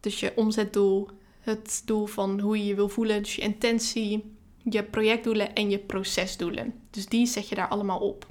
Dus 0.00 0.20
je 0.20 0.32
omzetdoel, 0.34 1.08
het 1.40 1.82
doel 1.84 2.06
van 2.06 2.40
hoe 2.40 2.58
je 2.58 2.66
je 2.66 2.74
wil 2.74 2.88
voelen, 2.88 3.22
dus 3.22 3.34
je 3.34 3.42
intentie, 3.42 4.36
je 4.62 4.82
projectdoelen 4.82 5.54
en 5.54 5.70
je 5.70 5.78
procesdoelen. 5.78 6.74
Dus 6.90 7.06
die 7.06 7.26
zet 7.26 7.48
je 7.48 7.54
daar 7.54 7.68
allemaal 7.68 7.98
op. 7.98 8.26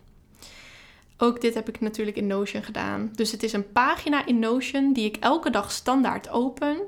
Ook 1.17 1.41
dit 1.41 1.54
heb 1.54 1.69
ik 1.69 1.80
natuurlijk 1.80 2.17
in 2.17 2.28
Notion 2.28 2.63
gedaan. 2.63 3.12
Dus 3.15 3.32
het 3.32 3.43
is 3.43 3.54
een 3.54 3.71
pagina 3.71 4.25
in 4.25 4.39
Notion 4.39 4.93
die 4.93 5.06
ik 5.06 5.17
elke 5.17 5.49
dag 5.49 5.71
standaard 5.71 6.30
open 6.30 6.86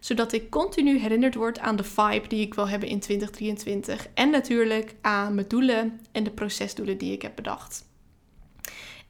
zodat 0.00 0.32
ik 0.32 0.50
continu 0.50 0.98
herinnerd 0.98 1.34
word 1.34 1.58
aan 1.58 1.76
de 1.76 1.84
vibe 1.84 2.28
die 2.28 2.40
ik 2.40 2.54
wil 2.54 2.68
hebben 2.68 2.88
in 2.88 3.00
2023. 3.00 4.06
En 4.14 4.30
natuurlijk 4.30 4.94
aan 5.00 5.34
mijn 5.34 5.48
doelen 5.48 6.00
en 6.12 6.24
de 6.24 6.30
procesdoelen 6.30 6.98
die 6.98 7.12
ik 7.12 7.22
heb 7.22 7.36
bedacht. 7.36 7.86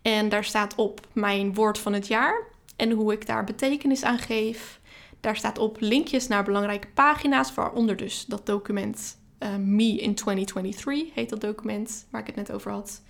En 0.03 0.29
daar 0.29 0.44
staat 0.44 0.74
op 0.74 1.07
mijn 1.12 1.55
woord 1.55 1.79
van 1.79 1.92
het 1.92 2.07
jaar 2.07 2.42
en 2.77 2.90
hoe 2.90 3.12
ik 3.12 3.27
daar 3.27 3.44
betekenis 3.44 4.03
aan 4.03 4.18
geef. 4.18 4.81
Daar 5.20 5.37
staat 5.37 5.59
op 5.59 5.77
linkjes 5.81 6.27
naar 6.27 6.44
belangrijke 6.44 6.88
pagina's, 6.94 7.55
waaronder 7.55 7.96
dus 7.96 8.24
dat 8.27 8.46
document 8.46 9.18
uh, 9.38 9.57
Me 9.57 9.96
in 9.96 10.14
2023 10.14 11.14
heet 11.14 11.31
dat 11.31 11.40
document 11.40 12.07
waar 12.11 12.20
ik 12.20 12.27
het 12.27 12.37
net 12.37 12.53
over 12.53 12.70
had. 12.70 13.03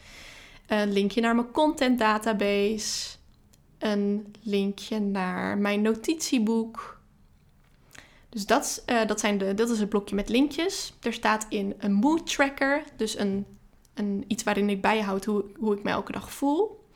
Een 0.66 0.92
linkje 0.92 1.20
naar 1.20 1.34
mijn 1.34 1.50
content 1.50 1.98
database. 1.98 3.16
een 3.78 4.34
linkje 4.42 5.00
naar 5.00 5.58
mijn 5.58 5.82
notitieboek. 5.82 6.97
Dus 8.28 8.46
dat, 8.46 8.82
uh, 8.86 9.06
dat, 9.06 9.20
zijn 9.20 9.38
de, 9.38 9.54
dat 9.54 9.70
is 9.70 9.80
het 9.80 9.88
blokje 9.88 10.14
met 10.14 10.28
linkjes. 10.28 10.92
Er 11.02 11.12
staat 11.12 11.46
in 11.48 11.74
een 11.78 11.92
mood 11.92 12.26
tracker, 12.26 12.82
dus 12.96 13.18
een, 13.18 13.46
een, 13.94 14.24
iets 14.26 14.42
waarin 14.42 14.68
ik 14.68 14.80
bijhoud 14.80 15.24
hoe, 15.24 15.44
hoe 15.58 15.76
ik 15.76 15.82
me 15.82 15.90
elke 15.90 16.12
dag 16.12 16.32
voel. 16.32 16.86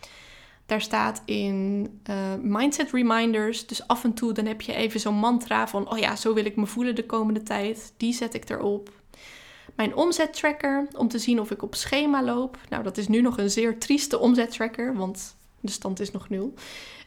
Daar 0.67 0.81
staat 0.81 1.23
in 1.25 1.89
uh, 2.11 2.17
mindset 2.41 2.91
reminders. 2.93 3.67
Dus 3.67 3.87
af 3.87 4.05
en 4.05 4.15
toe 4.15 4.33
dan 4.33 4.47
heb 4.47 4.61
je 4.61 4.75
even 4.75 5.01
zo'n 5.01 5.15
mantra 5.15 5.69
van, 5.69 5.91
oh 5.91 5.99
ja, 5.99 6.17
zo 6.17 6.35
wil 6.35 6.45
ik 6.45 6.57
me 6.57 6.67
voelen 6.67 6.95
de 6.95 7.07
komende 7.07 7.43
tijd. 7.43 7.93
Die 7.97 8.13
zet 8.13 8.35
ik 8.35 8.51
erop. 8.51 8.91
Mijn 9.75 9.97
omzettracker 9.97 10.89
om 10.97 11.09
te 11.09 11.19
zien 11.19 11.41
of 11.41 11.51
ik 11.51 11.63
op 11.63 11.75
schema 11.75 12.23
loop. 12.23 12.59
Nou, 12.69 12.83
dat 12.83 12.97
is 12.97 13.09
nu 13.09 13.21
nog 13.21 13.39
een 13.39 13.51
zeer 13.51 13.79
trieste 13.79 14.19
omzettracker, 14.19 14.97
want 14.97 15.37
de 15.63 15.73
stand 15.73 16.01
is 16.01 16.11
nog 16.11 16.29
nul. 16.29 16.55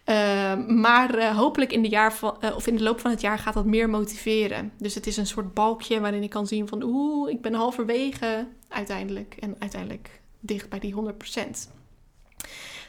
Uh, 0.05 0.67
maar 0.67 1.17
uh, 1.17 1.37
hopelijk 1.37 1.71
in 1.71 1.81
de, 1.81 1.89
jaar 1.89 2.19
uh, 2.21 2.55
of 2.55 2.67
in 2.67 2.75
de 2.75 2.83
loop 2.83 2.99
van 2.99 3.11
het 3.11 3.21
jaar 3.21 3.39
gaat 3.39 3.53
dat 3.53 3.65
meer 3.65 3.89
motiveren. 3.89 4.71
Dus 4.77 4.95
het 4.95 5.07
is 5.07 5.17
een 5.17 5.27
soort 5.27 5.53
balkje 5.53 5.99
waarin 5.99 6.23
ik 6.23 6.29
kan 6.29 6.47
zien 6.47 6.67
van 6.67 6.83
oeh, 6.83 7.29
ik 7.29 7.41
ben 7.41 7.53
halverwege 7.53 8.47
uiteindelijk. 8.67 9.35
En 9.39 9.55
uiteindelijk 9.59 10.21
dicht 10.39 10.69
bij 10.69 10.79
die 10.79 10.95
100%. 10.95 10.97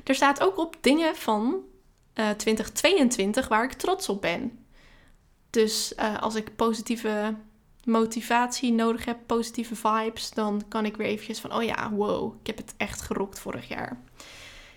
Er 0.04 0.14
staat 0.14 0.42
ook 0.42 0.58
op 0.58 0.76
dingen 0.80 1.16
van 1.16 1.60
2022 2.36 3.48
waar 3.48 3.64
ik 3.64 3.72
trots 3.72 4.08
op 4.08 4.20
ben. 4.20 4.58
Dus 5.50 5.96
als 6.20 6.34
ik 6.34 6.56
positieve 6.56 7.34
motivatie 7.84 8.72
nodig 8.72 9.04
heb, 9.04 9.18
positieve 9.26 9.76
vibes, 9.76 10.30
dan 10.30 10.62
kan 10.68 10.84
ik 10.84 10.96
weer 10.96 11.06
eventjes 11.06 11.40
van, 11.40 11.54
oh 11.54 11.62
ja, 11.62 11.90
wow, 11.90 12.34
ik 12.40 12.46
heb 12.46 12.56
het 12.56 12.74
echt 12.76 13.00
gerokt 13.00 13.38
vorig 13.38 13.68
jaar. 13.68 14.00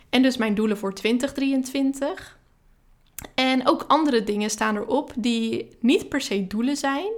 En 0.09 0.21
dus 0.21 0.37
mijn 0.37 0.55
doelen 0.55 0.77
voor 0.77 0.93
2023. 0.93 2.37
En 3.35 3.67
ook 3.67 3.85
andere 3.87 4.23
dingen 4.23 4.49
staan 4.49 4.75
erop 4.75 5.13
die 5.17 5.77
niet 5.79 6.09
per 6.09 6.21
se 6.21 6.47
doelen 6.47 6.77
zijn, 6.77 7.11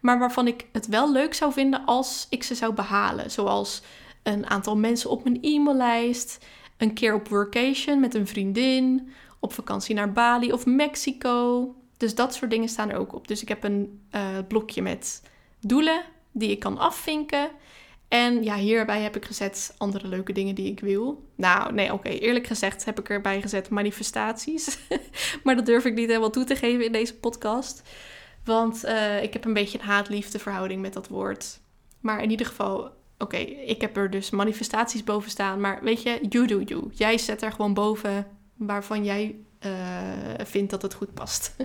maar 0.00 0.18
waarvan 0.18 0.46
ik 0.46 0.66
het 0.72 0.86
wel 0.86 1.12
leuk 1.12 1.34
zou 1.34 1.52
vinden 1.52 1.84
als 1.84 2.26
ik 2.30 2.42
ze 2.42 2.54
zou 2.54 2.72
behalen. 2.72 3.30
Zoals 3.30 3.82
een 4.22 4.50
aantal 4.50 4.76
mensen 4.76 5.10
op 5.10 5.24
mijn 5.24 5.38
e-maillijst, 5.42 6.44
een 6.76 6.94
keer 6.94 7.14
op 7.14 7.28
workation 7.28 8.00
met 8.00 8.14
een 8.14 8.26
vriendin, 8.26 9.12
op 9.38 9.52
vakantie 9.52 9.94
naar 9.94 10.12
Bali 10.12 10.52
of 10.52 10.66
Mexico. 10.66 11.74
Dus 11.96 12.14
dat 12.14 12.34
soort 12.34 12.50
dingen 12.50 12.68
staan 12.68 12.90
er 12.90 12.98
ook 12.98 13.14
op. 13.14 13.28
Dus 13.28 13.42
ik 13.42 13.48
heb 13.48 13.64
een 13.64 14.00
uh, 14.14 14.22
blokje 14.48 14.82
met 14.82 15.22
doelen 15.60 16.02
die 16.32 16.50
ik 16.50 16.58
kan 16.58 16.78
afvinken. 16.78 17.48
En 18.08 18.44
ja, 18.44 18.56
hierbij 18.56 19.00
heb 19.00 19.16
ik 19.16 19.24
gezet 19.24 19.74
andere 19.78 20.08
leuke 20.08 20.32
dingen 20.32 20.54
die 20.54 20.70
ik 20.70 20.80
wil. 20.80 21.28
Nou, 21.34 21.72
nee, 21.72 21.92
oké. 21.92 22.08
eerlijk 22.08 22.46
gezegd 22.46 22.84
heb 22.84 22.98
ik 22.98 23.08
erbij 23.08 23.40
gezet 23.40 23.68
manifestaties. 23.68 24.78
maar 25.44 25.56
dat 25.56 25.66
durf 25.66 25.84
ik 25.84 25.94
niet 25.94 26.08
helemaal 26.08 26.30
toe 26.30 26.44
te 26.44 26.56
geven 26.56 26.84
in 26.84 26.92
deze 26.92 27.14
podcast. 27.14 27.82
Want 28.44 28.84
uh, 28.84 29.22
ik 29.22 29.32
heb 29.32 29.44
een 29.44 29.52
beetje 29.52 29.78
een 29.78 29.84
haat-liefde 29.84 30.38
verhouding 30.38 30.82
met 30.82 30.92
dat 30.92 31.08
woord. 31.08 31.60
Maar 32.00 32.22
in 32.22 32.30
ieder 32.30 32.46
geval, 32.46 32.90
oké, 33.18 33.36
ik 33.36 33.80
heb 33.80 33.96
er 33.96 34.10
dus 34.10 34.30
manifestaties 34.30 35.04
boven 35.04 35.30
staan. 35.30 35.60
Maar 35.60 35.82
weet 35.82 36.02
je, 36.02 36.18
you 36.28 36.46
do 36.46 36.60
you. 36.60 36.90
Jij 36.92 37.18
zet 37.18 37.42
er 37.42 37.52
gewoon 37.52 37.74
boven 37.74 38.26
waarvan 38.56 39.04
jij 39.04 39.36
uh, 39.66 39.72
vindt 40.44 40.70
dat 40.70 40.82
het 40.82 40.94
goed 40.94 41.14
past. 41.14 41.56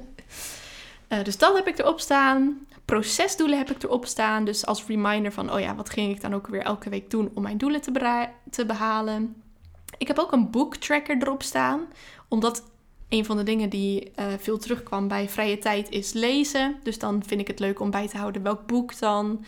uh, 1.09 1.23
dus 1.23 1.37
dat 1.37 1.55
heb 1.55 1.67
ik 1.67 1.79
erop 1.79 1.99
staan 1.99 2.67
procesdoelen 2.91 3.57
heb 3.57 3.69
ik 3.69 3.83
erop 3.83 4.05
staan. 4.05 4.45
Dus 4.45 4.65
als 4.65 4.85
reminder 4.85 5.31
van, 5.31 5.53
oh 5.53 5.59
ja, 5.59 5.75
wat 5.75 5.89
ging 5.89 6.11
ik 6.11 6.21
dan 6.21 6.33
ook 6.33 6.47
weer 6.47 6.61
elke 6.61 6.89
week 6.89 7.09
doen 7.09 7.31
om 7.33 7.41
mijn 7.41 7.57
doelen 7.57 7.81
te, 7.81 8.27
te 8.49 8.65
behalen. 8.65 9.43
Ik 9.97 10.07
heb 10.07 10.19
ook 10.19 10.31
een 10.31 10.49
boektracker 10.49 11.17
erop 11.21 11.43
staan. 11.43 11.87
Omdat 12.27 12.63
een 13.09 13.25
van 13.25 13.37
de 13.37 13.43
dingen 13.43 13.69
die 13.69 14.11
uh, 14.19 14.25
veel 14.37 14.57
terugkwam 14.57 15.07
bij 15.07 15.29
vrije 15.29 15.57
tijd 15.57 15.89
is 15.89 16.13
lezen. 16.13 16.79
Dus 16.83 16.99
dan 16.99 17.23
vind 17.23 17.41
ik 17.41 17.47
het 17.47 17.59
leuk 17.59 17.79
om 17.79 17.91
bij 17.91 18.07
te 18.07 18.17
houden 18.17 18.43
welk 18.43 18.65
boek 18.65 18.99
dan. 18.99 19.45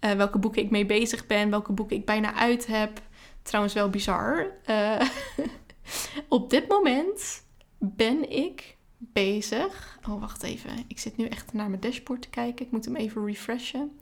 Uh, 0.00 0.12
welke 0.12 0.38
boeken 0.38 0.62
ik 0.62 0.70
mee 0.70 0.86
bezig 0.86 1.26
ben. 1.26 1.50
Welke 1.50 1.72
boeken 1.72 1.96
ik 1.96 2.04
bijna 2.04 2.34
uit 2.34 2.66
heb. 2.66 3.00
Trouwens 3.42 3.74
wel 3.74 3.90
bizar. 3.90 4.46
Uh, 4.70 5.00
op 6.28 6.50
dit 6.50 6.68
moment 6.68 7.44
ben 7.78 8.30
ik 8.30 8.73
bezig. 9.12 9.98
Oh, 10.08 10.20
wacht 10.20 10.42
even. 10.42 10.70
Ik 10.86 10.98
zit 10.98 11.16
nu 11.16 11.26
echt 11.26 11.52
naar 11.52 11.68
mijn 11.68 11.80
dashboard 11.80 12.22
te 12.22 12.28
kijken. 12.28 12.66
Ik 12.66 12.72
moet 12.72 12.84
hem 12.84 12.96
even 12.96 13.26
refreshen. 13.26 13.98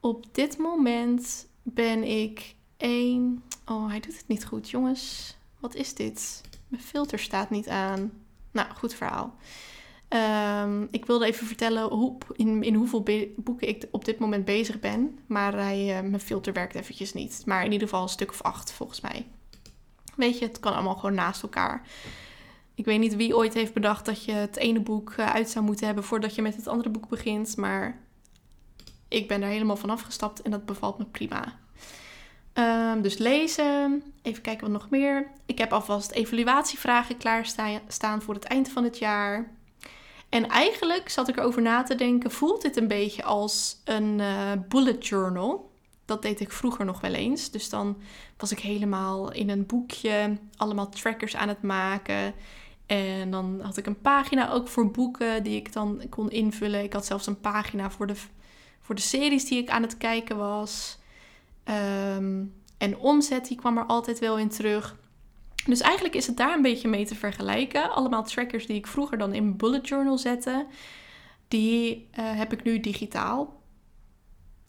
Op 0.00 0.24
dit 0.32 0.58
moment 0.58 1.46
ben 1.62 2.02
ik 2.02 2.54
één. 2.76 3.42
Oh, 3.66 3.88
hij 3.88 4.00
doet 4.00 4.16
het 4.16 4.28
niet 4.28 4.44
goed, 4.44 4.70
jongens. 4.70 5.36
Wat 5.58 5.74
is 5.74 5.94
dit? 5.94 6.40
Mijn 6.68 6.82
filter 6.82 7.18
staat 7.18 7.50
niet 7.50 7.68
aan. 7.68 8.12
Nou, 8.50 8.68
goed 8.74 8.94
verhaal. 8.94 9.34
Um, 10.64 10.88
ik 10.90 11.06
wilde 11.06 11.26
even 11.26 11.46
vertellen 11.46 11.88
hoe, 11.88 12.16
in, 12.32 12.62
in 12.62 12.74
hoeveel 12.74 13.02
boeken 13.36 13.68
ik 13.68 13.86
op 13.90 14.04
dit 14.04 14.18
moment 14.18 14.44
bezig 14.44 14.80
ben. 14.80 15.18
Maar 15.26 15.52
hij, 15.52 16.02
uh, 16.02 16.08
mijn 16.08 16.20
filter 16.20 16.52
werkt 16.52 16.74
eventjes 16.74 17.12
niet. 17.12 17.42
Maar 17.46 17.64
in 17.64 17.72
ieder 17.72 17.88
geval 17.88 18.02
een 18.02 18.08
stuk 18.08 18.30
of 18.30 18.42
acht 18.42 18.72
volgens 18.72 19.00
mij. 19.00 19.26
Weet 20.16 20.38
je, 20.38 20.46
het 20.46 20.60
kan 20.60 20.74
allemaal 20.74 20.94
gewoon 20.94 21.14
naast 21.14 21.42
elkaar. 21.42 21.86
Ik 22.80 22.86
weet 22.86 22.98
niet 22.98 23.16
wie 23.16 23.36
ooit 23.36 23.54
heeft 23.54 23.72
bedacht 23.72 24.04
dat 24.04 24.24
je 24.24 24.32
het 24.32 24.56
ene 24.56 24.80
boek 24.80 25.12
eh, 25.12 25.34
uit 25.34 25.50
zou 25.50 25.64
moeten 25.64 25.86
hebben 25.86 26.04
voordat 26.04 26.34
je 26.34 26.42
met 26.42 26.56
het 26.56 26.66
andere 26.66 26.88
boek 26.88 27.08
begint. 27.08 27.56
Maar 27.56 28.00
ik 29.08 29.28
ben 29.28 29.40
daar 29.40 29.50
helemaal 29.50 29.76
van 29.76 29.90
afgestapt 29.90 30.42
en 30.42 30.50
dat 30.50 30.66
bevalt 30.66 30.98
me 30.98 31.04
prima. 31.04 31.58
Um, 32.54 33.02
dus 33.02 33.18
lezen. 33.18 34.02
Even 34.22 34.42
kijken 34.42 34.70
wat 34.70 34.80
nog 34.80 34.90
meer. 34.90 35.30
Ik 35.46 35.58
heb 35.58 35.72
alvast 35.72 36.10
evaluatievragen 36.10 37.16
klaarstaan 37.16 38.22
voor 38.22 38.34
het 38.34 38.44
eind 38.44 38.68
van 38.68 38.84
het 38.84 38.98
jaar. 38.98 39.50
En 40.28 40.48
eigenlijk 40.48 41.08
zat 41.08 41.28
ik 41.28 41.36
erover 41.36 41.62
na 41.62 41.82
te 41.82 41.94
denken: 41.94 42.30
voelt 42.30 42.62
dit 42.62 42.76
een 42.76 42.88
beetje 42.88 43.24
als 43.24 43.80
een 43.84 44.18
uh, 44.18 44.52
bullet 44.68 45.06
journal? 45.06 45.70
Dat 46.04 46.22
deed 46.22 46.40
ik 46.40 46.52
vroeger 46.52 46.84
nog 46.84 47.00
wel 47.00 47.14
eens. 47.14 47.50
Dus 47.50 47.68
dan 47.68 47.96
was 48.36 48.52
ik 48.52 48.58
helemaal 48.58 49.32
in 49.32 49.50
een 49.50 49.66
boekje 49.66 50.36
allemaal 50.56 50.88
trackers 50.88 51.36
aan 51.36 51.48
het 51.48 51.62
maken. 51.62 52.34
En 52.90 53.30
dan 53.30 53.60
had 53.60 53.76
ik 53.76 53.86
een 53.86 54.00
pagina 54.00 54.50
ook 54.50 54.68
voor 54.68 54.90
boeken 54.90 55.42
die 55.42 55.56
ik 55.56 55.72
dan 55.72 56.02
kon 56.08 56.30
invullen. 56.30 56.82
Ik 56.82 56.92
had 56.92 57.06
zelfs 57.06 57.26
een 57.26 57.40
pagina 57.40 57.90
voor 57.90 58.06
de, 58.06 58.14
voor 58.80 58.94
de 58.94 59.00
series 59.00 59.44
die 59.44 59.58
ik 59.58 59.70
aan 59.70 59.82
het 59.82 59.96
kijken 59.96 60.36
was. 60.36 60.98
Ehm, 61.64 62.44
en 62.78 62.98
omzet, 62.98 63.48
die 63.48 63.56
kwam 63.56 63.78
er 63.78 63.84
altijd 63.84 64.18
wel 64.18 64.38
in 64.38 64.48
terug. 64.48 64.96
Dus 65.66 65.80
eigenlijk 65.80 66.14
is 66.14 66.26
het 66.26 66.36
daar 66.36 66.54
een 66.54 66.62
beetje 66.62 66.88
mee 66.88 67.06
te 67.06 67.14
vergelijken. 67.14 67.90
Allemaal 67.92 68.24
trackers 68.24 68.66
die 68.66 68.76
ik 68.76 68.86
vroeger 68.86 69.18
dan 69.18 69.34
in 69.34 69.56
bullet 69.56 69.88
journal 69.88 70.18
zette, 70.18 70.66
die 71.48 72.08
uh, 72.18 72.24
heb 72.36 72.52
ik 72.52 72.62
nu 72.62 72.80
digitaal. 72.80 73.62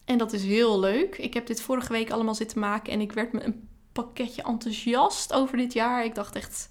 En 0.05 0.17
dat 0.17 0.33
is 0.33 0.43
heel 0.43 0.79
leuk. 0.79 1.17
Ik 1.17 1.33
heb 1.33 1.47
dit 1.47 1.61
vorige 1.61 1.91
week 1.91 2.11
allemaal 2.11 2.35
zitten 2.35 2.59
maken 2.59 2.93
en 2.93 3.01
ik 3.01 3.11
werd 3.11 3.33
me 3.33 3.43
een 3.43 3.67
pakketje 3.91 4.43
enthousiast 4.43 5.33
over 5.33 5.57
dit 5.57 5.73
jaar. 5.73 6.05
Ik 6.05 6.15
dacht 6.15 6.35
echt, 6.35 6.69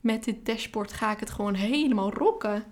met 0.00 0.24
dit 0.24 0.46
dashboard 0.46 0.92
ga 0.92 1.12
ik 1.12 1.20
het 1.20 1.30
gewoon 1.30 1.54
helemaal 1.54 2.12
rocken. 2.12 2.64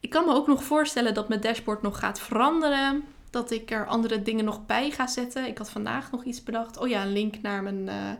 Ik 0.00 0.10
kan 0.10 0.24
me 0.24 0.32
ook 0.32 0.46
nog 0.46 0.64
voorstellen 0.64 1.14
dat 1.14 1.28
mijn 1.28 1.40
dashboard 1.40 1.82
nog 1.82 1.98
gaat 1.98 2.20
veranderen. 2.20 3.04
Dat 3.30 3.50
ik 3.50 3.70
er 3.70 3.86
andere 3.86 4.22
dingen 4.22 4.44
nog 4.44 4.66
bij 4.66 4.90
ga 4.90 5.06
zetten. 5.06 5.46
Ik 5.46 5.58
had 5.58 5.70
vandaag 5.70 6.10
nog 6.10 6.24
iets 6.24 6.42
bedacht. 6.42 6.78
Oh 6.78 6.88
ja, 6.88 7.02
een 7.02 7.12
link 7.12 7.40
naar 7.42 7.62
mijn, 7.62 7.86
uh, 7.86 8.10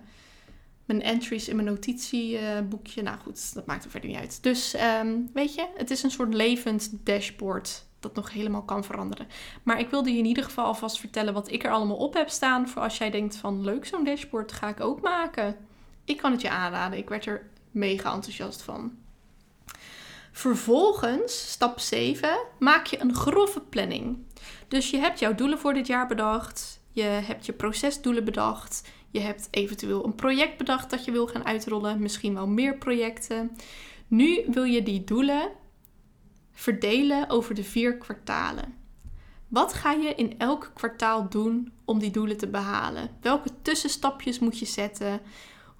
mijn 0.84 1.02
entries 1.02 1.48
in 1.48 1.56
mijn 1.56 1.68
notitieboekje. 1.68 3.02
nou 3.02 3.18
goed, 3.18 3.54
dat 3.54 3.66
maakt 3.66 3.84
er 3.84 3.90
verder 3.90 4.10
niet 4.10 4.18
uit. 4.18 4.42
Dus 4.42 4.76
um, 5.00 5.30
weet 5.32 5.54
je, 5.54 5.66
het 5.76 5.90
is 5.90 6.02
een 6.02 6.10
soort 6.10 6.34
levend 6.34 6.90
dashboard 7.06 7.84
dat 8.00 8.14
nog 8.14 8.32
helemaal 8.32 8.62
kan 8.62 8.84
veranderen. 8.84 9.26
Maar 9.62 9.78
ik 9.80 9.90
wilde 9.90 10.12
je 10.12 10.18
in 10.18 10.24
ieder 10.24 10.44
geval 10.44 10.64
alvast 10.64 11.00
vertellen 11.00 11.34
wat 11.34 11.50
ik 11.50 11.64
er 11.64 11.70
allemaal 11.70 11.96
op 11.96 12.14
heb 12.14 12.28
staan. 12.28 12.68
Voor 12.68 12.82
als 12.82 12.98
jij 12.98 13.10
denkt 13.10 13.36
van 13.36 13.64
leuk 13.64 13.86
zo'n 13.86 14.04
dashboard 14.04 14.52
ga 14.52 14.68
ik 14.68 14.80
ook 14.80 15.00
maken. 15.00 15.56
Ik 16.04 16.16
kan 16.16 16.32
het 16.32 16.40
je 16.40 16.50
aanraden. 16.50 16.98
Ik 16.98 17.08
werd 17.08 17.26
er 17.26 17.50
mega 17.76 18.12
enthousiast 18.12 18.62
van. 18.62 18.92
Vervolgens, 20.32 21.50
stap 21.50 21.80
7, 21.80 22.38
maak 22.58 22.86
je 22.86 23.00
een 23.00 23.14
grove 23.14 23.60
planning. 23.60 24.18
Dus 24.68 24.90
je 24.90 24.96
hebt 24.96 25.18
jouw 25.18 25.34
doelen 25.34 25.58
voor 25.58 25.74
dit 25.74 25.86
jaar 25.86 26.06
bedacht. 26.06 26.80
Je 26.92 27.02
hebt 27.02 27.46
je 27.46 27.52
procesdoelen 27.52 28.24
bedacht. 28.24 28.88
Je 29.10 29.20
hebt 29.20 29.48
eventueel 29.50 30.04
een 30.04 30.14
project 30.14 30.56
bedacht 30.56 30.90
dat 30.90 31.04
je 31.04 31.10
wil 31.10 31.26
gaan 31.26 31.44
uitrollen. 31.44 32.00
Misschien 32.00 32.34
wel 32.34 32.46
meer 32.46 32.78
projecten. 32.78 33.56
Nu 34.08 34.44
wil 34.46 34.64
je 34.64 34.82
die 34.82 35.04
doelen 35.04 35.50
verdelen 36.52 37.28
over 37.30 37.54
de 37.54 37.64
vier 37.64 37.96
kwartalen. 37.96 38.74
Wat 39.48 39.72
ga 39.72 39.92
je 39.92 40.14
in 40.14 40.38
elk 40.38 40.70
kwartaal 40.74 41.28
doen 41.28 41.72
om 41.84 41.98
die 41.98 42.10
doelen 42.10 42.36
te 42.36 42.48
behalen? 42.48 43.10
Welke 43.20 43.48
tussenstapjes 43.62 44.38
moet 44.38 44.58
je 44.58 44.66
zetten? 44.66 45.20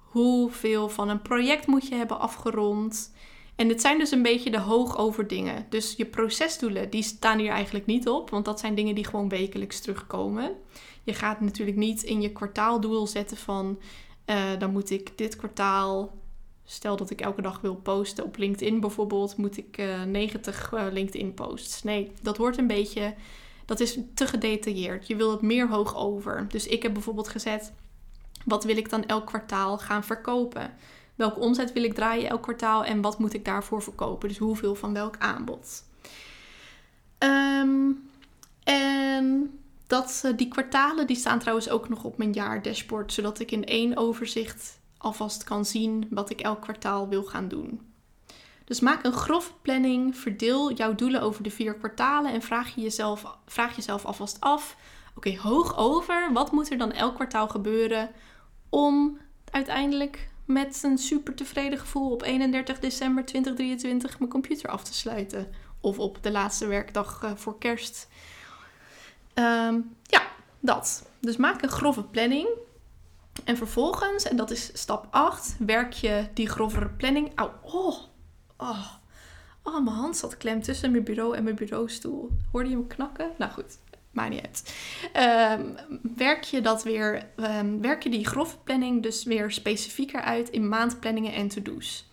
Hoeveel 0.09 0.89
van 0.89 1.09
een 1.09 1.21
project 1.21 1.67
moet 1.67 1.87
je 1.87 1.95
hebben 1.95 2.19
afgerond? 2.19 3.13
En 3.55 3.67
dit 3.67 3.81
zijn 3.81 3.97
dus 3.97 4.11
een 4.11 4.21
beetje 4.21 4.51
de 4.51 4.59
hoogover 4.59 5.27
dingen. 5.27 5.65
Dus 5.69 5.93
je 5.97 6.05
procesdoelen, 6.05 6.89
die 6.89 7.03
staan 7.03 7.39
hier 7.39 7.51
eigenlijk 7.51 7.85
niet 7.85 8.07
op, 8.07 8.29
want 8.29 8.45
dat 8.45 8.59
zijn 8.59 8.75
dingen 8.75 8.95
die 8.95 9.05
gewoon 9.05 9.29
wekelijks 9.29 9.79
terugkomen. 9.79 10.55
Je 11.03 11.13
gaat 11.13 11.41
natuurlijk 11.41 11.77
niet 11.77 12.03
in 12.03 12.21
je 12.21 12.31
kwartaaldoel 12.31 13.07
zetten 13.07 13.37
van, 13.37 13.79
uh, 14.25 14.59
dan 14.59 14.71
moet 14.71 14.89
ik 14.89 15.17
dit 15.17 15.35
kwartaal 15.35 16.13
stel 16.69 16.95
dat 16.95 17.09
ik 17.09 17.21
elke 17.21 17.41
dag 17.41 17.61
wil 17.61 17.75
posten 17.75 18.23
op 18.23 18.37
LinkedIn 18.37 18.79
bijvoorbeeld, 18.79 19.37
moet 19.37 19.57
ik 19.57 19.77
uh, 19.77 20.03
90 20.03 20.71
uh, 20.73 20.85
LinkedIn 20.91 21.33
posts. 21.33 21.83
Nee, 21.83 22.11
dat 22.21 22.37
wordt 22.37 22.57
een 22.57 22.67
beetje, 22.67 23.13
dat 23.65 23.79
is 23.79 23.97
te 24.13 24.27
gedetailleerd. 24.27 25.07
Je 25.07 25.15
wil 25.15 25.31
het 25.31 25.41
meer 25.41 25.69
hoog 25.69 25.95
over. 25.95 26.45
Dus 26.49 26.67
ik 26.67 26.83
heb 26.83 26.93
bijvoorbeeld 26.93 27.27
gezet, 27.27 27.73
wat 28.47 28.63
wil 28.63 28.77
ik 28.77 28.89
dan 28.89 29.05
elk 29.05 29.25
kwartaal 29.25 29.77
gaan 29.77 30.03
verkopen? 30.03 30.73
Welke 31.15 31.39
omzet 31.39 31.73
wil 31.73 31.83
ik 31.83 31.93
draaien 31.93 32.29
elk 32.29 32.41
kwartaal 32.41 32.83
en 32.83 33.01
wat 33.01 33.19
moet 33.19 33.33
ik 33.33 33.45
daarvoor 33.45 33.81
verkopen? 33.81 34.27
Dus 34.27 34.37
hoeveel 34.37 34.75
van 34.75 34.93
welk 34.93 35.15
aanbod? 35.17 35.83
Um, 37.19 38.09
en 38.63 39.59
dat, 39.87 40.21
uh, 40.25 40.37
die 40.37 40.47
kwartalen 40.47 41.07
die 41.07 41.15
staan 41.15 41.39
trouwens 41.39 41.69
ook 41.69 41.89
nog 41.89 42.03
op 42.03 42.17
mijn 42.17 42.31
jaardashboard, 42.31 43.13
zodat 43.13 43.39
ik 43.39 43.51
in 43.51 43.65
één 43.65 43.97
overzicht 43.97 44.79
alvast 44.97 45.43
kan 45.43 45.65
zien 45.65 46.07
wat 46.09 46.29
ik 46.29 46.41
elk 46.41 46.61
kwartaal 46.61 47.07
wil 47.07 47.23
gaan 47.23 47.47
doen. 47.47 47.81
Dus 48.65 48.79
maak 48.79 49.03
een 49.03 49.13
grove 49.13 49.51
planning, 49.61 50.17
verdeel 50.17 50.73
jouw 50.73 50.95
doelen 50.95 51.21
over 51.21 51.43
de 51.43 51.49
vier 51.49 51.75
kwartalen 51.75 52.33
en 52.33 52.41
vraag, 52.41 52.75
je 52.75 52.81
jezelf, 52.81 53.37
vraag 53.45 53.75
jezelf 53.75 54.05
alvast 54.05 54.37
af: 54.39 54.77
oké, 55.15 55.37
hoog 55.37 55.77
over, 55.77 56.29
wat 56.33 56.51
moet 56.51 56.71
er 56.71 56.77
dan 56.77 56.91
elk 56.91 57.15
kwartaal 57.15 57.47
gebeuren 57.47 58.09
om 58.69 59.17
uiteindelijk 59.51 60.29
met 60.45 60.83
een 60.83 60.97
super 60.97 61.35
tevreden 61.35 61.79
gevoel 61.79 62.11
op 62.11 62.23
31 62.23 62.79
december 62.79 63.25
2023 63.25 64.19
mijn 64.19 64.31
computer 64.31 64.69
af 64.69 64.83
te 64.83 64.93
sluiten? 64.93 65.47
Of 65.81 65.99
op 65.99 66.23
de 66.23 66.31
laatste 66.31 66.67
werkdag 66.67 67.21
uh, 67.23 67.31
voor 67.35 67.57
kerst. 67.57 68.07
Um, 69.33 69.95
ja, 70.03 70.21
dat. 70.59 71.09
Dus 71.19 71.37
maak 71.37 71.61
een 71.61 71.69
grove 71.69 72.03
planning. 72.03 72.47
En 73.43 73.57
vervolgens, 73.57 74.23
en 74.23 74.35
dat 74.35 74.51
is 74.51 74.69
stap 74.73 75.07
8, 75.09 75.55
werk 75.59 75.93
je 75.93 76.27
die 76.33 76.49
grovere 76.49 76.89
planning. 76.89 77.31
Au, 77.35 77.49
oh, 77.61 77.97
oh, 78.57 78.85
oh, 79.63 79.83
mijn 79.83 79.95
hand 79.95 80.17
zat 80.17 80.37
klem 80.37 80.61
tussen 80.61 80.91
mijn 80.91 81.03
bureau 81.03 81.35
en 81.35 81.43
mijn 81.43 81.55
bureaustoel. 81.55 82.31
Hoorde 82.51 82.69
je 82.69 82.75
hem 82.75 82.87
knakken? 82.87 83.31
Nou 83.37 83.51
goed, 83.51 83.77
maakt 84.17 84.33
niet 84.33 84.45
uit. 84.45 84.73
Um, 85.59 85.75
werk 86.15 86.43
je 86.43 86.61
dat 86.61 86.83
weer, 86.83 87.23
um, 87.59 87.81
werk 87.81 88.03
je 88.03 88.09
die 88.09 88.27
grove 88.27 88.57
planning 88.63 89.03
dus 89.03 89.23
weer 89.23 89.51
specifieker 89.51 90.21
uit 90.21 90.49
in 90.49 90.69
maandplanningen 90.69 91.33
en 91.33 91.47
to-do's. 91.47 92.05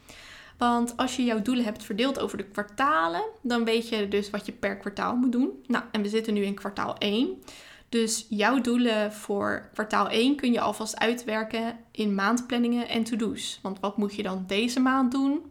Want 0.58 0.96
als 0.96 1.16
je 1.16 1.24
jouw 1.24 1.42
doelen 1.42 1.64
hebt 1.64 1.84
verdeeld 1.84 2.20
over 2.20 2.36
de 2.36 2.44
kwartalen, 2.44 3.24
dan 3.42 3.64
weet 3.64 3.88
je 3.88 4.08
dus 4.08 4.30
wat 4.30 4.46
je 4.46 4.52
per 4.52 4.76
kwartaal 4.76 5.16
moet 5.16 5.32
doen. 5.32 5.64
Nou, 5.66 5.84
en 5.92 6.02
we 6.02 6.08
zitten 6.08 6.34
nu 6.34 6.42
in 6.42 6.54
kwartaal 6.54 6.98
1. 6.98 7.42
Dus 7.88 8.26
jouw 8.28 8.60
doelen 8.60 9.12
voor 9.12 9.68
kwartaal 9.72 10.08
1 10.08 10.36
kun 10.36 10.52
je 10.52 10.60
alvast 10.60 10.98
uitwerken 10.98 11.78
in 11.90 12.14
maandplanningen 12.14 12.88
en 12.88 13.04
to-do's. 13.04 13.58
Want 13.62 13.80
wat 13.80 13.96
moet 13.96 14.14
je 14.14 14.22
dan 14.22 14.44
deze 14.46 14.80
maand 14.80 15.12
doen? 15.12 15.42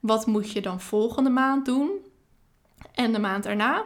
Wat 0.00 0.26
moet 0.26 0.50
je 0.50 0.60
dan 0.60 0.80
volgende 0.80 1.30
maand 1.30 1.64
doen? 1.64 1.90
En 2.94 3.12
de 3.12 3.18
maand 3.18 3.46
erna? 3.46 3.84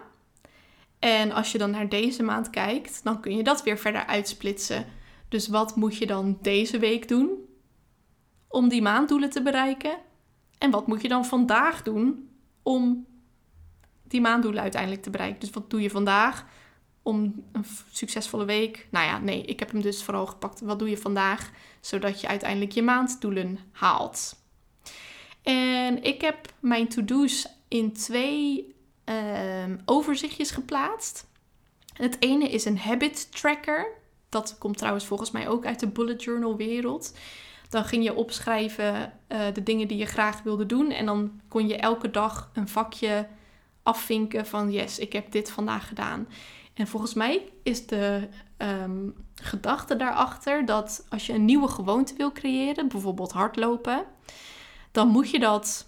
En 1.04 1.32
als 1.32 1.52
je 1.52 1.58
dan 1.58 1.70
naar 1.70 1.88
deze 1.88 2.22
maand 2.22 2.50
kijkt, 2.50 3.00
dan 3.02 3.20
kun 3.20 3.36
je 3.36 3.42
dat 3.42 3.62
weer 3.62 3.78
verder 3.78 4.06
uitsplitsen. 4.06 4.86
Dus 5.28 5.48
wat 5.48 5.76
moet 5.76 5.96
je 5.96 6.06
dan 6.06 6.38
deze 6.42 6.78
week 6.78 7.08
doen 7.08 7.30
om 8.48 8.68
die 8.68 8.82
maanddoelen 8.82 9.30
te 9.30 9.42
bereiken? 9.42 9.96
En 10.58 10.70
wat 10.70 10.86
moet 10.86 11.02
je 11.02 11.08
dan 11.08 11.24
vandaag 11.24 11.82
doen 11.82 12.28
om 12.62 13.06
die 14.02 14.20
maanddoelen 14.20 14.62
uiteindelijk 14.62 15.02
te 15.02 15.10
bereiken? 15.10 15.40
Dus 15.40 15.50
wat 15.50 15.70
doe 15.70 15.80
je 15.80 15.90
vandaag 15.90 16.46
om 17.02 17.44
een 17.52 17.64
succesvolle 17.90 18.44
week? 18.44 18.88
Nou 18.90 19.06
ja, 19.06 19.18
nee, 19.18 19.42
ik 19.42 19.58
heb 19.58 19.70
hem 19.70 19.80
dus 19.80 20.02
vooral 20.02 20.26
gepakt. 20.26 20.60
Wat 20.60 20.78
doe 20.78 20.90
je 20.90 20.98
vandaag 20.98 21.50
zodat 21.80 22.20
je 22.20 22.28
uiteindelijk 22.28 22.72
je 22.72 22.82
maanddoelen 22.82 23.58
haalt? 23.72 24.36
En 25.42 26.02
ik 26.02 26.20
heb 26.20 26.52
mijn 26.60 26.88
to-do's 26.88 27.46
in 27.68 27.92
twee 27.92 28.73
uh, 29.08 29.74
overzichtjes 29.84 30.50
geplaatst. 30.50 31.26
Het 31.92 32.16
ene 32.18 32.48
is 32.48 32.64
een 32.64 32.78
habit 32.78 33.32
tracker. 33.32 33.86
Dat 34.28 34.56
komt 34.58 34.78
trouwens 34.78 35.04
volgens 35.04 35.30
mij 35.30 35.48
ook 35.48 35.66
uit 35.66 35.80
de 35.80 35.88
bullet 35.88 36.22
journal 36.22 36.56
wereld. 36.56 37.14
Dan 37.68 37.84
ging 37.84 38.04
je 38.04 38.14
opschrijven 38.14 39.12
uh, 39.28 39.38
de 39.52 39.62
dingen 39.62 39.88
die 39.88 39.98
je 39.98 40.06
graag 40.06 40.42
wilde 40.42 40.66
doen. 40.66 40.90
En 40.90 41.06
dan 41.06 41.40
kon 41.48 41.68
je 41.68 41.76
elke 41.76 42.10
dag 42.10 42.50
een 42.52 42.68
vakje 42.68 43.28
afvinken 43.82 44.46
van 44.46 44.72
yes, 44.72 44.98
ik 44.98 45.12
heb 45.12 45.32
dit 45.32 45.50
vandaag 45.50 45.88
gedaan. 45.88 46.28
En 46.74 46.86
volgens 46.86 47.14
mij 47.14 47.52
is 47.62 47.86
de 47.86 48.28
um, 48.58 49.14
gedachte 49.34 49.96
daarachter 49.96 50.64
dat 50.64 51.06
als 51.08 51.26
je 51.26 51.32
een 51.32 51.44
nieuwe 51.44 51.68
gewoonte 51.68 52.14
wil 52.16 52.32
creëren, 52.32 52.88
bijvoorbeeld 52.88 53.32
hardlopen, 53.32 54.04
dan 54.92 55.08
moet 55.08 55.30
je 55.30 55.38
dat 55.38 55.86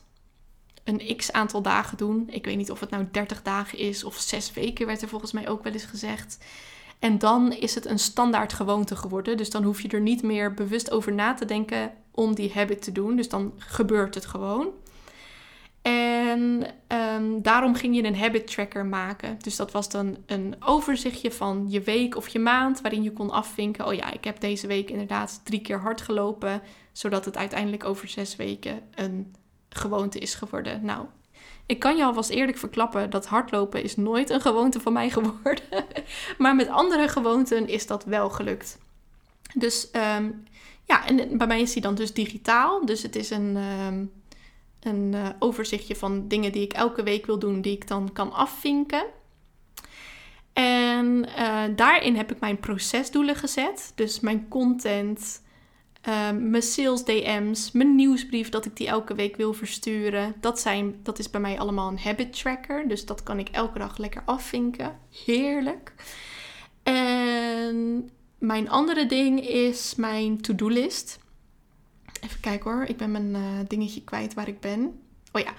een 0.87 1.17
x 1.17 1.33
aantal 1.33 1.63
dagen 1.63 1.97
doen. 1.97 2.27
Ik 2.31 2.45
weet 2.45 2.57
niet 2.57 2.71
of 2.71 2.81
het 2.81 2.91
nou 2.91 3.09
30 3.11 3.43
dagen 3.43 3.79
is 3.79 4.05
of 4.05 4.17
6 4.17 4.53
weken, 4.53 4.87
werd 4.87 5.03
er 5.03 5.09
volgens 5.09 5.33
mij 5.33 5.49
ook 5.49 5.63
wel 5.63 5.73
eens 5.73 5.85
gezegd. 5.85 6.39
En 6.99 7.19
dan 7.19 7.53
is 7.53 7.75
het 7.75 7.87
een 7.87 7.99
standaard 7.99 8.53
gewoonte 8.53 8.97
geworden. 8.97 9.37
Dus 9.37 9.51
dan 9.51 9.63
hoef 9.63 9.81
je 9.81 9.89
er 9.89 10.01
niet 10.01 10.23
meer 10.23 10.55
bewust 10.55 10.91
over 10.91 11.13
na 11.13 11.35
te 11.35 11.45
denken 11.45 11.93
om 12.11 12.35
die 12.35 12.53
habit 12.55 12.83
te 12.83 12.93
doen. 12.93 13.17
Dus 13.17 13.29
dan 13.29 13.53
gebeurt 13.57 14.15
het 14.15 14.27
gewoon. 14.27 14.69
En 15.83 16.67
um, 16.89 17.43
daarom 17.43 17.75
ging 17.75 17.97
je 17.97 18.05
een 18.05 18.19
habit 18.19 18.47
tracker 18.47 18.87
maken. 18.87 19.39
Dus 19.41 19.57
dat 19.57 19.73
was 19.73 19.89
dan 19.89 20.17
een 20.27 20.57
overzichtje 20.61 21.33
van 21.33 21.67
je 21.69 21.81
week 21.81 22.17
of 22.17 22.29
je 22.29 22.39
maand, 22.39 22.81
waarin 22.81 23.03
je 23.03 23.13
kon 23.13 23.31
afvinken: 23.31 23.87
oh 23.87 23.95
ja, 23.95 24.13
ik 24.13 24.25
heb 24.25 24.41
deze 24.41 24.67
week 24.67 24.91
inderdaad 24.91 25.41
drie 25.45 25.61
keer 25.61 25.81
hard 25.81 26.01
gelopen, 26.01 26.63
zodat 26.93 27.25
het 27.25 27.37
uiteindelijk 27.37 27.85
over 27.85 28.09
zes 28.09 28.37
weken 28.37 28.81
een 28.95 29.35
gewoonte 29.77 30.19
is 30.19 30.35
geworden. 30.35 30.85
Nou, 30.85 31.07
ik 31.67 31.79
kan 31.79 31.97
je 31.97 32.05
alvast 32.05 32.31
eerlijk 32.31 32.59
verklappen 32.59 33.11
dat 33.11 33.27
hardlopen 33.27 33.83
is 33.83 33.97
nooit 33.97 34.31
een 34.31 34.41
gewoonte 34.41 34.81
van 34.81 34.93
mij 34.93 35.11
geworden. 35.11 35.85
maar 36.39 36.57
met 36.57 36.69
andere 36.69 37.09
gewoonten 37.09 37.69
is 37.69 37.87
dat 37.87 38.05
wel 38.05 38.31
gelukt. 38.31 38.79
Dus 39.55 39.89
um, 39.93 40.45
ja, 40.85 41.07
en 41.07 41.39
bij 41.39 41.47
mij 41.47 41.61
is 41.61 41.73
die 41.73 41.83
dan 41.83 41.95
dus 41.95 42.13
digitaal. 42.13 42.87
Dus 42.87 43.03
het 43.03 43.17
is 43.17 43.31
een, 43.31 43.57
um, 43.57 44.13
een 44.81 45.13
uh, 45.13 45.29
overzichtje 45.39 45.97
van 45.97 46.29
dingen 46.29 46.53
die 46.53 46.63
ik 46.63 46.73
elke 46.73 47.03
week 47.03 47.27
wil 47.27 47.39
doen, 47.39 47.61
die 47.61 47.73
ik 47.73 47.89
dan 47.89 48.13
kan 48.13 48.33
afvinken. 48.33 49.05
En 50.53 51.27
uh, 51.39 51.63
daarin 51.77 52.17
heb 52.17 52.33
ik 52.33 52.41
mijn 52.41 52.61
procesdoelen 52.61 53.37
gezet. 53.37 53.93
Dus 53.95 54.21
mijn 54.21 54.49
content, 54.49 55.43
Um, 56.09 56.51
mijn 56.51 56.63
sales 56.63 57.05
DM's, 57.05 57.73
mijn 57.73 57.95
nieuwsbrief 57.95 58.49
dat 58.49 58.65
ik 58.65 58.77
die 58.77 58.87
elke 58.87 59.15
week 59.15 59.37
wil 59.37 59.53
versturen. 59.53 60.35
Dat, 60.41 60.61
zijn, 60.61 60.95
dat 61.03 61.19
is 61.19 61.31
bij 61.31 61.41
mij 61.41 61.59
allemaal 61.59 61.89
een 61.89 61.99
habit 61.99 62.39
tracker. 62.39 62.89
Dus 62.89 63.07
dat 63.07 63.23
kan 63.23 63.39
ik 63.39 63.49
elke 63.49 63.79
dag 63.79 63.99
lekker 63.99 64.23
afvinken. 64.25 64.99
Heerlijk. 65.25 65.93
En 66.83 68.11
mijn 68.39 68.71
andere 68.71 69.07
ding 69.07 69.49
is 69.49 69.95
mijn 69.95 70.41
to-do 70.41 70.69
list. 70.69 71.19
Even 72.21 72.41
kijken 72.41 72.71
hoor, 72.71 72.85
ik 72.85 72.97
ben 72.97 73.11
mijn 73.11 73.31
uh, 73.31 73.41
dingetje 73.69 74.05
kwijt 74.05 74.35
waar 74.35 74.49
ik 74.49 74.61
ben. 74.61 75.01
Oh 75.33 75.41
ja, 75.43 75.53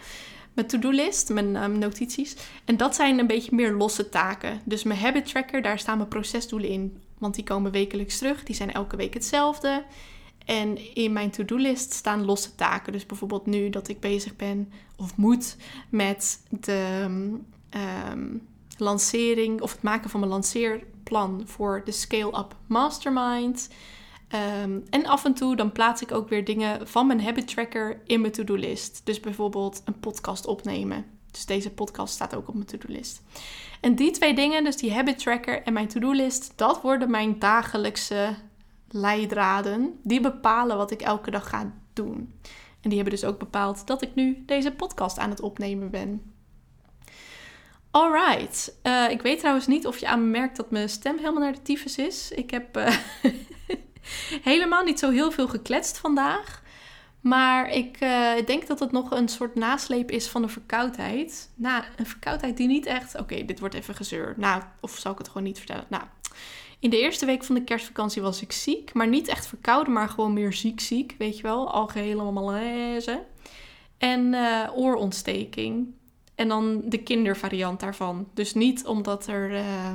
mijn 0.54 0.68
to-do 0.68 0.90
list, 0.90 1.30
mijn 1.30 1.56
um, 1.64 1.78
notities. 1.78 2.36
En 2.66 2.78
dat 2.78 2.96
zijn 2.96 3.20
een 3.20 3.28
beetje 3.28 3.56
meer 3.56 3.74
losse 3.74 4.10
taken. 4.10 4.62
Dus 4.64 4.84
mijn 4.84 5.00
habit 5.00 5.26
tracker, 5.26 5.62
daar 5.62 5.80
staan 5.80 5.98
mijn 5.98 6.10
procesdoelen 6.10 6.70
in. 6.70 7.02
Want 7.18 7.36
die 7.36 7.44
komen 7.44 7.72
wekelijks 7.72 8.18
terug. 8.18 8.44
Die 8.44 8.56
zijn 8.56 8.72
elke 8.72 8.96
week 8.96 9.14
hetzelfde. 9.14 9.84
En 10.48 10.96
in 10.96 11.14
mijn 11.14 11.32
to-do-list 11.32 11.94
staan 11.94 12.26
losse 12.26 12.56
taken. 12.56 12.92
Dus 12.92 13.06
bijvoorbeeld 13.06 13.46
nu 13.46 13.70
dat 13.70 13.88
ik 13.88 14.00
bezig 14.00 14.36
ben 14.36 14.72
of 14.96 15.16
moet 15.16 15.58
met 15.90 16.42
de 16.50 17.06
um, 18.12 18.48
lancering 18.78 19.62
of 19.62 19.72
het 19.72 19.82
maken 19.82 20.10
van 20.10 20.20
mijn 20.20 20.32
lanceerplan 20.32 21.42
voor 21.46 21.82
de 21.86 21.92
Scale 21.92 22.40
Up 22.40 22.56
Mastermind. 22.68 23.70
Um, 24.64 24.84
en 24.90 25.06
af 25.06 25.26
en 25.26 25.34
toe 25.34 25.56
dan 25.56 25.72
plaats 25.72 26.02
ik 26.02 26.12
ook 26.12 26.30
weer 26.30 26.46
dingen 26.46 26.88
van 26.88 27.08
mijn 27.08 27.22
habit 27.22 27.48
tracker 27.48 28.02
in 28.06 28.22
mijn 28.22 28.34
to-do-list. 28.34 29.02
Dus 29.04 29.20
bijvoorbeeld 29.20 29.82
een 29.86 30.00
podcast 30.00 30.46
opnemen. 30.46 31.06
Dus 31.32 31.46
deze 31.46 31.72
podcast 31.72 32.14
staat 32.14 32.36
ook 32.36 32.48
op 32.48 32.54
mijn 32.54 32.66
to-do-list. 32.66 33.22
En 33.82 33.96
die 33.96 34.12
twee 34.12 34.36
dingen, 34.36 34.64
dus 34.64 34.76
die 34.76 34.94
habit 34.94 35.20
tracker 35.20 35.64
en 35.64 35.74
mijn 35.74 35.88
to-do-list, 35.88 36.54
dat 36.56 36.82
worden 36.82 37.12
mijn 37.12 37.40
dagelijkse 37.40 38.36
leidraden 38.90 40.00
die 40.04 40.22
bepalen 40.22 40.78
wat 40.78 40.92
ik 40.92 41.02
elke 41.02 41.32
dag 41.32 41.50
ga 41.50 41.74
doen. 41.94 42.34
En 42.82 42.90
die 42.90 42.96
hebben 42.96 43.20
dus 43.20 43.30
ook 43.30 43.40
bepaald 43.40 43.88
dat 43.88 44.02
ik 44.02 44.16
nu 44.16 44.44
deze 44.46 44.72
podcast 44.72 45.20
aan 45.20 45.30
het 45.30 45.42
opnemen 45.42 45.90
ben. 45.90 46.34
Alright. 47.92 48.78
Uh, 48.84 49.10
ik 49.10 49.22
weet 49.22 49.40
trouwens 49.40 49.68
niet 49.68 49.88
of 49.88 49.98
je 49.98 50.08
aan 50.08 50.22
me 50.24 50.28
merkt 50.40 50.58
dat 50.58 50.72
mijn 50.72 50.90
stem 50.90 51.18
helemaal 51.18 51.42
naar 51.42 51.54
de 51.54 51.62
tyfus 51.62 51.98
is. 51.98 52.32
Ik 52.32 52.52
heb 52.52 52.78
uh, 52.78 52.98
helemaal 54.52 54.84
niet 54.84 55.00
zo 55.00 55.10
heel 55.10 55.32
veel 55.32 55.48
gekletst 55.48 55.98
vandaag. 55.98 56.66
Maar 57.20 57.70
ik 57.72 58.02
uh, 58.02 58.32
denk 58.46 58.68
dat 58.68 58.80
het 58.80 58.92
nog 58.92 59.12
een 59.12 59.28
soort 59.28 59.56
nasleep 59.56 60.12
is 60.12 60.28
van 60.28 60.44
een 60.44 60.50
verkoudheid. 60.50 61.50
Nou, 61.56 61.84
een 61.96 62.06
verkoudheid 62.06 62.58
die 62.58 62.68
niet 62.68 62.86
echt... 62.86 63.20
Oké, 63.20 63.46
dit 63.46 63.60
wordt 63.60 63.76
even 63.76 63.96
gezeur. 63.96 64.34
Nou, 64.38 64.64
of 64.80 64.98
zal 64.98 65.12
ik 65.12 65.18
het 65.18 65.28
gewoon 65.28 65.44
niet 65.44 65.58
vertellen? 65.58 65.86
Nou, 65.90 66.04
In 66.80 66.90
de 66.90 67.00
eerste 67.00 67.26
week 67.26 67.44
van 67.44 67.56
de 67.56 67.64
kerstvakantie 67.64 68.22
was 68.22 68.42
ik 68.42 68.52
ziek, 68.52 68.94
maar 68.94 69.08
niet 69.08 69.28
echt 69.28 69.48
verkouden, 69.48 69.94
maar 69.94 70.10
gewoon 70.10 70.34
meer 70.34 70.54
ziek 70.54 70.80
ziek, 70.80 71.16
weet 71.18 71.38
je 71.38 71.44
wel, 71.44 71.72
algehele 71.72 72.32
malaise. 72.32 73.26
En 73.98 74.34
uh, 74.34 74.70
oorontsteking. 74.76 75.88
En 76.36 76.48
dan 76.48 76.82
de 76.86 76.98
kindervariant 76.98 77.80
daarvan. 77.80 78.28
Dus 78.34 78.54
niet 78.54 78.86
omdat 78.86 79.28
er 79.28 79.52
uh, 79.52 79.92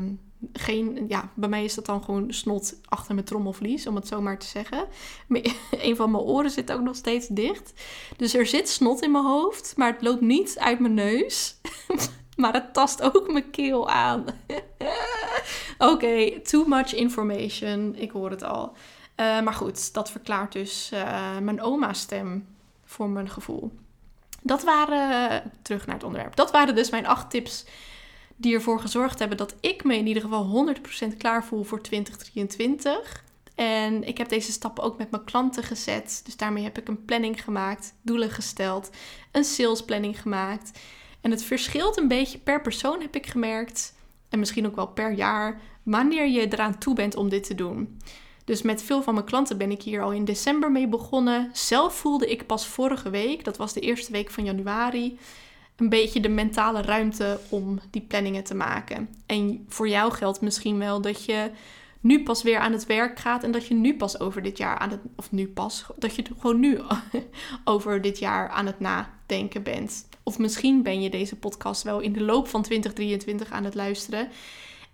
geen, 0.53 1.05
ja, 1.09 1.31
bij 1.35 1.49
mij 1.49 1.65
is 1.65 1.75
dat 1.75 1.87
dan 1.87 2.05
gewoon 2.05 2.33
snot 2.33 2.81
achter 2.85 3.15
mijn 3.15 3.27
trommelvlies, 3.27 3.87
om 3.87 3.95
het 3.95 4.09
zo 4.09 4.21
maar 4.21 4.39
te 4.39 4.47
zeggen. 4.47 4.87
Een 5.71 5.97
van 5.97 6.11
mijn 6.11 6.23
oren 6.23 6.51
zit 6.51 6.73
ook 6.73 6.81
nog 6.81 6.97
steeds 6.97 7.27
dicht. 7.29 7.73
Dus 8.17 8.35
er 8.35 8.47
zit 8.47 8.69
snot 8.69 9.03
in 9.03 9.11
mijn 9.11 9.25
hoofd, 9.25 9.73
maar 9.77 9.93
het 9.93 10.03
loopt 10.03 10.21
niet 10.21 10.59
uit 10.59 10.79
mijn 10.79 10.95
neus. 10.95 11.57
maar 12.37 12.53
het 12.53 12.75
tast 12.75 13.03
ook 13.03 13.33
mijn 13.33 13.51
keel 13.51 13.89
aan. 13.89 14.25
Oké, 15.83 16.41
too 16.41 16.65
much 16.67 16.95
information. 16.95 17.95
Ik 17.97 18.11
hoor 18.11 18.31
het 18.31 18.43
al. 18.43 18.73
Uh, 19.17 19.41
maar 19.41 19.55
goed, 19.55 19.95
dat 19.95 20.11
verklaart 20.11 20.53
dus 20.53 20.91
uh, 20.95 21.39
mijn 21.39 21.63
oma 21.63 21.93
stem 21.93 22.47
voor 22.85 23.09
mijn 23.09 23.31
gevoel. 23.31 23.73
Dat 24.43 24.63
waren, 24.63 25.43
terug 25.63 25.87
naar 25.87 25.95
het 25.95 26.05
onderwerp, 26.05 26.37
dat 26.37 26.51
waren 26.51 26.75
dus 26.75 26.91
mijn 26.91 27.07
acht 27.07 27.31
tips 27.31 27.65
die 28.37 28.55
ervoor 28.55 28.81
gezorgd 28.81 29.19
hebben 29.19 29.37
dat 29.37 29.55
ik 29.61 29.85
me 29.85 29.97
in 29.97 30.07
ieder 30.07 30.23
geval 30.23 30.75
100% 31.13 31.17
klaar 31.17 31.45
voel 31.45 31.63
voor 31.63 31.83
2023. 31.83 33.25
En 33.55 34.05
ik 34.05 34.19
heb 34.19 34.29
deze 34.29 34.53
stappen 34.53 34.85
ook 34.85 34.99
met 34.99 35.11
mijn 35.11 35.25
klanten 35.25 35.63
gezet. 35.63 36.21
Dus 36.25 36.37
daarmee 36.37 36.65
heb 36.65 36.79
ik 36.79 36.89
een 36.89 37.05
planning 37.05 37.43
gemaakt, 37.43 37.95
doelen 38.03 38.31
gesteld, 38.31 38.91
een 39.33 39.45
salesplanning 39.45 40.21
gemaakt. 40.21 40.79
En 41.21 41.31
het 41.31 41.45
verschilt 41.45 41.99
een 41.99 42.09
beetje 42.09 42.39
per 42.39 42.61
persoon, 42.61 43.01
heb 43.01 43.17
ik 43.17 43.27
gemerkt. 43.27 43.95
En 44.33 44.39
misschien 44.39 44.67
ook 44.67 44.77
wel 44.77 44.87
per 44.87 45.13
jaar, 45.13 45.61
wanneer 45.83 46.29
je 46.29 46.53
eraan 46.53 46.79
toe 46.79 46.95
bent 46.95 47.17
om 47.17 47.29
dit 47.29 47.45
te 47.45 47.55
doen. 47.55 47.99
Dus 48.45 48.63
met 48.63 48.83
veel 48.83 49.03
van 49.03 49.15
mijn 49.15 49.27
klanten 49.27 49.59
ben 49.59 49.71
ik 49.71 49.83
hier 49.83 50.03
al 50.03 50.13
in 50.13 50.25
december 50.25 50.73
mee 50.73 50.89
begonnen. 50.89 51.51
Zelf 51.53 51.95
voelde 51.95 52.31
ik 52.31 52.47
pas 52.47 52.67
vorige 52.67 53.11
week, 53.11 53.45
dat 53.45 53.57
was 53.57 53.73
de 53.73 53.81
eerste 53.81 54.13
week 54.13 54.31
van 54.31 54.45
januari, 54.45 55.19
een 55.77 55.89
beetje 55.89 56.21
de 56.21 56.29
mentale 56.29 56.83
ruimte 56.83 57.41
om 57.49 57.81
die 57.91 58.03
planningen 58.03 58.45
te 58.45 58.55
maken. 58.55 59.09
En 59.27 59.65
voor 59.69 59.89
jou 59.89 60.13
geldt 60.13 60.41
misschien 60.41 60.79
wel 60.79 61.01
dat 61.01 61.25
je 61.25 61.51
nu 62.01 62.23
pas 62.23 62.43
weer 62.43 62.59
aan 62.59 62.73
het 62.73 62.87
werk 62.87 63.19
gaat 63.19 63.45
en 63.45 63.51
dat 63.51 63.67
je 63.67 63.75
nu 63.75 63.97
pas 63.97 64.21
over 64.21 64.43
dit 64.43 64.59
jaar 64.59 64.79
aan 64.79 64.91
het, 64.91 65.01
of 65.17 65.33
nu 65.33 65.49
pas, 65.49 65.87
dat 65.97 66.15
je 66.15 66.25
gewoon 66.39 66.61
nu 66.61 66.79
over 67.65 68.01
dit 68.01 68.19
jaar 68.19 68.49
aan 68.49 68.67
het 68.67 68.81
bent. 69.63 70.09
Of 70.23 70.39
misschien 70.39 70.83
ben 70.83 71.03
je 71.03 71.11
deze 71.11 71.37
podcast 71.37 71.83
wel 71.83 72.01
in 72.01 72.13
de 72.13 72.23
loop 72.23 72.49
van 72.49 72.63
2023 72.63 73.51
aan 73.51 73.65
het 73.65 73.75
luisteren. 73.75 74.29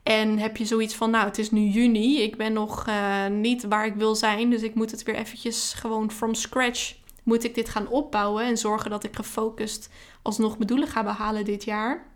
En 0.02 0.38
heb 0.38 0.56
je 0.56 0.64
zoiets 0.64 0.94
van, 0.94 1.10
nou, 1.10 1.24
het 1.24 1.38
is 1.38 1.50
nu 1.50 1.60
juni, 1.60 2.22
ik 2.22 2.36
ben 2.36 2.52
nog 2.52 2.88
uh, 2.88 3.26
niet 3.26 3.64
waar 3.64 3.86
ik 3.86 3.94
wil 3.94 4.14
zijn, 4.14 4.50
dus 4.50 4.62
ik 4.62 4.74
moet 4.74 4.90
het 4.90 5.02
weer 5.02 5.14
eventjes 5.14 5.72
gewoon 5.72 6.10
from 6.10 6.34
scratch, 6.34 6.94
moet 7.22 7.44
ik 7.44 7.54
dit 7.54 7.68
gaan 7.68 7.88
opbouwen 7.88 8.44
en 8.44 8.58
zorgen 8.58 8.90
dat 8.90 9.04
ik 9.04 9.16
gefocust 9.16 9.90
alsnog 10.22 10.56
mijn 10.56 10.68
doelen 10.68 10.88
ga 10.88 11.02
behalen 11.02 11.44
dit 11.44 11.64
jaar. 11.64 12.06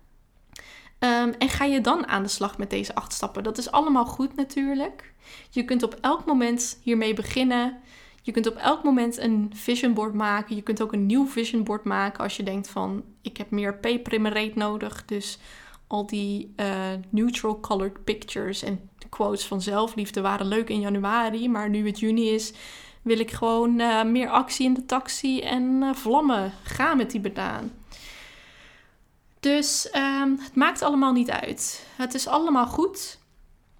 Um, 0.99 1.33
en 1.37 1.49
ga 1.49 1.65
je 1.65 1.81
dan 1.81 2.07
aan 2.07 2.23
de 2.23 2.29
slag 2.29 2.57
met 2.57 2.69
deze 2.69 2.95
acht 2.95 3.13
stappen? 3.13 3.43
Dat 3.43 3.57
is 3.57 3.71
allemaal 3.71 4.05
goed 4.05 4.35
natuurlijk. 4.35 5.13
Je 5.49 5.65
kunt 5.65 5.83
op 5.83 5.97
elk 6.01 6.25
moment 6.25 6.79
hiermee 6.81 7.13
beginnen. 7.13 7.77
Je 8.25 8.31
kunt 8.31 8.47
op 8.47 8.55
elk 8.55 8.83
moment 8.83 9.17
een 9.17 9.51
vision 9.55 9.93
board 9.93 10.13
maken. 10.13 10.55
Je 10.55 10.61
kunt 10.61 10.81
ook 10.81 10.93
een 10.93 11.05
nieuw 11.05 11.27
vision 11.27 11.63
board 11.63 11.83
maken 11.83 12.23
als 12.23 12.37
je 12.37 12.43
denkt 12.43 12.69
van 12.69 13.03
ik 13.21 13.37
heb 13.37 13.49
meer 13.49 13.79
reet 14.29 14.55
nodig. 14.55 15.05
Dus 15.05 15.39
al 15.87 16.05
die 16.05 16.53
uh, 16.55 16.91
neutral 17.09 17.59
colored 17.59 18.03
pictures 18.03 18.63
en 18.63 18.89
quotes 19.09 19.45
van 19.45 19.61
zelfliefde 19.61 20.21
waren 20.21 20.45
leuk 20.45 20.69
in 20.69 20.79
januari. 20.79 21.49
Maar 21.49 21.69
nu 21.69 21.87
het 21.87 21.99
juni 21.99 22.29
is, 22.29 22.53
wil 23.01 23.19
ik 23.19 23.31
gewoon 23.31 23.79
uh, 23.79 24.03
meer 24.03 24.29
actie 24.29 24.65
in 24.65 24.73
de 24.73 24.85
taxi 24.85 25.41
en 25.41 25.63
uh, 25.63 25.93
vlammen. 25.93 26.53
Ga 26.63 26.93
met 26.93 27.11
die 27.11 27.21
banaan. 27.21 27.71
Dus 29.39 29.89
um, 29.95 30.39
het 30.39 30.55
maakt 30.55 30.81
allemaal 30.81 31.13
niet 31.13 31.31
uit. 31.31 31.87
Het 31.95 32.13
is 32.13 32.27
allemaal 32.27 32.67
goed. 32.67 33.19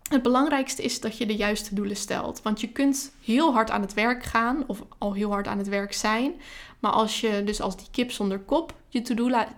Het 0.10 0.22
belangrijkste 0.22 0.84
is 0.84 1.00
dat 1.00 1.18
je 1.18 1.26
de 1.26 1.36
juiste 1.36 1.76
doelen 1.76 1.96
stelt. 1.96 2.42
Want 2.42 2.62
je 2.62 2.68
kunt 2.68 3.14
heel 3.24 3.54
hard 3.54 3.70
aan 3.70 3.82
het 3.82 3.94
werk 3.94 4.24
gaan 4.24 4.64
of 4.68 4.84
al 4.98 5.14
heel 5.14 5.32
hard 5.32 5.48
aan 5.48 5.58
het 5.58 5.68
werk 5.68 5.94
zijn. 5.94 6.34
Maar 6.80 6.92
als 6.92 7.22
je 7.22 7.44
dus 7.44 7.62
als 7.62 7.78
die 7.78 7.88
kip 7.92 8.12
zonder 8.12 8.40
kop 8.40 8.74
je 8.88 9.02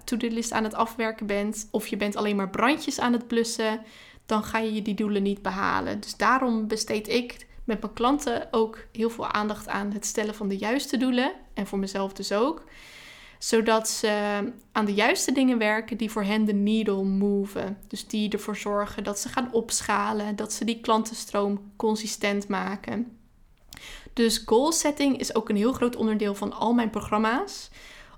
to-do-list 0.03 0.51
aan 0.51 0.63
het 0.63 0.73
afwerken 0.73 1.25
bent, 1.25 1.67
of 1.71 1.87
je 1.87 1.97
bent 1.97 2.15
alleen 2.15 2.35
maar 2.35 2.49
brandjes 2.49 2.99
aan 2.99 3.13
het 3.13 3.27
blussen, 3.27 3.81
dan 4.25 4.43
ga 4.43 4.57
je 4.57 4.81
die 4.81 4.93
doelen 4.93 5.23
niet 5.23 5.41
behalen. 5.41 5.99
Dus 5.99 6.17
daarom 6.17 6.67
besteed 6.67 7.07
ik 7.07 7.47
met 7.63 7.81
mijn 7.81 7.93
klanten 7.93 8.47
ook 8.51 8.77
heel 8.91 9.09
veel 9.09 9.27
aandacht 9.27 9.67
aan 9.67 9.91
het 9.91 10.05
stellen 10.05 10.35
van 10.35 10.47
de 10.47 10.57
juiste 10.57 10.97
doelen. 10.97 11.31
En 11.53 11.67
voor 11.67 11.79
mezelf 11.79 12.13
dus 12.13 12.31
ook. 12.31 12.63
Zodat 13.45 13.89
ze 13.89 14.43
aan 14.71 14.85
de 14.85 14.93
juiste 14.93 15.31
dingen 15.31 15.57
werken 15.57 15.97
die 15.97 16.11
voor 16.11 16.23
hen 16.23 16.45
de 16.45 16.53
needle 16.53 17.03
moven. 17.03 17.77
Dus 17.87 18.07
die 18.07 18.29
ervoor 18.29 18.57
zorgen 18.57 19.03
dat 19.03 19.19
ze 19.19 19.29
gaan 19.29 19.51
opschalen, 19.51 20.35
dat 20.35 20.53
ze 20.53 20.65
die 20.65 20.79
klantenstroom 20.79 21.71
consistent 21.75 22.47
maken. 22.47 23.17
Dus 24.13 24.37
goal 24.45 24.71
setting 24.71 25.19
is 25.19 25.35
ook 25.35 25.49
een 25.49 25.55
heel 25.55 25.73
groot 25.73 25.95
onderdeel 25.95 26.35
van 26.35 26.53
al 26.53 26.73
mijn 26.73 26.89
programma's 26.89 27.69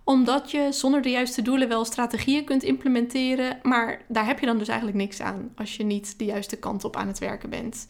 omdat 0.04 0.52
je 0.52 0.68
zonder 0.72 1.02
de 1.02 1.10
juiste 1.10 1.42
doelen 1.42 1.68
wel 1.68 1.86
strategieën 1.86 2.44
kunt 2.44 2.64
implementeren, 2.64 3.60
maar 3.62 4.02
daar 4.08 4.26
heb 4.26 4.40
je 4.40 4.46
dan 4.46 4.58
dus 4.58 4.68
eigenlijk 4.68 4.98
niks 4.98 5.22
aan 5.22 5.52
als 5.56 5.78
je 5.78 5.84
niet 5.84 6.20
de 6.20 6.26
juiste 6.26 6.58
kant 6.58 6.84
op 6.84 6.96
aan 6.96 7.08
het 7.08 7.20
werken 7.20 7.50
bent. 7.50 7.88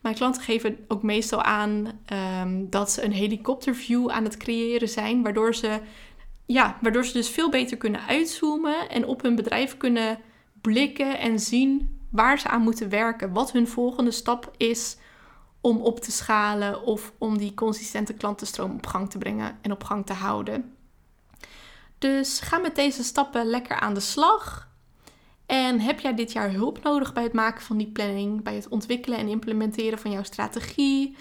Mijn 0.00 0.14
klanten 0.14 0.42
geven 0.42 0.78
ook 0.88 1.02
meestal 1.02 1.42
aan 1.42 2.00
um, 2.42 2.70
dat 2.70 2.90
ze 2.90 3.04
een 3.04 3.12
helikopterview 3.12 4.10
aan 4.10 4.24
het 4.24 4.36
creëren 4.36 4.88
zijn, 4.88 5.22
waardoor 5.22 5.54
ze, 5.54 5.80
ja, 6.46 6.78
waardoor 6.80 7.04
ze 7.04 7.12
dus 7.12 7.28
veel 7.28 7.50
beter 7.50 7.76
kunnen 7.76 8.06
uitzoomen 8.06 8.88
en 8.88 9.06
op 9.06 9.22
hun 9.22 9.34
bedrijf 9.34 9.76
kunnen 9.76 10.18
blikken 10.60 11.18
en 11.18 11.40
zien 11.40 12.00
waar 12.10 12.38
ze 12.38 12.48
aan 12.48 12.62
moeten 12.62 12.88
werken, 12.88 13.32
wat 13.32 13.52
hun 13.52 13.68
volgende 13.68 14.10
stap 14.10 14.52
is 14.56 14.96
om 15.60 15.80
op 15.80 16.00
te 16.00 16.12
schalen 16.12 16.82
of 16.82 17.12
om 17.18 17.38
die 17.38 17.54
consistente 17.54 18.14
klantenstroom 18.14 18.70
op 18.70 18.86
gang 18.86 19.10
te 19.10 19.18
brengen 19.18 19.58
en 19.62 19.72
op 19.72 19.84
gang 19.84 20.06
te 20.06 20.12
houden. 20.12 20.76
Dus 21.98 22.40
ga 22.40 22.58
met 22.58 22.74
deze 22.74 23.04
stappen 23.04 23.46
lekker 23.46 23.76
aan 23.76 23.94
de 23.94 24.00
slag. 24.00 24.68
En 25.46 25.80
heb 25.80 26.00
jij 26.00 26.14
dit 26.14 26.32
jaar 26.32 26.52
hulp 26.52 26.82
nodig 26.82 27.12
bij 27.12 27.22
het 27.22 27.32
maken 27.32 27.62
van 27.62 27.76
die 27.76 27.90
planning, 27.92 28.42
bij 28.42 28.54
het 28.54 28.68
ontwikkelen 28.68 29.18
en 29.18 29.28
implementeren 29.28 29.98
van 29.98 30.10
jouw 30.10 30.22
strategie, 30.22 31.16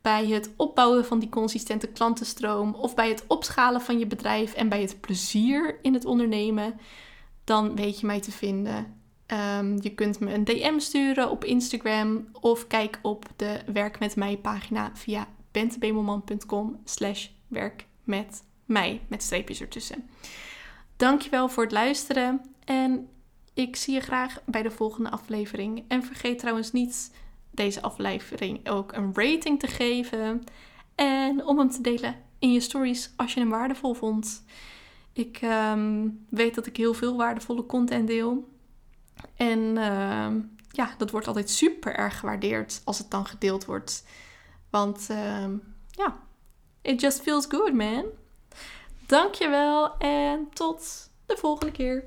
bij 0.00 0.26
het 0.26 0.50
opbouwen 0.56 1.04
van 1.04 1.18
die 1.18 1.28
consistente 1.28 1.86
klantenstroom 1.86 2.74
of 2.74 2.94
bij 2.94 3.08
het 3.08 3.24
opschalen 3.26 3.80
van 3.80 3.98
je 3.98 4.06
bedrijf 4.06 4.54
en 4.54 4.68
bij 4.68 4.80
het 4.80 5.00
plezier 5.00 5.78
in 5.82 5.94
het 5.94 6.04
ondernemen, 6.04 6.80
dan 7.44 7.76
weet 7.76 8.00
je 8.00 8.06
mij 8.06 8.20
te 8.20 8.32
vinden. 8.32 8.98
Um, 9.58 9.82
je 9.82 9.94
kunt 9.94 10.20
me 10.20 10.32
een 10.32 10.44
DM 10.44 10.78
sturen 10.78 11.30
op 11.30 11.44
Instagram 11.44 12.28
of 12.32 12.66
kijk 12.66 12.98
op 13.02 13.24
de 13.36 13.60
Werk 13.72 13.98
met 13.98 14.16
mij 14.16 14.36
pagina 14.36 14.90
via 14.94 15.28
bentebemelman.com 15.50 16.80
slash 16.84 17.28
werk 17.48 17.86
met 18.04 18.42
mij 18.64 19.00
met 19.08 19.22
streepjes 19.22 19.60
ertussen. 19.60 20.10
Dankjewel 20.96 21.48
voor 21.48 21.62
het 21.62 21.72
luisteren 21.72 22.40
en 22.64 23.08
ik 23.54 23.76
zie 23.76 23.94
je 23.94 24.00
graag 24.00 24.40
bij 24.44 24.62
de 24.62 24.70
volgende 24.70 25.10
aflevering. 25.10 25.84
En 25.88 26.02
vergeet 26.02 26.38
trouwens 26.38 26.72
niet 26.72 27.12
deze 27.60 27.82
aflevering 27.82 28.68
ook 28.68 28.92
een 28.92 29.14
rating 29.14 29.60
te 29.60 29.66
geven 29.66 30.44
en 30.94 31.46
om 31.46 31.58
hem 31.58 31.70
te 31.70 31.80
delen 31.80 32.16
in 32.38 32.52
je 32.52 32.60
stories 32.60 33.12
als 33.16 33.34
je 33.34 33.40
hem 33.40 33.48
waardevol 33.48 33.94
vond. 33.94 34.44
Ik 35.12 35.40
um, 35.42 36.26
weet 36.28 36.54
dat 36.54 36.66
ik 36.66 36.76
heel 36.76 36.94
veel 36.94 37.16
waardevolle 37.16 37.66
content 37.66 38.06
deel. 38.06 38.48
En 39.36 39.58
uh, 39.58 40.28
ja, 40.70 40.94
dat 40.98 41.10
wordt 41.10 41.26
altijd 41.26 41.50
super 41.50 41.94
erg 41.94 42.18
gewaardeerd 42.18 42.80
als 42.84 42.98
het 42.98 43.10
dan 43.10 43.26
gedeeld 43.26 43.64
wordt. 43.64 44.04
Want 44.70 45.06
uh, 45.10 45.46
ja, 45.90 46.18
it 46.82 47.00
just 47.00 47.20
feels 47.20 47.46
good, 47.48 47.72
man. 47.72 48.04
Dankjewel 49.06 49.96
en 49.98 50.48
tot 50.52 51.10
de 51.26 51.36
volgende 51.36 51.72
keer. 51.72 52.04